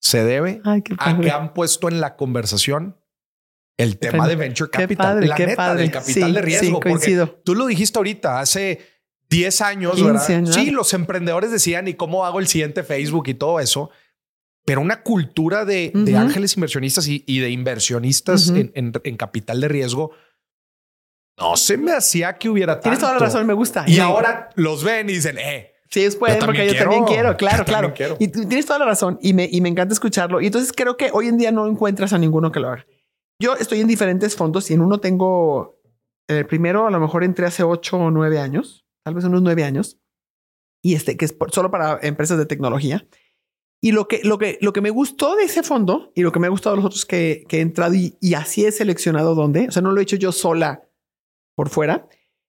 [0.00, 2.98] se debe a que han puesto en la conversación
[3.76, 6.80] el tema de venture capital, la neta, del capital de riesgo.
[6.98, 8.80] Sí, tú lo dijiste ahorita, hace
[9.30, 10.44] 10 años, ¿verdad?
[10.46, 13.90] Sí, los emprendedores decían, ¿y cómo hago el siguiente Facebook y todo eso?
[14.64, 20.12] Pero una cultura de, ángeles inversionistas y, de inversionistas en, capital de riesgo,
[21.38, 23.84] no se me hacía que hubiera Tienes toda la razón, me gusta.
[23.86, 25.72] Y ahora los ven y dicen, eh.
[25.90, 27.94] Sí, ellos pueden, porque yo también quiero, claro, claro.
[28.18, 30.40] Y tienes toda la razón y me, y me encanta escucharlo.
[30.40, 32.86] Y entonces creo que hoy en día no encuentras a ninguno que lo haga.
[33.38, 35.80] Yo estoy en diferentes fondos y en uno tengo
[36.28, 39.42] En el primero, a lo mejor entré hace ocho o nueve años, tal vez unos
[39.42, 39.98] nueve años,
[40.82, 43.06] y este, que es solo para empresas de tecnología.
[43.80, 46.40] Y lo que, lo que, lo que me gustó de ese fondo y lo que
[46.40, 49.34] me ha gustado de los otros que, que he entrado y, y, así he seleccionado
[49.34, 50.88] dónde, o sea, no lo he hecho yo sola
[51.54, 52.08] por fuera,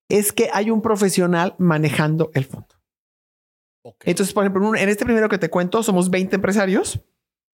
[0.09, 2.75] es que hay un profesional manejando el fondo.
[3.83, 4.11] Okay.
[4.11, 7.01] Entonces, por ejemplo, en este primero que te cuento, somos 20 empresarios.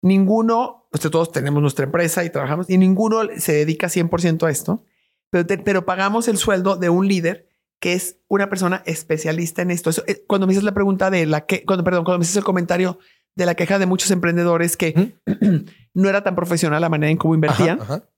[0.03, 4.51] Ninguno, o sea, todos tenemos nuestra empresa y trabajamos, y ninguno se dedica 100% a
[4.51, 4.85] esto,
[5.31, 7.48] pero, te, pero pagamos el sueldo de un líder
[7.81, 9.91] que es una persona especialista en esto.
[9.91, 12.37] Eso, eh, cuando me haces la pregunta de la que, cuando, perdón, cuando me haces
[12.37, 12.99] el comentario
[13.35, 15.15] de la queja de muchos emprendedores que
[15.95, 17.81] no era tan profesional la manera en cómo invertían.
[17.81, 18.09] Ajá, ajá.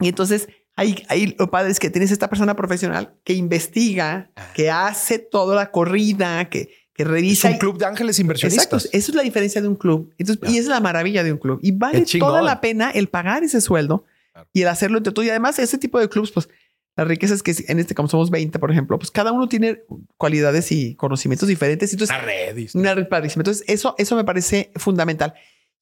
[0.00, 4.52] Y entonces ahí, ahí lo padre es que tienes esta persona profesional que investiga, ah.
[4.54, 7.48] que hace toda la corrida, que, que revisa.
[7.48, 8.84] Es un club de ángeles inversionistas.
[8.84, 8.96] Exacto.
[8.96, 10.12] Eso es la diferencia de un club.
[10.18, 11.60] Entonces, Y es la maravilla de un club.
[11.62, 14.48] Y vale toda la pena el pagar ese sueldo claro.
[14.52, 15.22] y el hacerlo entre tú.
[15.22, 16.48] Y además, ese tipo de clubs, pues
[16.96, 19.84] la riqueza es que en este, como somos 20, por ejemplo, pues cada uno tiene
[20.16, 21.92] cualidades y conocimientos diferentes.
[21.92, 22.68] Entonces, una red.
[22.74, 23.42] Una red padrísima.
[23.42, 25.34] Entonces, eso, eso me parece fundamental.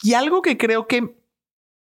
[0.03, 1.17] Y algo que creo que,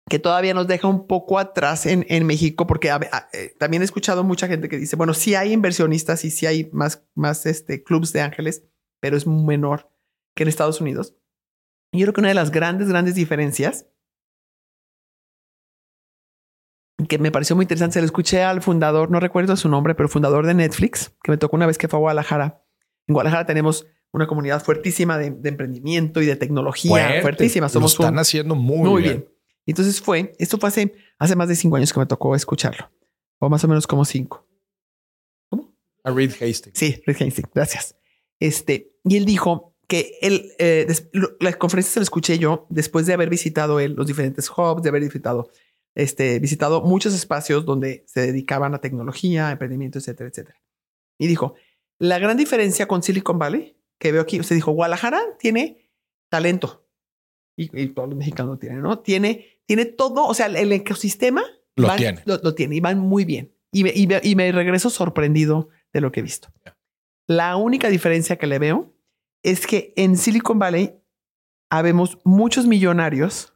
[0.08, 3.82] que todavía nos deja un poco atrás en, en México, porque a, a, eh, también
[3.82, 7.44] he escuchado mucha gente que dice, bueno, sí hay inversionistas y sí hay más, más
[7.46, 8.62] este, clubs de ángeles,
[9.00, 9.90] pero es menor
[10.34, 11.14] que en Estados Unidos.
[11.92, 13.86] Y yo creo que una de las grandes, grandes diferencias
[17.06, 17.94] que me pareció muy interesante.
[17.94, 21.38] Se lo escuché al fundador, no recuerdo su nombre, pero fundador de Netflix, que me
[21.38, 22.64] tocó una vez que fue a Guadalajara.
[23.06, 27.22] En Guadalajara tenemos una comunidad fuertísima de, de emprendimiento y de tecnología, Fuerte.
[27.22, 27.68] fuertísima.
[27.68, 29.18] Somos lo están un, haciendo muy, muy bien.
[29.20, 29.32] bien.
[29.66, 32.90] Entonces fue, esto fue hace, hace más de cinco años que me tocó escucharlo,
[33.38, 34.46] o más o menos como cinco.
[35.48, 35.72] ¿Cómo?
[36.02, 36.72] A Reed Hastings.
[36.78, 37.96] Sí, Reed Hastings, gracias.
[38.40, 40.86] Este, y él dijo que él, eh,
[41.40, 44.88] la conferencia se la escuché yo después de haber visitado él los diferentes hubs, de
[44.88, 45.50] haber visitado
[45.94, 50.60] este, visitado muchos espacios donde se dedicaban a tecnología, emprendimiento, etcétera, etcétera.
[51.18, 51.54] Y dijo,
[51.98, 55.90] la gran diferencia con Silicon Valley que veo aquí, usted dijo, Guadalajara tiene
[56.30, 56.88] talento
[57.56, 59.00] y, y todos los mexicanos lo tienen, ¿no?
[59.00, 61.42] Tiene, tiene todo, o sea, el ecosistema
[61.76, 62.22] lo van, tiene.
[62.24, 63.54] Lo, lo, tiene y van muy bien.
[63.70, 66.48] Y me, y, me, y me regreso sorprendido de lo que he visto.
[67.26, 68.96] La única diferencia que le veo
[69.42, 70.94] es que en Silicon Valley
[71.70, 73.54] habemos muchos millonarios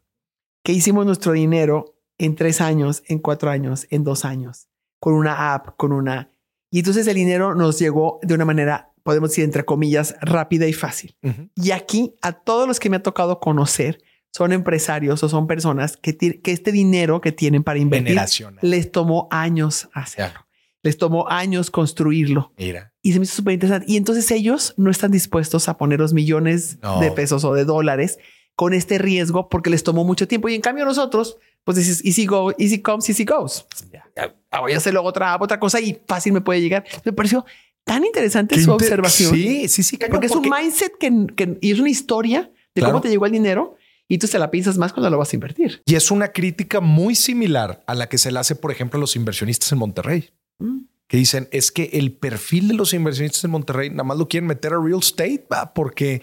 [0.62, 4.68] que hicimos nuestro dinero en tres años, en cuatro años, en dos años,
[5.00, 6.30] con una app, con una...
[6.70, 10.72] Y entonces el dinero nos llegó de una manera, podemos decir, entre comillas, rápida y
[10.72, 11.16] fácil.
[11.22, 11.50] Uh -huh.
[11.54, 14.00] Y aquí a todos los que me ha tocado conocer
[14.32, 18.18] son empresarios o son personas que, que este dinero que tienen para invertir
[18.62, 20.40] les tomó años hacerlo.
[20.82, 22.52] Les tomó años construirlo.
[22.58, 22.92] Mira.
[23.00, 23.86] Y se me hizo súper interesante.
[23.88, 26.98] Y entonces ellos no están dispuestos a poner los millones no.
[27.00, 28.18] de pesos o de dólares
[28.56, 30.48] con este riesgo porque les tomó mucho tiempo.
[30.48, 33.66] Y en cambio nosotros, pues dices, easy go, easy comes, easy goes.
[33.90, 36.84] Ya voy a hacer luego otra, otra cosa y fácil me puede llegar.
[37.04, 37.44] Me pareció
[37.84, 39.34] tan interesante su observación.
[39.34, 39.96] Sí, sí, sí.
[39.96, 42.92] Porque, porque, es un mindset que, que, y es una historia de claro.
[42.92, 43.76] cómo te llegó el dinero
[44.06, 45.82] y tú te la piensas más cuando lo vas a invertir.
[45.86, 49.00] Y es una crítica muy similar a la que se le hace, por ejemplo, a
[49.00, 50.30] los inversionistas en Monterrey.
[50.58, 50.80] Mm.
[51.08, 54.46] Que dicen es que el perfil de los inversionistas en Monterrey nada más lo quieren
[54.46, 55.74] meter a real estate ¿va?
[55.74, 56.22] porque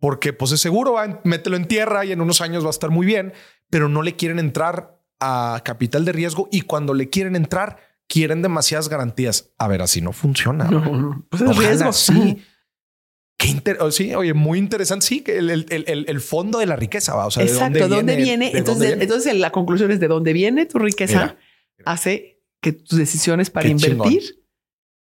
[0.00, 2.90] porque pues es seguro, va, mételo en tierra y en unos años va a estar
[2.90, 3.32] muy bien,
[3.70, 7.78] pero no le quieren entrar a capital de riesgo y cuando le quieren entrar
[8.08, 9.50] quieren demasiadas garantías.
[9.58, 10.64] A ver, así no funciona.
[10.64, 11.26] No, no.
[11.28, 11.92] Pues es riesgo.
[11.92, 12.42] Sí.
[13.38, 15.06] Qué inter oh, sí, oye, muy interesante.
[15.06, 17.26] Sí, que el, el, el, el, fondo de la riqueza va.
[17.26, 17.78] O sea, Exacto.
[17.78, 18.50] ¿de dónde, viene?
[18.50, 19.02] De entonces, dónde viene?
[19.04, 21.38] entonces la conclusión es de dónde viene tu riqueza Mira.
[21.84, 24.37] hace que tus decisiones para Qué invertir chingón.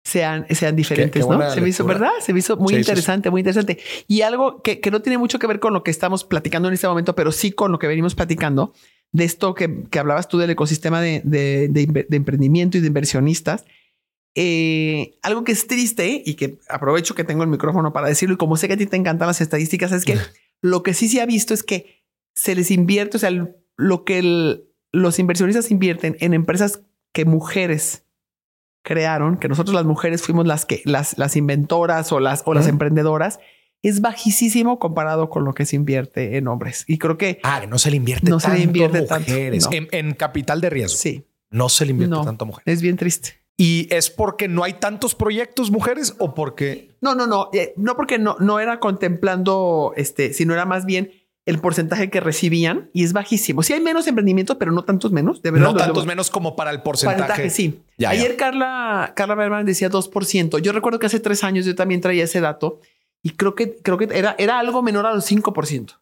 [0.03, 1.49] Sean, sean diferentes, qué ¿no?
[1.51, 1.85] Se me hizo.
[1.85, 2.11] ¿verdad?
[2.21, 3.79] Se me hizo muy Sí, sí, interesante, muy interesante.
[4.07, 6.73] Y algo que, que no tiene mucho que ver con lo que estamos platicando en
[6.73, 8.73] este momento, pero sí con lo que venimos platicando
[9.11, 12.87] de esto que, que hablabas tú del ecosistema de, de, de, de emprendimiento y de
[12.87, 13.63] inversionistas.
[14.35, 18.37] Eh, algo que es triste y que aprovecho que tengo el micrófono para decirlo y
[18.37, 20.17] como sé que a ti te encantan las estadísticas es que
[20.61, 22.03] lo que sí se ha visto es que
[22.35, 23.29] se les invierte, o sea,
[23.77, 26.81] lo que el, los inversionistas invierten en empresas
[27.13, 28.02] que mujeres
[28.83, 32.67] crearon, que nosotros las mujeres fuimos las que las, las inventoras o las o las
[32.67, 33.39] emprendedoras,
[33.81, 36.85] es bajísimo comparado con lo que se invierte en hombres.
[36.87, 39.63] Y creo que ah, no se le invierte no tanto se le invierte a mujeres
[39.63, 39.77] tanto, no.
[39.77, 40.97] en, en, capital de riesgo.
[40.97, 41.25] Sí.
[41.49, 42.73] No se le invierte no, tanto a mujeres.
[42.73, 43.41] Es bien triste.
[43.55, 46.95] ¿Y es porque no hay tantos proyectos mujeres o porque...?
[47.01, 47.49] No, no, no.
[47.53, 51.11] Eh, no porque no, no era contemplando, este, sino era más bien
[51.45, 53.63] el porcentaje que recibían y es bajísimo.
[53.63, 55.41] Sí hay menos emprendimientos, pero no tantos menos.
[55.41, 57.19] De verdad, no tantos menos como para el porcentaje.
[57.19, 57.83] porcentaje sí.
[57.97, 58.37] Ya, Ayer ya.
[58.37, 60.59] Carla, Carla Berman decía 2%.
[60.59, 62.79] Yo recuerdo que hace tres años yo también traía ese dato
[63.21, 65.99] y creo que, creo que era, era algo menor a los 5%.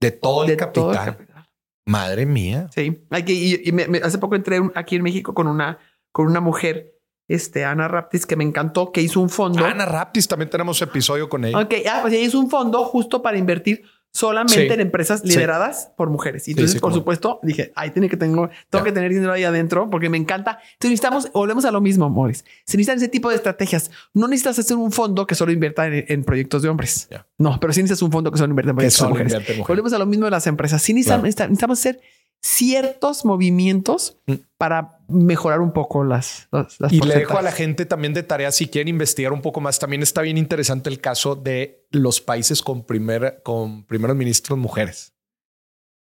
[0.00, 0.82] De todo el, de capital.
[0.82, 1.48] todo el capital.
[1.86, 2.68] Madre mía.
[2.74, 3.00] Sí.
[3.10, 5.78] Hay que, y, y me, me, hace poco entré aquí en México con una,
[6.10, 6.94] con una mujer
[7.28, 9.64] este, Ana Raptis, que me encantó, que hizo un fondo.
[9.64, 11.58] Ana Raptis, también tenemos episodio con ella.
[11.58, 13.84] Ok, ah, pues ella hizo un fondo justo para invertir
[14.14, 16.46] solamente en empresas lideradas por mujeres.
[16.46, 19.90] Y entonces, por supuesto, dije, ahí tiene que tengo, tengo que tener dinero ahí adentro
[19.90, 20.52] porque me encanta.
[20.52, 22.44] Entonces necesitamos, volvemos a lo mismo, Morris.
[22.64, 23.90] Se necesitan ese tipo de estrategias.
[24.12, 27.08] No necesitas hacer un fondo que solo invierta en, proyectos de hombres.
[27.38, 29.66] No, pero sí necesitas un fondo que solo invierta en proyectos de mujeres.
[29.66, 30.80] Volvemos a lo mismo de las empresas.
[30.80, 32.00] Sí necesitamos, necesitamos hacer
[32.44, 34.34] ciertos movimientos mm.
[34.58, 36.46] para mejorar un poco las,
[36.90, 39.78] Y le dejo a la gente también de tarea si quieren investigar un poco más.
[39.78, 45.14] También está bien interesante el caso de los países con, primer, con primeros ministros mujeres.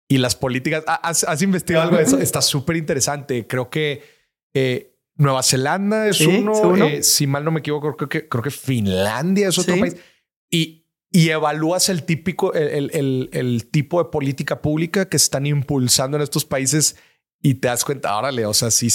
[0.07, 0.83] Y las políticas.
[0.85, 2.19] ¿Has, investigado algo de eso?
[2.19, 3.47] Está súper interesante.
[3.47, 4.03] Creo que
[4.53, 6.75] eh, Nueva Zelanda es uno.
[6.77, 9.97] Eh, si mal no me equivoco, creo que, creo que Finlandia es otro país.
[10.51, 10.78] Y
[11.11, 16.97] y evalúas el típico, el, tipo de política pública que están impulsando en estos países
[17.41, 18.89] y te das cuenta, órale, o sea, sí,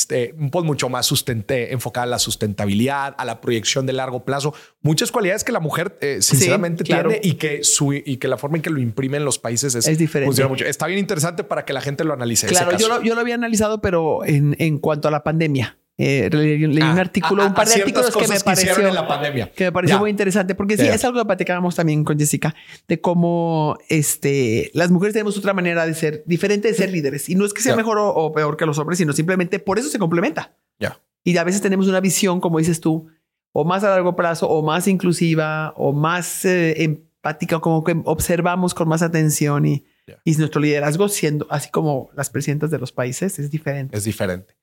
[0.52, 5.10] pues mucho más sustente, enfocada a la sustentabilidad, a la proyección de largo plazo, muchas
[5.10, 8.62] cualidades que la mujer eh, sinceramente tiene y que, su, y que la forma en
[8.62, 10.44] que lo imprimen los países es, diferente.
[10.44, 10.66] Mucho.
[10.66, 12.46] Está bien interesante para que la gente lo analice.
[12.46, 15.78] Claro, yo lo, yo lo había analizado, pero en, en cuanto a la pandemia.
[15.96, 19.52] Eh, leí, un ah, artículo, un par de artículos que me pareció, la pandemia.
[19.52, 22.54] que me pareció muy interesante, porque sí, es algo que platicábamos también con Jessica,
[22.88, 27.28] de cómo este, las mujeres tenemos otra manera de ser, diferente de ser líderes.
[27.28, 29.88] Y no es que sea mejor o, peor que los hombres, sino simplemente por eso
[29.88, 30.56] se complementa.
[30.80, 31.00] Ya.
[31.22, 33.06] Y a veces tenemos una visión, como dices tú,
[33.52, 38.74] o más a largo plazo, o más inclusiva, o más eh, empática, como que observamos
[38.74, 39.84] con más atención y,
[40.24, 43.96] y nuestro liderazgo siendo, así como las presidentas de los países, es diferente.
[43.96, 44.54] Es diferente.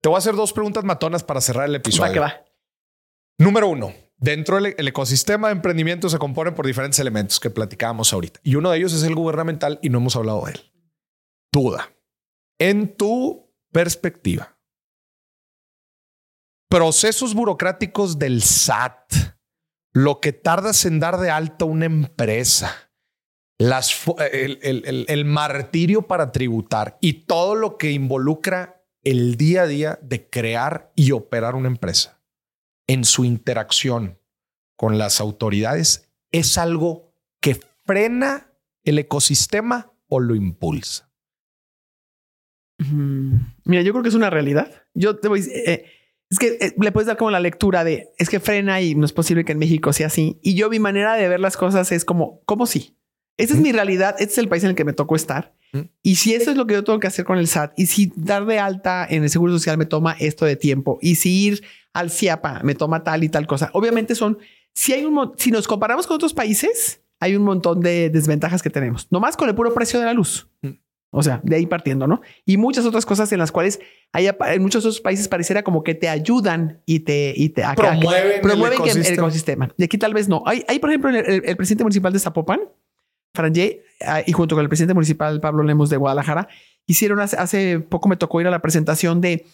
[0.00, 2.08] Te voy a hacer dos preguntas matonas para cerrar el episodio.
[2.08, 2.44] Va que va.
[3.38, 3.92] Número uno.
[4.16, 8.40] Dentro del ecosistema de emprendimiento se compone por diferentes elementos que platicábamos ahorita.
[8.42, 10.72] Y uno de ellos es el gubernamental y no hemos hablado de él.
[11.52, 11.92] Duda.
[12.58, 14.58] En tu perspectiva,
[16.68, 19.12] procesos burocráticos del SAT,
[19.92, 22.90] lo que tardas en dar de alta una empresa,
[23.56, 24.02] las,
[24.32, 30.28] el, el martirio para tributar y todo lo que involucra el día a día de
[30.28, 32.20] crear y operar una empresa
[32.86, 34.18] en su interacción
[34.76, 38.52] con las autoridades es algo que frena
[38.84, 41.10] el ecosistema o lo impulsa?
[43.64, 44.86] Mira, yo creo que es una realidad.
[44.94, 45.86] Yo te voy eh,
[46.30, 49.06] es que eh, le puedes dar como la lectura de es que frena y no
[49.06, 50.38] es posible que en México sea así.
[50.42, 52.97] Y yo mi manera de ver las cosas es como, ¿cómo sí?
[53.38, 54.16] Esa es mi realidad.
[54.18, 55.54] Este es el país en el que me tocó estar.
[56.02, 58.12] Y si eso es lo que yo tengo que hacer con el SAT, y si
[58.16, 61.64] dar de alta en el Seguro Social me toma esto de tiempo, y si ir
[61.92, 64.38] al CIAPA me toma tal y tal cosa, obviamente son,
[64.74, 68.70] si hay un, si nos comparamos con otros países, hay un montón de desventajas que
[68.70, 70.48] tenemos, nomás con el puro precio de la luz.
[71.10, 72.20] O sea, de ahí partiendo, ¿no?
[72.44, 73.80] Y muchas otras cosas en las cuales
[74.12, 78.42] hay, en muchos otros países pareciera como que te ayudan y te, y te promueven,
[78.42, 79.72] promueven el, ecosistema.
[79.78, 80.42] Y aquí tal vez no.
[80.44, 82.60] Hay, hay por ejemplo, el presidente municipal de Zapopan,
[83.34, 86.48] Franje, ah, y junto con el presidente municipal Pablo Lemos de Guadalajara,
[86.86, 89.46] hicieron hace, poco me tocó ir a la presentación de,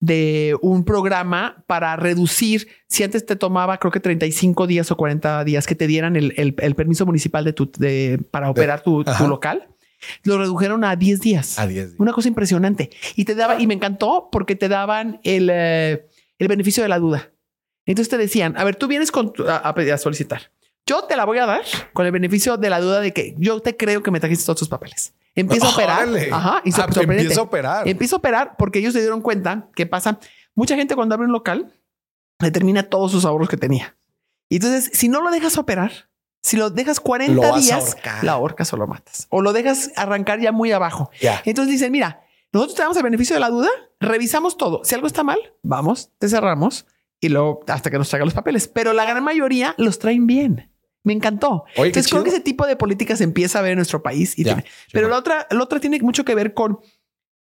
[0.00, 5.44] de un programa para reducir, si antes te tomaba creo que 35 días o 40
[5.44, 9.68] días que te dieran el, permiso municipal de tu, de, para operar tu, local,
[10.24, 11.58] lo redujeron a 10 días.
[11.58, 12.90] A 10 Una cosa impresionante.
[13.16, 16.06] Y te daba, y me encantó porque te daban el, eh,
[16.38, 17.30] el beneficio de la duda.
[17.86, 20.50] Entonces te decían, a ver, tú vienes con a, a, solicitar.
[20.90, 21.62] Yo te la voy a dar
[21.92, 24.58] con el beneficio de la duda de que yo te creo que me trajiste todos
[24.58, 25.14] tus papeles.
[25.36, 26.08] Empiezo a operar.
[26.32, 26.62] Ajá.
[26.64, 27.88] Y ah, empieza a operar.
[27.88, 30.18] Empiezo a operar porque ellos se dieron cuenta que pasa.
[30.56, 31.72] Mucha gente cuando abre un local
[32.40, 33.96] determina todos sus ahorros que tenía.
[34.48, 36.10] Y entonces, si no lo dejas operar,
[36.42, 39.28] si lo dejas 40 días, la ahorcas o lo matas.
[39.30, 41.12] O lo dejas arrancar ya muy abajo.
[41.44, 43.68] Entonces dicen, mira, nosotros te damos el beneficio de la duda,
[44.00, 44.80] revisamos todo.
[44.82, 46.84] Si algo está mal, vamos, te cerramos
[47.20, 48.66] y luego hasta que nos traigan los papeles.
[48.66, 50.69] Pero la gran mayoría los traen bien.
[51.02, 51.64] Me encantó.
[51.76, 54.38] Entonces creo que ese tipo de políticas empieza a ver en nuestro país.
[54.38, 54.44] Y
[54.92, 56.80] pero la otra, la otra tiene mucho que ver con,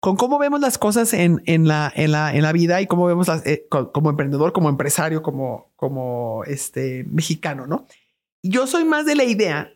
[0.00, 3.06] con cómo vemos las cosas en, en, la, en, la, en la vida y cómo
[3.06, 7.86] vemos las, eh, como emprendedor, como empresario, como, como este mexicano, ¿no?
[8.42, 9.72] Yo soy más de la idea.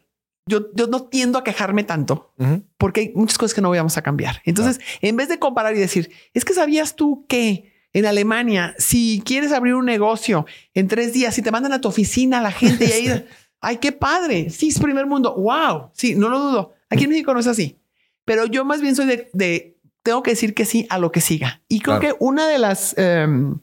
[0.49, 2.33] Yo, yo no tiendo a quejarme tanto
[2.77, 4.43] porque hay muchas cosas que no vamos a cambiar.
[4.45, 9.23] Entonces, en vez de comparar y decir, es que sabías tú que en Alemania, si
[9.25, 12.87] quieres abrir un negocio en tres días, si te mandan a tu oficina la gente
[12.87, 13.27] y ahí
[13.63, 14.51] Ay, qué padre.
[14.51, 15.35] Sí, es primer mundo.
[15.37, 15.91] Wow.
[15.93, 16.75] Sí, no lo dudo.
[16.91, 17.79] Aquí en México no es así.
[18.25, 21.63] Pero yo más bien soy de, tengo que decir que sí a lo que siga.
[21.69, 23.61] Y creo que una de las em,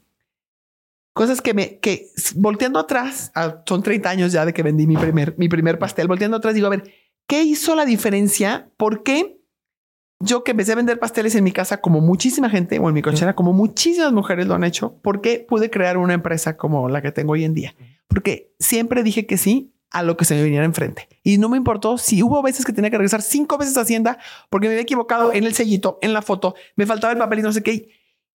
[1.14, 3.32] cosas que me, que volteando atrás,
[3.68, 6.68] son 30 años ya de que vendí mi primer, mi primer pastel, volteando atrás, digo,
[6.68, 6.94] a ver,
[7.28, 8.70] ¿qué hizo la diferencia?
[8.78, 9.42] ¿Por qué
[10.22, 13.02] yo que empecé a vender pasteles en mi casa como muchísima gente o en mi
[13.02, 17.12] cochera, como muchísimas mujeres lo han hecho, porque pude crear una empresa como la que
[17.12, 17.76] tengo hoy en día.
[18.08, 21.08] Porque siempre dije que sí a lo que se me viniera enfrente.
[21.24, 24.20] Y no me importó si hubo veces que tenía que regresar cinco veces a Hacienda
[24.50, 27.42] porque me había equivocado en el sellito, en la foto, me faltaba el papel y
[27.42, 27.90] no sé qué.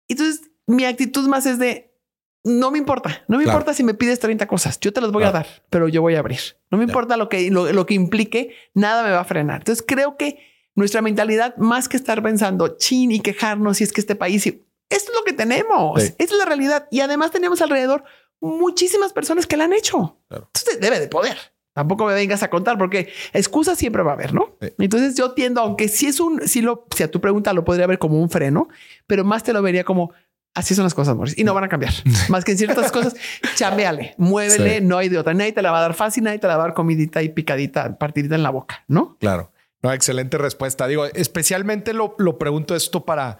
[0.08, 1.94] Entonces, mi actitud más es de,
[2.42, 5.24] no me importa, no me importa si me pides 30 cosas, yo te las voy
[5.24, 6.40] a dar, pero yo voy a abrir.
[6.70, 9.60] No me importa lo que, lo, que implique, nada me va a frenar.
[9.60, 10.38] Entonces, creo que
[10.74, 14.62] nuestra mentalidad, más que estar pensando chin y quejarnos si es que este país, esto
[14.90, 16.86] es lo que tenemos, esta es la realidad.
[16.90, 18.04] Y además tenemos alrededor
[18.44, 20.18] muchísimas personas que la han hecho.
[20.30, 21.36] Entonces debe de poder.
[21.72, 24.56] Tampoco me vengas a contar porque excusas siempre va a haber, ¿no?
[24.78, 27.86] Entonces yo tiendo, aunque si es un, si lo, si a tu pregunta lo podría
[27.88, 28.68] ver como un freno,
[29.08, 30.12] pero más te lo vería como
[30.54, 31.92] así son las cosas, Morris, y no van a cambiar.
[32.28, 33.16] más que en ciertas cosas,
[33.56, 35.34] chambeale, muévele, no hay de otra.
[35.34, 37.30] Nadie te la va a dar fácil, nadie te la va a dar comidita y
[37.30, 39.16] picadita, partidita en la boca, ¿no?
[39.18, 39.50] Claro.
[39.82, 40.86] No, excelente respuesta.
[40.86, 43.38] Digo, especialmente lo, lo pregunto esto para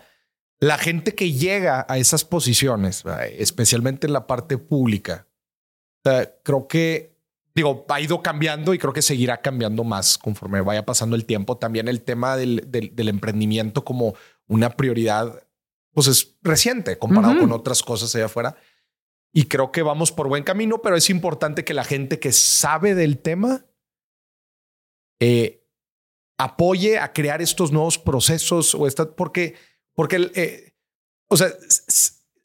[0.65, 3.05] la gente que llega a esas posiciones,
[3.37, 5.29] especialmente en la parte pública.
[6.43, 7.19] creo que,
[7.55, 11.59] digo, ha ido cambiando y creo que seguirá cambiando más conforme vaya pasando el tiempo.
[11.59, 14.15] También el tema del, del, emprendimiento como
[14.47, 15.47] una prioridad,
[15.93, 18.57] pues es reciente comparado con otras cosas allá afuera.
[19.35, 22.95] Y creo que vamos por buen camino, pero es importante que la gente que sabe
[22.95, 23.67] del tema
[25.21, 25.63] eh,
[26.39, 29.57] apoye a crear estos nuevos procesos o esta, porque
[29.95, 30.73] porque, eh,
[31.29, 31.53] o sea,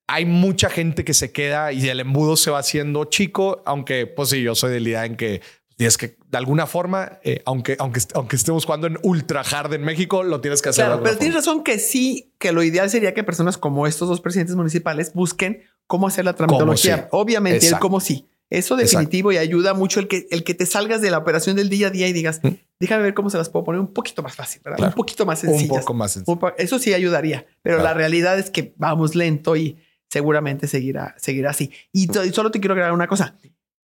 [0.07, 4.29] hay mucha gente que se queda y el embudo se va haciendo chico, aunque, pues
[4.29, 5.41] sí, yo soy de la idea en que
[5.75, 9.83] tienes que, de alguna forma, eh, aunque, aunque, aunque estemos jugando en ultra hard en
[9.83, 10.85] México, lo tienes que hacer.
[10.85, 14.19] Claro, pero tienes razón que sí, que lo ideal sería que personas como estos dos
[14.19, 17.07] presidentes municipales busquen cómo hacer la tramitología.
[17.11, 18.27] Obviamente, el cómo sí.
[18.49, 21.69] Eso definitivo y ayuda mucho el que, el que te salgas de la operación del
[21.69, 22.49] día a día y digas, mm.
[22.79, 25.71] Déjame ver cómo se las puedo poner un poquito más fácil, un poquito más sencillas.
[25.71, 26.55] Un poco más sencillo.
[26.57, 29.77] Eso sí ayudaría, pero la realidad es que vamos lento y
[30.09, 31.71] seguramente seguirá, seguirá así.
[31.91, 33.37] Y, solo te quiero agregar una cosa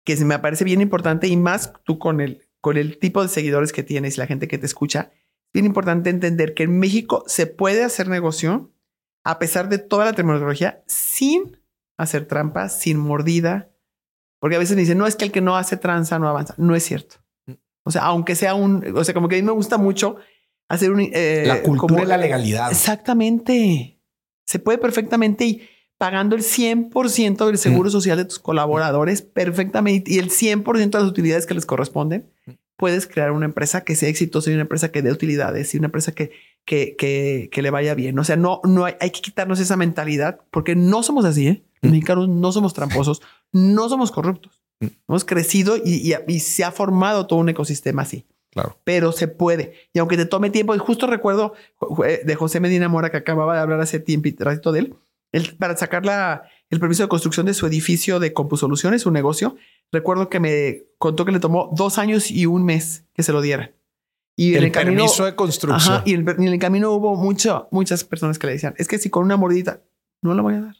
[0.03, 3.72] que me parece bien importante y más tú con el, con el tipo de seguidores
[3.72, 5.11] que tienes y la gente que te escucha,
[5.53, 8.72] bien importante entender que en México se puede hacer negocio
[9.23, 11.57] a pesar de toda la tecnología sin
[11.97, 13.69] hacer trampas, sin mordida,
[14.39, 16.55] porque a veces me dicen, no, es que el que no hace tranza no avanza.
[16.57, 17.18] No es cierto.
[17.83, 17.87] Mm.
[17.89, 20.17] O sea, aunque sea un, o sea, como que a mí me gusta mucho
[20.69, 21.01] hacer un...
[21.01, 22.71] Eh, la cultura y la legalidad.
[22.71, 23.99] Exactamente.
[24.45, 25.61] Se puede perfectamente y
[25.97, 27.91] pagando el 100% del seguro mm.
[27.91, 32.51] social de tus colaboradores perfectamente y el 100% de las utilidades que les corresponden, mm.
[32.75, 35.87] puedes crear una empresa que sea exitosa y una empresa que dé utilidades y una
[35.87, 36.31] empresa que,
[36.65, 38.17] que, que, que le vaya bien.
[38.17, 41.47] O sea, no, no hay, hay que quitarnos esa mentalidad porque no somos así.
[41.47, 41.63] ¿eh?
[41.81, 43.21] Los mexicanos no somos tramposos,
[43.51, 44.60] no somos corruptos.
[45.07, 48.25] Hemos crecido y, se ha formado todo un ecosistema así.
[48.51, 48.77] Claro.
[48.83, 49.73] Pero se puede.
[49.93, 51.53] Y aunque te tome tiempo, y justo recuerdo
[52.25, 54.95] de José Medina Mora que acababa de hablar hace tiempo ratito de él,
[55.31, 59.55] él para sacar la, el permiso de construcción de su edificio de Compusoluciones, su negocio,
[59.91, 63.41] recuerdo que me contó que le tomó dos años y un mes que se lo
[63.41, 63.71] diera.
[64.35, 66.01] Y el el permiso de construcción.
[66.05, 69.23] y, en el camino hubo mucho, muchas personas que le decían, es que si con
[69.23, 69.81] una mordida
[70.21, 70.75] no la voy a dar.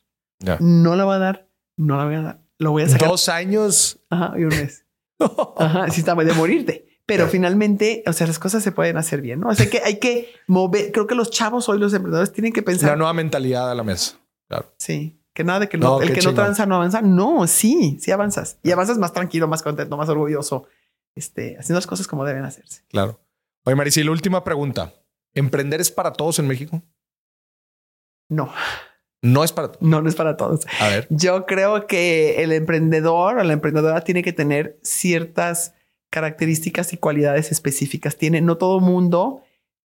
[0.60, 1.48] No la va a dar,
[1.78, 2.41] no la voy a dar.
[2.62, 3.10] Lo voy a sacar.
[3.10, 4.00] Dos años.
[4.12, 4.86] Ajá, y un mes.
[5.58, 7.00] Ajá, sí está de morirte.
[7.08, 9.50] Pero finalmente, o sea, las cosas se pueden hacer bien, ¿no?
[9.50, 10.92] O sea, que hay que mover.
[10.92, 12.92] Creo que los chavos hoy, los emprendedores, tienen que pensar.
[12.92, 14.20] La nueva mentalidad a la mesa.
[14.48, 14.72] Claro.
[14.78, 15.20] Sí.
[15.34, 17.02] Que nada de que no, el que no tranza no avanza.
[17.02, 18.60] No, sí, sí avanzas.
[18.62, 20.68] Y avanzas más tranquilo, más contento, más orgulloso,
[21.16, 22.84] este, haciendo las cosas como deben hacerse.
[22.90, 23.20] Claro.
[23.64, 24.94] Oye, Maricel, última pregunta.
[25.34, 26.84] ¿Emprender es para todos en México?
[28.30, 28.54] No.
[29.22, 29.82] No es para todos.
[29.82, 30.66] No, no es para todos.
[30.80, 31.08] A ver.
[31.10, 35.74] Yo creo que el emprendedor o la emprendedora tiene que tener ciertas
[36.10, 38.18] características y cualidades específicas.
[38.18, 39.44] Tiene, no todo mundo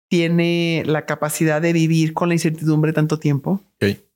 [0.09, 3.61] tiene la capacidad de vivir con la incertidumbre tanto tiempo.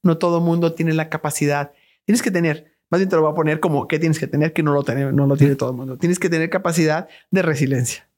[0.03, 1.73] No todo mundo tiene la capacidad.
[2.05, 4.53] Tienes que tener, más bien te lo voy a poner como que tienes que tener
[4.53, 5.99] que no lo tiene, no lo tiene todo el mundo.
[5.99, 8.09] Tienes que tener capacidad de resiliencia.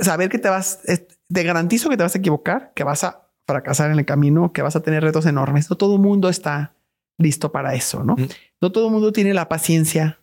[0.00, 3.90] saber que te vas, te garantizo que te vas a equivocar, que vas a fracasar
[3.90, 5.70] en el camino, que vas a tener retos enormes.
[5.70, 6.74] No todo el mundo está
[7.18, 8.16] listo para eso, ¿no?
[8.60, 10.20] No todo el mundo tiene la paciencia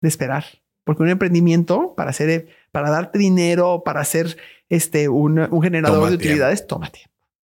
[0.00, 0.44] de esperar,
[0.84, 4.36] porque un emprendimiento para hacer, para darte dinero, para hacer
[4.68, 7.12] este un, generador de utilidades, toma tiempo.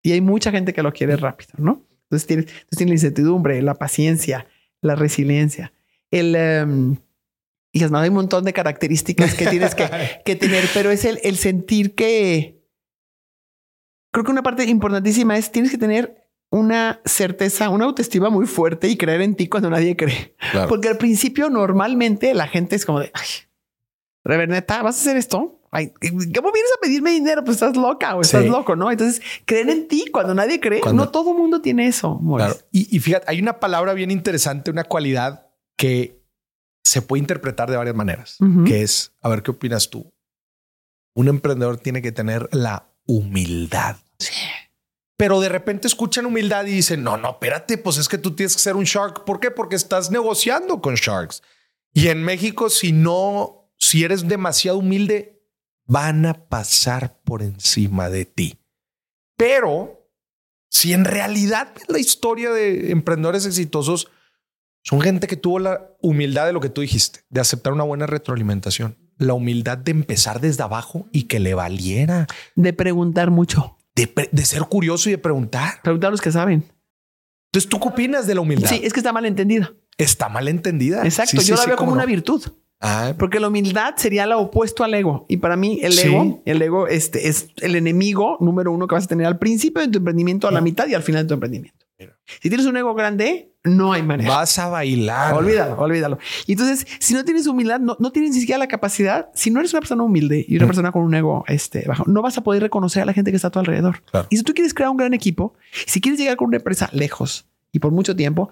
[0.03, 1.83] Y hay mucha gente que lo quiere rápido, ¿no?
[2.03, 2.47] Entonces tienes,
[2.79, 4.47] la incertidumbre, la paciencia,
[4.81, 5.73] la resiliencia,
[6.11, 6.97] el um,
[7.73, 9.87] y hay un montón de características que tienes que,
[10.25, 12.56] que tener, pero es el, el sentir que
[14.17, 18.87] creo que una parte importantísima es tienes que tener una certeza, una autoestima muy fuerte
[18.87, 20.35] y creer en ti cuando nadie cree.
[20.67, 23.27] Porque al principio normalmente la gente es como de, ay,
[24.23, 25.53] Reverneta, ¿vas a hacer esto?
[25.69, 27.43] ¿cómo vienes a pedirme dinero?
[27.43, 28.89] Pues estás loca o estás loco, ¿no?
[28.89, 30.81] Entonces, creen en ti cuando nadie cree.
[30.91, 32.19] No todo mundo tiene eso.
[32.71, 36.23] Y, fíjate, hay una palabra bien interesante, una cualidad que
[36.83, 40.11] se puede interpretar de varias maneras, que es, a ver, ¿qué opinas tú?
[41.13, 43.97] Un emprendedor tiene que tener la humildad.
[44.19, 44.33] Sí.
[45.17, 48.55] Pero de repente escuchan humildad y dicen, no, no, espérate, pues es que tú tienes
[48.55, 49.25] que ser un shark.
[49.25, 49.49] ¿Por qué?
[49.49, 51.41] Porque estás negociando con sharks.
[51.91, 55.41] Y en México, si no, si eres demasiado humilde,
[55.85, 58.59] van a pasar por encima de ti.
[59.37, 60.07] Pero
[60.69, 64.09] si en realidad la historia de emprendedores exitosos
[64.83, 68.05] son gente que tuvo la humildad de lo que tú dijiste, de aceptar una buena
[68.05, 72.27] retroalimentación, la humildad de empezar desde abajo y que le valiera.
[72.55, 73.76] De preguntar mucho.
[74.05, 75.81] De, ser curioso y de preguntar.
[75.83, 76.63] Preguntar a los que saben.
[77.51, 78.69] Entonces, ¿tú qué opinas de la humildad?
[78.69, 79.73] Sí, es que está mal entendida.
[79.97, 81.03] Está mal entendida.
[81.03, 81.41] Exacto.
[81.41, 82.43] Yo la veo como una virtud.
[82.79, 83.15] Ah.
[83.17, 85.25] Porque la humildad sería lo opuesto al ego.
[85.27, 89.05] Y para mí, el ego, el ego este, es el enemigo número uno que vas
[89.05, 91.33] a tener al principio de tu emprendimiento, a la mitad y al final de tu
[91.33, 91.86] emprendimiento.
[92.25, 94.29] Si tienes un ego grande, no hay manera.
[94.29, 95.33] Vas a bailar.
[95.33, 96.19] Olvídalo, olvídalo.
[96.45, 99.29] Y entonces, si no tienes humildad, no, no tienes ni siquiera la capacidad.
[99.33, 100.69] Si no eres una persona humilde y una mm.
[100.69, 103.35] persona con un ego este, bajo, no vas a poder reconocer a la gente que
[103.35, 104.03] está a tu alrededor.
[104.29, 105.55] Y si tú quieres crear un gran equipo,
[105.85, 108.49] si quieres llegar con una empresa lejos y por mucho tiempo,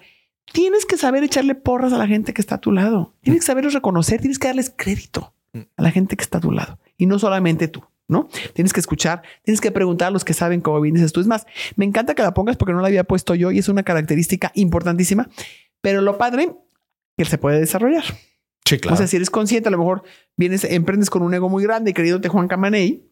[0.52, 3.14] tienes que saber echarle porras a la gente que está a tu lado.
[3.22, 5.60] Tienes que saberlos reconocer, tienes que darles crédito mm.
[5.78, 7.84] a la gente que está a tu lado y no solamente tú.
[8.08, 8.30] ¿No?
[8.54, 11.22] Tienes que escuchar, tienes que preguntar a los que saben cómo vienes tú.
[11.22, 11.46] Es más,
[11.76, 14.52] me encanta que la pongas porque no la había puesto yo y es una característica
[14.56, 15.30] importantísima,
[15.82, 16.56] pero lo padre
[17.18, 18.04] que se puede desarrollar.
[18.66, 18.96] Sí, claro.
[18.96, 20.04] O sea, si eres consciente, a lo mejor
[20.36, 23.04] vienes, emprendes con un ego muy grande, queriéndote Juan Camaney,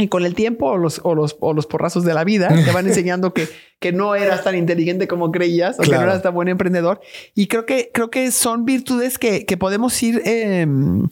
[0.00, 2.72] y con el tiempo o los, o los, o los porrazos de la vida te
[2.72, 3.46] van enseñando que,
[3.78, 7.00] que no eras tan inteligente como creías o que no eras tan buen emprendedor.
[7.34, 11.06] Y creo que, creo que son virtudes que, que podemos ir em,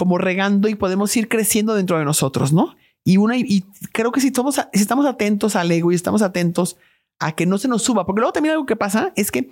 [0.00, 2.74] como regando y podemos ir creciendo dentro de nosotros, ¿no?
[3.04, 6.78] Y una, y creo que si, somos, si estamos atentos al ego y estamos atentos
[7.18, 9.50] a que no se nos suba, porque luego también algo que pasa es que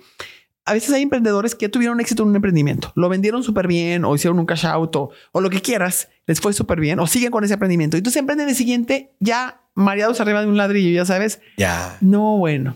[0.65, 4.05] a veces hay emprendedores que ya tuvieron éxito en un emprendimiento, lo vendieron súper bien
[4.05, 7.29] o hicieron un cash out o, lo que quieras, les fue súper bien o siguen
[7.29, 7.95] con ese emprendimiento.
[7.95, 11.41] Y entonces emprenden el siguiente ya mareados arriba de un ladrillo, ya sabes.
[11.57, 11.95] Ya.
[12.01, 12.75] No, bueno,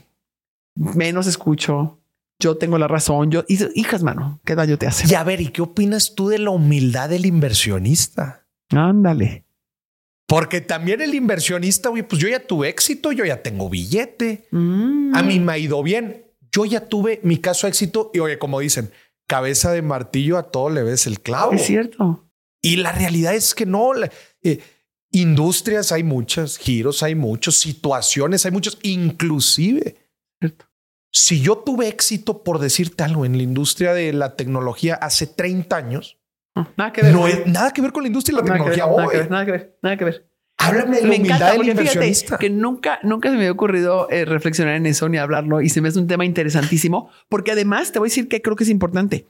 [0.75, 1.97] menos escucho,
[2.43, 3.31] yo tengo la razón.
[3.31, 5.11] Yo, hijas, mano, ¿qué daño te hace?
[5.11, 8.45] Y a ver, ¿y qué opinas tú de la humildad del inversionista?
[8.69, 9.45] Ándale.
[10.27, 15.15] Porque también el inversionista, oye, pues yo ya tuve éxito, yo ya tengo billete, mm.
[15.15, 18.59] a mí me ha ido bien, yo ya tuve mi caso éxito y oye, como
[18.59, 18.91] dicen,
[19.27, 21.53] cabeza de martillo a todo le ves el clavo.
[21.53, 22.29] Es cierto.
[22.61, 23.91] Y la realidad es que no.
[24.41, 24.59] Eh,
[25.11, 29.97] industrias hay muchas, giros hay muchos, situaciones hay muchos, inclusive.
[30.39, 30.65] Cierto.
[31.15, 35.75] Si yo tuve éxito, por decirte algo, en la industria de la tecnología hace 30
[35.75, 36.17] años,
[36.75, 37.13] nada que ver.
[37.13, 39.15] No es nada que ver con la industria de la tecnología hoy.
[39.29, 40.27] Nada que ver, nada que ver,
[40.57, 42.37] Háblame de la humildad del inversionista.
[42.37, 45.81] que nunca, nunca se me había ocurrido eh, reflexionar en eso ni hablarlo y se
[45.81, 48.69] me hace un tema interesantísimo porque además te voy a decir que creo que es
[48.69, 49.27] importante.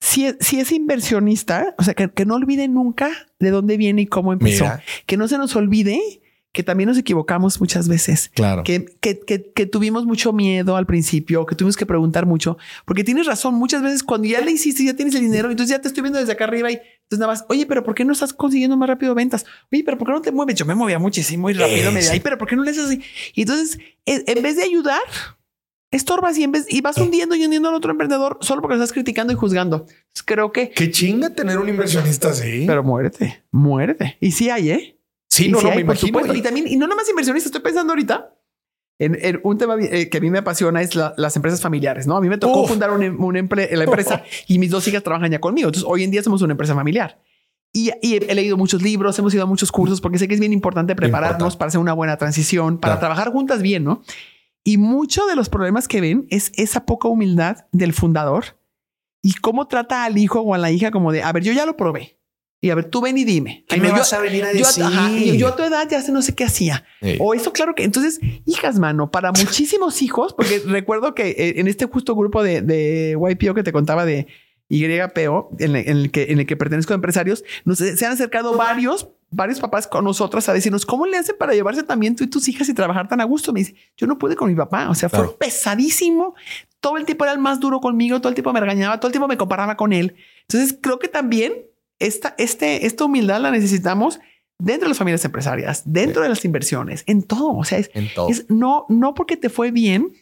[0.00, 4.32] Si, si es inversionista, o sea, que, no olvide nunca de dónde viene y cómo
[4.32, 4.64] empezó.
[5.06, 6.22] Que no se nos olvide
[6.58, 8.32] que también nos equivocamos muchas veces.
[8.34, 8.64] Claro.
[8.64, 9.20] Que, que,
[9.54, 13.54] que, tuvimos mucho miedo al principio, que tuvimos que preguntar mucho, porque tienes razón.
[13.54, 16.18] Muchas veces cuando ya le hiciste, ya tienes el dinero, entonces ya te estoy viendo
[16.18, 18.88] desde acá arriba y entonces nada más, oye, pero ¿por qué no estás consiguiendo más
[18.88, 19.46] rápido ventas?
[19.70, 20.56] Oye, pero ¿por qué no te mueves?
[20.56, 23.02] Yo me movía muchísimo y rápido, me ahí, pero ¿por qué no le haces así?
[23.36, 24.98] Y entonces, en vez de ayudar,
[25.92, 28.82] estorbas y en vez y vas hundiendo y hundiendo al otro emprendedor solo porque lo
[28.82, 29.86] estás criticando y juzgando.
[30.24, 34.16] creo que qué chinga tener un inversionista así, pero muérete, muérete.
[34.20, 34.97] Y sí hay, eh.
[35.38, 36.34] Sí, no, no, me imagino.
[36.34, 38.34] Y también, y no nomás inversionistas, estoy pensando ahorita
[38.98, 42.16] en, un tema eh, que a mí me apasiona es las empresas familiares, ¿no?
[42.16, 45.68] A mí me tocó fundar una, la empresa y mis dos hijas trabajan ya conmigo.
[45.68, 47.20] Entonces, hoy en día somos una empresa familiar.
[47.72, 50.52] Y, he leído muchos libros, hemos ido a muchos cursos porque sé que es bien
[50.52, 54.02] importante prepararnos para hacer una buena transición, para trabajar juntas bien, ¿no?
[54.64, 58.58] Y mucho de los problemas que ven es esa poca humildad del fundador
[59.22, 61.66] y cómo trata al hijo o a la hija como de, a ver, yo ya
[61.66, 62.17] lo probé.
[62.60, 63.64] Y a ver, tú ven y dime.
[63.68, 64.84] ¿Qué me vas a venir a decir?
[65.36, 66.84] Yo, a tu edad ya sé no sé qué hacía.
[67.20, 67.84] O eso, claro que.
[67.84, 72.60] Entonces, hijas, mano, para muchísimos hijos, porque recuerdo que eh, en este justo grupo de,
[72.62, 74.26] de YPO que te contaba de
[74.68, 79.08] YPO, en el, que, en el que pertenezco a empresarios, nos, se han acercado varios,
[79.30, 82.48] varios papás con nosotras a decirnos cómo le hacen para llevarse también tú y tus
[82.48, 83.52] hijas y trabajar tan a gusto.
[83.52, 84.90] Me dice, yo no pude con mi papá.
[84.90, 86.34] O sea, fue pesadísimo.
[86.80, 89.12] Todo el tiempo era el más duro conmigo, todo el tiempo me regañaba, todo el
[89.12, 90.16] tiempo me comparaba con él.
[90.42, 91.67] Entonces, creo que también
[91.98, 94.20] esta, este, esta humildad la necesitamos
[94.58, 97.56] dentro de las familias empresarias, dentro de las inversiones, en todo.
[97.56, 97.90] O sea, es,
[98.48, 100.12] no, no porque te fue bien.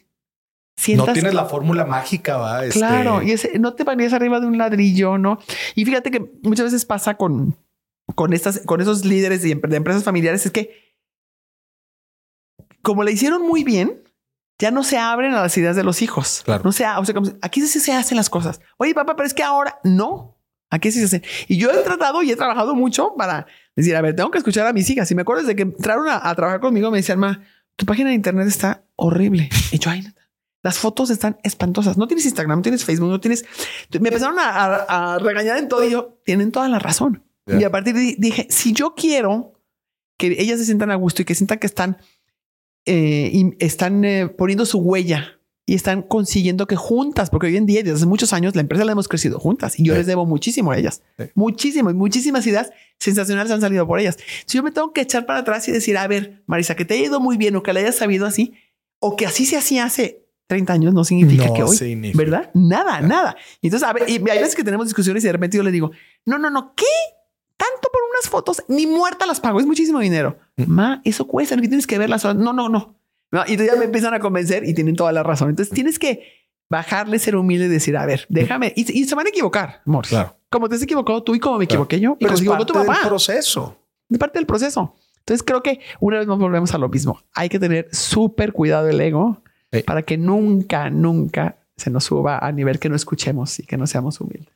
[0.79, 2.65] Sientas no tienes la fórmula mágica, va.
[2.65, 5.39] Este claro, y ese, no te ponías arriba de un ladrillo, no.
[5.73, 7.57] Y fíjate que muchas veces pasa con,
[8.13, 10.87] con estas, con esos líderes de, de empresas familiares es que
[12.87, 14.01] como le hicieron muy bien,
[14.59, 16.41] ya no se abren a las ideas de los hijos.
[16.45, 16.63] Claro.
[16.63, 18.61] No sea, o sea, como, aquí sí se hacen las cosas.
[18.77, 20.36] Oye, papá, pero es que ahora no.
[20.69, 21.23] Aquí sí se hacen.
[21.47, 24.67] Y yo he tratado y he trabajado mucho para decir, a ver, tengo que escuchar
[24.67, 25.07] a mis hijas.
[25.07, 27.41] Si me acuerdo de que entraron a, a trabajar conmigo, me decían, ma,
[27.75, 29.49] tu página de internet está horrible.
[29.71, 30.03] Y yo, ay.
[30.63, 31.97] Las fotos están espantosas.
[31.97, 33.45] No tienes Instagram, no tienes Facebook, no tienes.
[34.01, 37.23] Me empezaron a, a- a regañar en todo y yo, tienen toda la razón.
[37.45, 39.53] Y a partir de ahí dije, si yo quiero
[40.17, 41.97] que ellas se sientan a gusto y que sientan que están,
[42.85, 45.36] eh, y están eh, poniendo su huella
[45.69, 48.85] y están consiguiendo que juntas, porque hoy en día, desde hace muchos años, la empresa
[48.85, 49.97] la hemos crecido juntas y yo Sí.
[49.99, 51.01] les debo muchísimo a ellas.
[51.19, 51.25] Sí.
[51.35, 54.17] Muchísimo y muchísimas ideas sensacionales han salido por ellas.
[54.45, 56.93] Si yo me tengo que echar para atrás y decir, a ver, Marisa, que te
[56.93, 58.53] haya ido muy bien o que la hayas sabido así,
[58.99, 62.17] o que así se hacía hace 30 años, no significa No que hoy, significa.
[62.23, 62.49] ¿verdad?
[62.53, 63.35] Nada, nada.
[63.61, 65.71] Y entonces, a ver, y hay veces que tenemos discusiones y de repente yo le
[65.71, 65.91] digo,
[66.25, 66.85] no, no, no, ¿qué?
[67.57, 70.37] Tanto por unas fotos, ni muerta las pago, es muchísimo dinero.
[70.55, 70.63] Mm.
[70.67, 72.23] Ma, eso cuesta, no tienes que verlas.
[72.23, 72.96] No, no, no.
[73.31, 75.49] No, Y entonces ya me empiezan a convencer y tienen toda la razón.
[75.49, 76.23] Entonces tienes que
[76.69, 78.73] bajarle, ser humilde y decir, a ver, déjame.
[78.75, 80.05] Y, y se van a equivocar, amor.
[80.07, 80.37] Claro.
[80.49, 82.13] Como te has equivocado tú y como me equivoqué yo.
[82.19, 83.07] Y Pero como es equivocó tu parte del papá.
[83.09, 83.77] proceso.
[84.09, 84.95] Es parte del proceso.
[85.19, 87.21] Entonces creo que una vez más volvemos a lo mismo.
[87.33, 89.41] Hay que tener súper cuidado el ego
[89.73, 89.83] Sí.
[89.83, 93.85] para que nunca, nunca se nos suba a nivel que no escuchemos y que no
[93.85, 94.53] seamos humildes.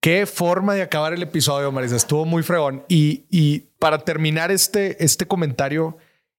[0.00, 1.96] Qué forma de acabar el episodio, Marisa.
[1.96, 2.84] Estuvo muy fregón.
[2.88, 5.98] Y, y para terminar este, este comentario,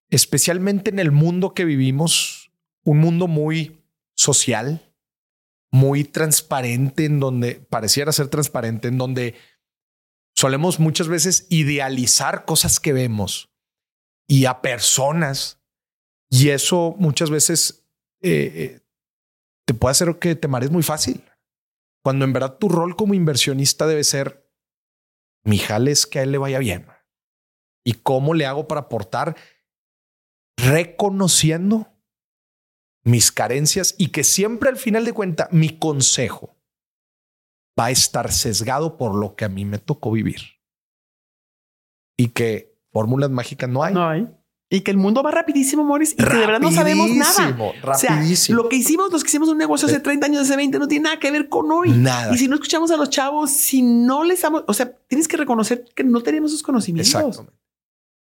[0.10, 2.52] especialmente en el mundo que vivimos,
[2.84, 3.84] un mundo muy
[4.15, 4.94] social,
[5.72, 9.36] muy transparente, en donde pareciera ser transparente, en donde
[10.36, 13.49] solemos muchas veces idealizar cosas que vemos
[14.27, 15.60] y a personas.
[16.30, 17.86] Y eso muchas veces
[18.22, 18.80] eh, eh,
[19.65, 21.23] te puede hacer que te marees muy fácil.
[22.03, 24.48] Cuando en verdad tu rol como inversionista debe ser,
[25.44, 26.88] mi jale es que a él le vaya bien.
[27.84, 29.36] ¿Y cómo le hago para aportar?
[30.57, 31.88] Reconociendo
[33.03, 36.56] mis carencias y que siempre al final de cuenta mi consejo
[37.80, 40.41] va a estar sesgado por lo que a mí me tocó vivir.
[42.18, 43.94] Y que fórmulas mágicas no hay.
[43.94, 44.27] No hay.
[44.68, 47.56] Y que el mundo va rapidísimo, Morris, y que de verdad no sabemos nada.
[47.84, 50.02] Rapidísimo, O sea, lo que hicimos, los que hicimos un negocio hace Sí.
[50.03, 51.91] 30 años, hace 20, no tiene nada que ver con hoy.
[51.91, 52.34] Nada.
[52.34, 55.38] Y si no escuchamos a los chavos, si no les damos, o sea, tienes que
[55.38, 57.14] reconocer que no tenemos esos conocimientos.
[57.14, 57.53] Exactamente.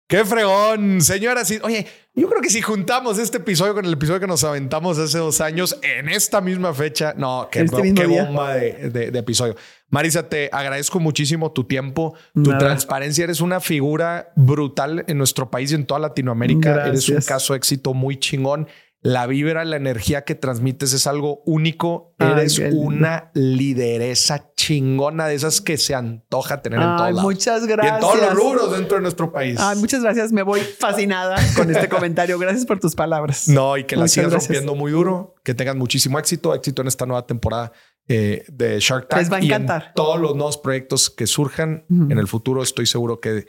[0.09, 1.45] Qué fregón, señora.
[1.45, 1.85] Sí, oye,
[2.15, 5.41] yo creo que si juntamos este episodio con el episodio que nos aventamos hace dos
[5.41, 9.57] años en esta misma fecha, no, qué, Este qué bomba de, de- de episodio.
[9.91, 12.59] Marisa, te agradezco muchísimo tu tiempo, tu Nada.
[12.59, 13.24] transparencia.
[13.24, 16.87] Eres una figura brutal en nuestro país y en toda Latinoamérica.
[16.87, 18.69] Eres un caso éxito muy chingón.
[19.07, 22.15] La vibra, la energía que transmites es algo único.
[22.19, 27.23] Ay, Eres una lideresa chingona de esas que se antoja tener en todos lados.
[27.23, 27.95] muchas Y gracias.
[27.95, 29.59] en todos los rubros dentro de nuestro país.
[29.61, 30.33] Ay, muchas gracias.
[30.33, 32.39] Me voy fascinada con este comentario.
[32.39, 33.49] Gracias por tus palabras.
[33.49, 37.07] No, y que la sigas rompiendo muy duro, que tengan muchísimo éxito, éxito en esta
[37.07, 37.73] nueva temporada
[38.09, 39.20] eh, de Shark Tank.
[39.20, 39.93] Les va a y en encantar.
[39.95, 43.47] todos los nuevos proyectos que surjan en el futuro, estoy seguro que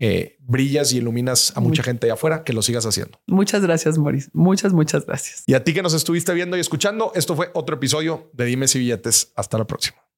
[0.00, 3.20] eh, brillas y iluminas a mucha gente allá afuera, que lo sigas haciendo.
[3.26, 4.30] Muchas gracias, Maurice.
[4.32, 5.44] Muchas, muchas gracias.
[5.46, 8.74] Y a ti que nos estuviste viendo y escuchando, esto fue otro episodio de Dimes
[8.74, 9.32] y Billetes.
[9.36, 10.09] Hasta la próxima.